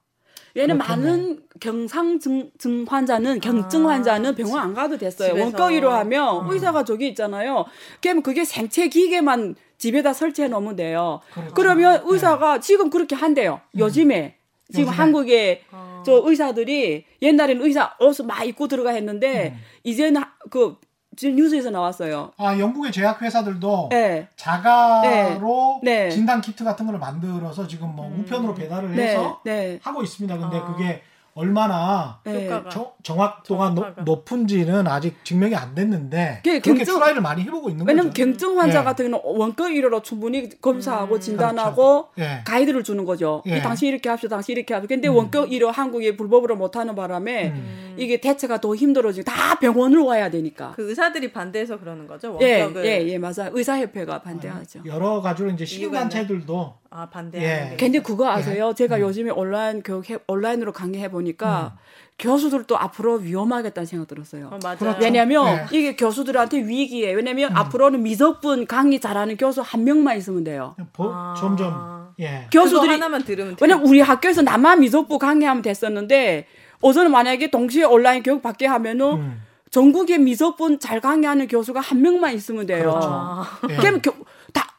얘는. 0.58 0.80
많은 0.80 1.44
경상 1.60 2.20
증 2.20 2.50
증 2.58 2.84
환자는 2.90 3.42
경증 3.42 3.88
아, 3.88 3.94
환자는 3.94 4.34
병원 4.34 4.60
안 4.64 4.74
가도 4.74 4.98
됐어요. 4.98 5.30
집에서. 5.30 5.44
원격 5.44 5.70
1호 5.70 5.88
하면 5.90 6.46
음. 6.48 6.52
의사가 6.52 6.84
저기 6.84 7.08
있잖아요. 7.10 7.66
그러면 8.02 8.24
그게 8.24 8.44
생체 8.44 8.88
기계만 8.88 9.54
집에다 9.78 10.14
설치해 10.14 10.48
놓으면 10.48 10.78
돼요. 10.78 11.20
그렇죠. 11.32 11.54
그러면 11.54 11.94
네. 11.98 12.02
의사가 12.06 12.60
지금 12.60 12.90
그렇게 12.90 13.16
한대요. 13.16 13.62
요즘에 13.78 14.37
지금 14.72 14.82
요즘에. 14.82 14.96
한국에 14.96 15.64
아. 15.72 16.04
저 16.06 16.22
의사들이 16.26 17.06
옛날에는 17.22 17.66
의사 17.66 17.96
옷을 18.00 18.26
막 18.26 18.44
입고 18.46 18.68
들어가 18.68 18.92
했는데 18.92 19.50
음. 19.56 19.60
이제는 19.84 20.22
하- 20.22 20.32
그 20.50 20.78
지금 21.16 21.36
뉴스에서 21.36 21.72
나왔어요. 21.72 22.32
아 22.38 22.60
영국의 22.60 22.92
제약 22.92 23.22
회사들도 23.22 23.88
네. 23.92 24.28
자가로 24.36 25.80
네. 25.84 26.04
네. 26.06 26.10
진단 26.12 26.42
키트 26.42 26.64
같은 26.64 26.86
걸 26.86 27.00
만들어서 27.00 27.68
지금 27.68 27.96
뭐 27.96 28.08
음. 28.08 28.20
우편으로 28.20 28.54
배달을 28.54 28.96
네. 28.96 29.08
해서 29.10 29.42
네. 29.44 29.80
하고 29.82 30.04
있습니다. 30.04 30.38
근데 30.38 30.58
아. 30.58 30.66
그게 30.66 31.02
얼마나 31.38 32.20
네. 32.24 32.46
효과가. 32.46 32.70
정, 32.70 32.92
정확도가 33.04 33.70
노- 33.70 33.76
정확하가. 33.82 34.02
높은지는 34.04 34.88
아직 34.88 35.24
증명이 35.24 35.56
안 35.56 35.76
됐는데 35.76 36.40
그게 36.44 36.60
그렇게 36.60 36.84
경증- 36.84 36.96
try를 36.96 37.22
많이 37.22 37.44
해보고 37.44 37.70
있는 37.70 37.86
왜냐면 37.88 38.10
거죠. 38.12 38.24
경증 38.24 38.60
환자 38.60 38.80
예. 38.80 38.84
같은 38.84 39.12
경우는 39.12 39.40
원격 39.40 39.68
의료로 39.72 40.02
충분히 40.02 40.50
검사하고 40.60 41.16
음. 41.16 41.20
진단하고 41.20 42.08
예. 42.18 42.42
가이드를 42.46 42.84
주는 42.84 43.06
거죠. 43.06 43.44
예. 43.48 43.58
이 43.58 43.62
당신 43.62 43.90
이렇게 43.90 44.10
합시다, 44.10 44.36
당신 44.36 44.58
이렇게 44.58 44.74
합시다. 44.74 44.94
근데 44.94 45.08
음. 45.08 45.16
원격 45.16 45.52
의료 45.52 45.70
한국이 45.70 46.18
불법으로 46.18 46.56
못하는 46.56 46.96
바람에 46.96 47.50
음. 47.50 47.96
이게 48.00 48.20
대처가 48.20 48.60
더 48.60 48.76
힘들어지고 48.76 49.24
다 49.26 49.60
병원을 49.60 50.00
와야 50.00 50.30
되니까. 50.32 50.74
그 50.76 50.90
의사들이 50.90 51.32
반대해서 51.32 51.80
그러는 51.80 52.08
거죠. 52.08 52.38
예, 52.42 52.62
원격을 52.64 52.86
예, 52.86 53.08
예, 53.08 53.18
맞아요. 53.18 53.50
의사협회가 53.52 54.22
반대하죠. 54.22 54.82
여러 54.86 55.22
가지로 55.22 55.50
이제? 55.52 55.66
시민단체들도 55.66 56.74
아 56.90 57.10
반대하는 57.10 57.66
예. 57.66 57.70
게. 57.72 57.76
근데 57.78 58.00
그거 58.02 58.30
아세요? 58.30 58.74
제가 58.74 58.98
음. 58.98 59.02
요즘에 59.02 59.32
온라인 59.32 59.82
교육 59.84 60.10
해, 60.10 60.18
온라인으로 60.28 60.72
강의해 60.72 61.10
보니까 61.12 61.78
교수들도 62.20 62.78
앞으로 62.78 63.16
위험하겠다는 63.16 63.86
생각 63.86 64.08
들었어요. 64.08 64.48
어, 64.52 64.60
맞아요. 64.64 64.78
그렇죠. 64.78 65.00
왜냐면 65.02 65.46
네. 65.46 65.66
이게 65.72 65.96
교수들한테 65.96 66.60
위기에 66.60 67.14
왜냐면 67.14 67.52
음. 67.52 67.58
앞으로는 67.58 68.02
미적분 68.04 68.66
강의 68.68 69.00
잘하는 69.00 69.38
교수 69.38 69.62
한 69.62 69.84
명만 69.84 70.18
있으면 70.18 70.44
돼요. 70.44 70.76
보- 70.94 71.12
아. 71.14 71.36
점점 71.38 72.14
예. 72.20 72.48
교수들이 72.52 72.92
하나만 72.94 73.24
들으면 73.24 73.56
돼요. 73.56 73.58
왜냐면 73.62 73.86
우리 73.86 74.00
학교에서 74.02 74.42
나만 74.42 74.80
미적분 74.80 75.20
강의하면 75.20 75.62
됐었는데 75.62 76.48
어제는 76.82 77.12
만약에 77.12 77.52
동시에 77.52 77.84
온라인 77.84 78.24
교육 78.24 78.42
받게 78.42 78.66
하면은 78.66 79.06
음. 79.14 79.42
전국에 79.70 80.18
미적분 80.18 80.80
잘 80.80 81.02
강의하는 81.02 81.48
교수가 81.48 81.80
한 81.82 82.02
명만 82.02 82.34
있으면 82.34 82.66
돼요. 82.66 82.80
그렇죠. 82.90 83.10
아. 83.12 83.60
예. 83.70 83.76
그러면 83.76 84.02
교, 84.02 84.14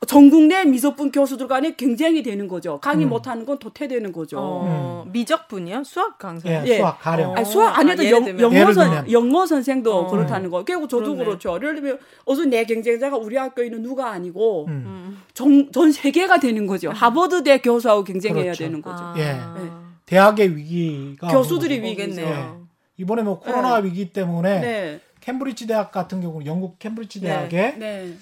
전국 0.08 0.44
내 0.44 0.64
미적분 0.64 1.12
교수들 1.12 1.48
간에 1.48 1.74
경쟁이 1.74 2.22
되는 2.22 2.48
거죠. 2.48 2.80
강의 2.80 3.04
음. 3.04 3.10
못하는 3.10 3.44
건 3.44 3.58
도태되는 3.58 4.10
거죠. 4.10 4.38
어, 4.40 5.06
미적분이요? 5.12 5.84
수학 5.84 6.18
강사. 6.18 6.48
예, 6.48 6.62
예. 6.64 6.76
수학 6.78 6.98
가령. 6.98 7.30
어. 7.30 7.34
아니, 7.34 7.44
수학 7.44 7.78
안 7.78 7.90
해도 7.90 8.02
아, 8.02 8.06
영. 8.06 8.40
영어, 8.40 8.72
선. 8.72 9.12
영어 9.12 9.44
선생도 9.44 9.94
어. 9.94 10.10
그렇다는 10.10 10.48
거. 10.48 10.64
그리고 10.64 10.88
저도 10.88 11.12
그렇네. 11.12 11.24
그렇죠 11.24 11.54
예를 11.56 11.74
들면 11.74 11.98
어서 12.24 12.46
내 12.46 12.64
경쟁자가 12.64 13.18
우리 13.18 13.36
학교에 13.36 13.66
있는 13.66 13.82
누가 13.82 14.10
아니고 14.10 14.64
음. 14.68 14.72
음. 14.86 15.22
전, 15.34 15.70
전 15.72 15.92
세계가 15.92 16.40
되는 16.40 16.66
거죠. 16.66 16.90
하버드대 16.90 17.58
교수하고 17.58 18.04
경쟁해야 18.04 18.44
그렇죠. 18.44 18.64
되는 18.64 18.80
거죠. 18.80 19.04
아. 19.04 19.14
예. 19.18 19.34
네. 19.34 19.70
대학의 20.06 20.56
위기가 20.56 21.28
교수들이. 21.28 21.82
위기죠. 21.82 22.04
오겠네요. 22.04 22.66
이번에 22.96 23.22
뭐 23.22 23.40
코로나 23.40 23.74
위기 23.74 24.10
때문에 24.10 24.60
네. 24.60 25.00
캠브리지 25.20 25.66
대학 25.66 25.92
같은 25.92 26.22
경우는 26.22 26.46
영국 26.46 26.78
캠브리지 26.78 27.20
네. 27.20 27.28
대학에 27.28 27.74
네. 27.78 28.14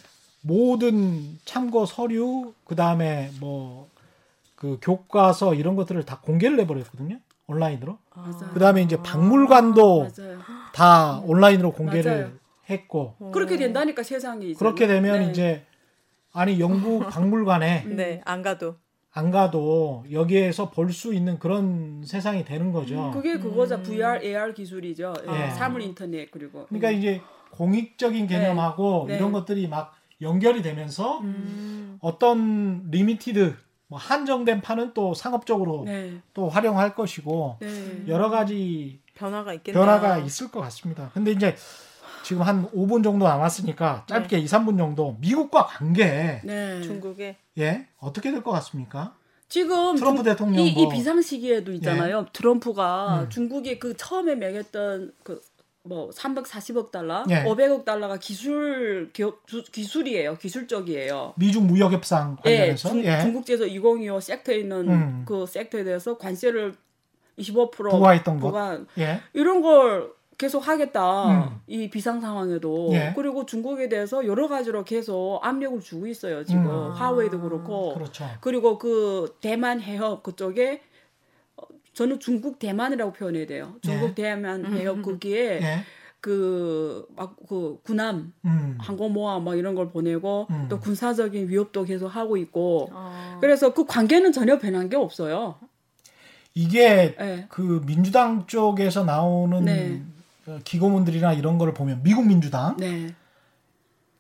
모든 0.51 1.39
참고 1.45 1.87
서류 1.87 2.55
그다음에 2.65 3.31
뭐 3.41 3.87
그 4.57 4.79
교과서 4.81 5.53
이런 5.53 5.77
것들을 5.77 6.03
다 6.07 6.19
공개를 6.23 6.59
해버렸거든요 6.61 7.19
온라인으로 7.47 7.99
맞아요. 8.15 8.55
그다음에 8.55 8.81
이제 8.81 8.97
박물관도 9.03 9.99
맞아요. 10.17 10.39
다 10.73 11.21
온라인으로 11.27 11.73
공개를 11.73 12.11
맞아요. 12.11 12.33
했고 12.71 13.15
그렇게 13.33 13.59
된다니까 13.59 14.03
세상이 14.03 14.53
이제. 14.53 14.59
그렇게 14.59 14.87
되면 14.87 15.21
네. 15.21 15.31
이제 15.31 15.67
아니 16.33 16.59
영국 16.59 17.01
박물관에 17.11 17.85
네, 17.85 18.23
안 18.25 18.41
가도. 18.43 18.77
안 19.13 19.31
가도 19.31 20.07
여기에서 20.11 20.71
볼 20.71 20.91
수 20.91 21.13
있는 21.13 21.39
그런 21.39 22.03
세상이 22.07 22.47
되는 22.47 22.73
거죠. 22.73 23.11
그게 23.13 23.39
그거죠. 23.39 23.83
VR, 23.83 24.21
AR 24.25 24.55
기술이죠. 24.55 25.13
예. 25.29 25.51
사물 25.51 25.83
인터넷 25.83 26.31
그리고. 26.31 26.65
그러니까 26.69 26.91
이제 26.91 27.21
공익적인 27.51 28.27
개념하고 28.27 29.05
네. 29.09 29.17
이런 29.17 29.33
것들이 29.33 29.69
막 29.69 29.95
연결이 30.21 30.63
되면서 30.63 31.19
음. 31.21 31.99
어떤 32.01 32.89
limited 32.91 33.55
뭐 33.89 33.99
한정된 33.99 34.63
판은 34.63 34.95
또 34.95 35.15
상업적으로 35.15 35.85
네. 35.87 36.21
또 36.35 36.49
활용할 36.49 36.95
것이고 36.95 37.59
네. 37.61 38.05
여러 38.09 38.31
가지 38.31 39.01
변화가 39.15 39.55
있겠네요. 39.55 39.85
변화가 39.85 40.19
있을 40.19 40.51
것 40.51 40.61
같습니다. 40.63 41.11
근데 41.15 41.31
이제 41.33 41.55
지금 42.25 42.43
한 42.43 42.69
5분 42.73 43.05
정도 43.05 43.27
남았으니까 43.29 44.07
짧게 44.09 44.39
2, 44.41 44.47
3분 44.47 44.77
정도 44.77 45.17
미국과 45.21 45.67
관계 45.67 46.41
네. 46.45 46.83
중국에 46.83 47.37
예 47.59 47.87
어떻게 47.99 48.33
될 48.33 48.43
것 48.43 48.51
같습니까? 48.53 49.15
지금 49.49 49.95
트럼프 49.95 50.25
중- 50.25 50.25
대통령 50.25 50.65
이, 50.65 50.71
이 50.71 50.85
뭐- 50.85 50.93
비상 50.93 51.23
시기에도 51.23 51.73
있잖아요. 51.75 52.27
트럼프가 52.33 53.21
음. 53.23 53.31
중국이 53.31 53.79
그 53.79 53.97
처음에 53.97 54.35
매겼던 54.35 55.13
그 55.23 55.41
뭐 55.87 56.11
340억 56.11 56.91
달러, 56.91 57.25
예. 57.31 57.45
500억 57.45 57.85
달러가 57.85 58.17
기술 58.19 59.11
기업, 59.13 59.47
주- 59.47 59.63
기술이에요. 59.65 60.37
기술적이에요. 60.37 61.35
미중 61.37 61.67
무역 61.67 61.93
협상 61.93 62.37
예, 62.45 62.57
관련해서 62.57 62.89
중, 62.89 63.05
예, 63.05 63.21
중 63.21 63.33
국제에서 63.33 63.67
2025 63.67 64.21
섹터에 64.21 64.57
있는 64.59 64.89
음. 64.89 65.23
그 65.27 65.47
섹터에 65.47 65.85
대해서 65.85 66.19
관세를 66.19 66.75
25% 67.39 67.71
부과했던 67.91 68.41
것. 68.41 68.47
부과 68.49 68.81
예. 68.99 69.21
이런 69.33 69.63
걸 69.63 70.11
계속 70.39 70.67
하겠다. 70.69 71.31
음. 71.31 71.61
이 71.67 71.89
비상 71.89 72.21
상황에도 72.21 72.91
예. 72.93 73.13
그리고 73.17 73.47
중국에 73.47 73.89
대해서 73.89 74.27
여러 74.27 74.49
가지로 74.49 74.85
계속 74.85 75.41
압력을 75.43 75.81
주고 75.81 76.07
있어요. 76.07 76.45
지금 76.45 76.67
음. 76.67 76.91
화웨이도 76.93 77.41
그렇고 77.41 77.95
그렇죠. 77.95 78.27
그리고 78.41 78.79
그 78.79 79.35
대만 79.41 79.81
해협 79.81 80.23
그쪽에 80.23 80.75
어, 80.75 80.96
저는 81.97 82.21
중국 82.21 82.59
대만이라고 82.59 83.15
표현해야 83.15 83.47
돼요. 83.47 83.75
중국 83.81 84.15
대만 84.15 84.67
해협 84.75 85.01
거기에 85.01 85.61
예. 85.63 85.85
그막그 86.21 87.81
군함 87.85 88.35
음. 88.45 88.77
항공모함 88.79 89.45
막 89.45 89.57
이런 89.57 89.75
걸 89.75 89.89
보내고 89.89 90.47
음. 90.51 90.67
또 90.69 90.79
군사적인 90.79 91.49
위협도 91.49 91.85
계속 91.85 92.09
하고 92.09 92.37
있고 92.37 92.91
어. 92.93 93.39
그래서 93.41 93.73
그 93.73 93.87
관계는 93.87 94.33
전혀 94.33 94.59
변한 94.59 94.91
게 94.91 94.97
없어요. 94.97 95.55
이게 96.53 97.17
예. 97.19 97.47
그 97.49 97.83
민주당 97.87 98.47
쪽에서 98.47 99.05
나오는 99.05 99.65
네. 99.65 100.03
어, 100.47 100.59
기고문들이나 100.65 101.33
이런 101.33 101.57
거를 101.57 101.73
보면 101.73 102.03
미국 102.03 102.27
민주당 102.27 102.77
네. 102.77 103.15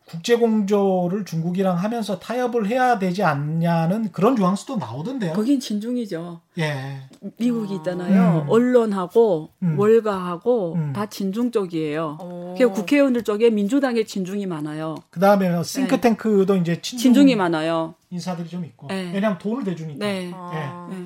국제 0.06 0.36
공조를 0.36 1.24
중국이랑 1.24 1.76
하면서 1.76 2.20
타협을 2.20 2.68
해야 2.68 2.96
되지 3.00 3.24
않냐는 3.24 4.12
그런 4.12 4.36
뉘앙스도 4.36 4.76
나오던데요. 4.76 5.32
거긴 5.32 5.58
진중이죠. 5.58 6.40
예. 6.58 7.00
미국이 7.38 7.74
있잖아요. 7.74 8.44
음. 8.44 8.48
언론하고 8.48 9.50
음. 9.64 9.76
월가하고 9.76 10.74
음. 10.74 10.92
다 10.92 11.06
진중 11.06 11.50
쪽이에요. 11.50 12.18
어. 12.20 12.54
그리고 12.56 12.72
국회의원들 12.72 13.24
쪽에 13.24 13.50
민주당의 13.50 14.06
진중이 14.06 14.46
많아요. 14.46 14.94
그 15.10 15.18
다음에 15.18 15.60
싱크탱크도 15.64 16.54
이제 16.54 16.80
친중 16.80 17.02
진중 17.02 17.28
이 17.28 17.34
많아요. 17.34 17.96
인사들이 18.10 18.48
좀 18.48 18.64
있고. 18.64 18.86
네. 18.86 19.10
왜냐하면 19.12 19.38
돈을 19.38 19.64
대주니까. 19.64 20.06
네. 20.06 20.30
아. 20.32 20.86
네. 20.88 21.04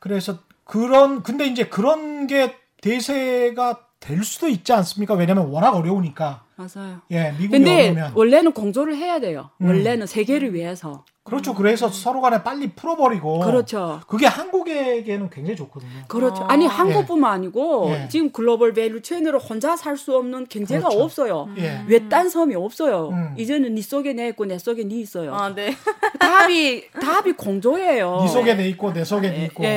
그래서 0.00 0.38
그런 0.64 1.22
근데 1.22 1.46
이제 1.46 1.66
그런 1.66 2.26
게 2.26 2.54
대세가 2.80 3.80
될 4.00 4.24
수도 4.24 4.48
있지 4.48 4.72
않습니까? 4.72 5.12
왜냐하면 5.12 5.48
워낙 5.48 5.76
어려우니까. 5.76 6.43
맞아요. 6.56 7.00
예, 7.10 7.30
미국이 7.32 7.48
근데. 7.48 7.94
원래는 8.14 8.52
공조를 8.52 8.96
해야 8.96 9.18
돼요. 9.20 9.50
음. 9.60 9.66
원래는 9.68 10.06
세계를 10.06 10.54
위해서. 10.54 11.04
그렇죠. 11.24 11.54
그래서 11.54 11.88
서로 11.88 12.20
간에 12.20 12.42
빨리 12.42 12.70
풀어버리고. 12.72 13.40
그렇죠. 13.40 14.02
그게 14.06 14.26
한국에게는 14.26 15.30
굉장히 15.30 15.56
좋거든요. 15.56 15.90
그렇죠. 16.06 16.42
아. 16.44 16.52
아니 16.52 16.66
한국뿐만 16.66 17.32
아니고 17.32 17.90
예. 17.94 18.08
지금 18.10 18.30
global 18.30 18.74
value 18.74 19.00
chain으로 19.00 19.38
혼자 19.38 19.74
살 19.74 19.96
수 19.96 20.14
없는 20.16 20.48
경제가 20.50 20.88
그렇죠. 20.88 21.02
없어요. 21.02 21.48
예. 21.56 21.82
외딴 21.86 22.28
섬이 22.28 22.54
없어요. 22.56 23.08
음. 23.08 23.34
이제는 23.38 23.74
네 23.74 23.80
속에 23.80 24.12
내 24.12 24.28
있고 24.28 24.44
내 24.44 24.58
속에 24.58 24.84
네 24.84 24.96
있어요. 24.96 25.34
아, 25.34 25.54
네. 25.54 25.74
답이 26.20 26.90
답이 26.90 27.32
공조예요. 27.32 28.18
네 28.20 28.28
속에 28.28 28.54
내 28.54 28.68
있고 28.68 28.92
내 28.92 29.02
속에 29.02 29.30
네 29.30 29.44
있고. 29.46 29.64
예. 29.64 29.68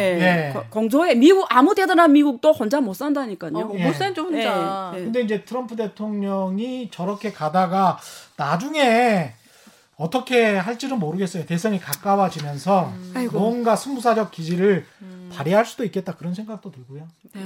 예. 0.49 0.53
거- 0.53 0.65
공조에 0.69 1.15
미국 1.15 1.45
아무 1.49 1.73
대단한 1.75 2.11
미국도 2.11 2.51
혼자 2.51 2.81
못 2.81 2.93
산다니까요. 2.93 3.53
어, 3.55 3.71
예. 3.73 3.85
못 3.87 3.93
살죠, 3.95 4.23
혼자. 4.23 4.91
예, 4.95 4.99
예. 4.99 5.03
근데 5.05 5.21
이제 5.21 5.45
트럼프 5.45 5.77
대통령이 5.77 6.89
저렇게 6.91 7.31
가다가 7.31 7.97
나중에 8.35 9.33
어떻게 9.97 10.55
할지는 10.55 10.99
모르겠어요. 10.99 11.45
대선이 11.45 11.79
가까워지면서 11.79 12.93
아이고. 13.15 13.39
뭔가 13.39 13.75
승부사적 13.75 14.31
기질을 14.31 14.85
발휘할 15.33 15.65
수도 15.65 15.83
있겠다 15.83 16.15
그런 16.15 16.33
생각도 16.33 16.71
들고요. 16.71 17.07
네. 17.33 17.41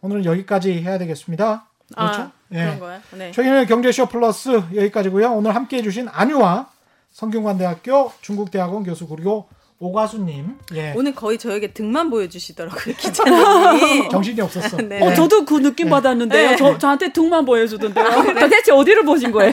오늘은 0.00 0.24
여기까지 0.24 0.82
해야 0.82 0.98
되겠습니다. 0.98 1.66
그렇죠? 1.94 2.20
아, 2.22 2.32
예. 2.52 2.64
그런 2.64 2.80
거야? 2.80 3.02
네. 3.12 3.30
최근의 3.30 3.66
경제쇼 3.66 4.06
플러스 4.06 4.48
여기까지고요. 4.74 5.32
오늘 5.32 5.54
함께해 5.54 5.82
주신 5.82 6.08
안유아 6.08 6.66
성균관대학교 7.12 8.12
중국대학원 8.22 8.84
교수 8.84 9.06
그리고 9.06 9.48
오가수님 9.82 10.58
예. 10.74 10.92
오늘 10.96 11.12
거의 11.12 11.36
저에게 11.38 11.72
등만 11.72 12.08
보여주시더라고요, 12.08 12.94
기자님이. 12.94 14.08
정신이 14.14 14.40
없었어. 14.40 14.76
네. 14.76 15.02
어, 15.02 15.12
저도 15.12 15.44
그 15.44 15.60
느낌 15.60 15.90
받았는데요. 15.90 16.50
네. 16.50 16.56
저, 16.56 16.78
저한테 16.78 17.12
등만 17.12 17.44
보여주던데요. 17.44 18.04
도대체 18.38 18.70
어디를 18.70 19.04
보신 19.04 19.32
거예요? 19.32 19.52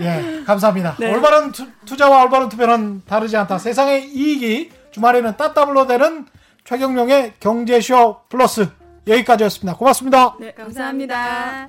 예, 0.00 0.42
감사합니다. 0.46 0.96
네. 0.98 1.12
올바른 1.12 1.52
투, 1.52 1.66
투자와 1.84 2.22
올바른 2.24 2.48
투표는 2.48 3.02
다르지 3.06 3.36
않다. 3.36 3.58
세상의 3.58 4.08
이익이 4.08 4.70
주말에는 4.92 5.36
따따블로 5.36 5.86
되는 5.86 6.24
최경룡의 6.64 7.34
경제쇼 7.40 8.20
플러스 8.30 8.68
여기까지였습니다. 9.06 9.76
고맙습니다. 9.76 10.34
네, 10.40 10.52
감사합니다. 10.52 11.68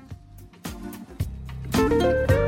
감사합니다. 1.74 2.41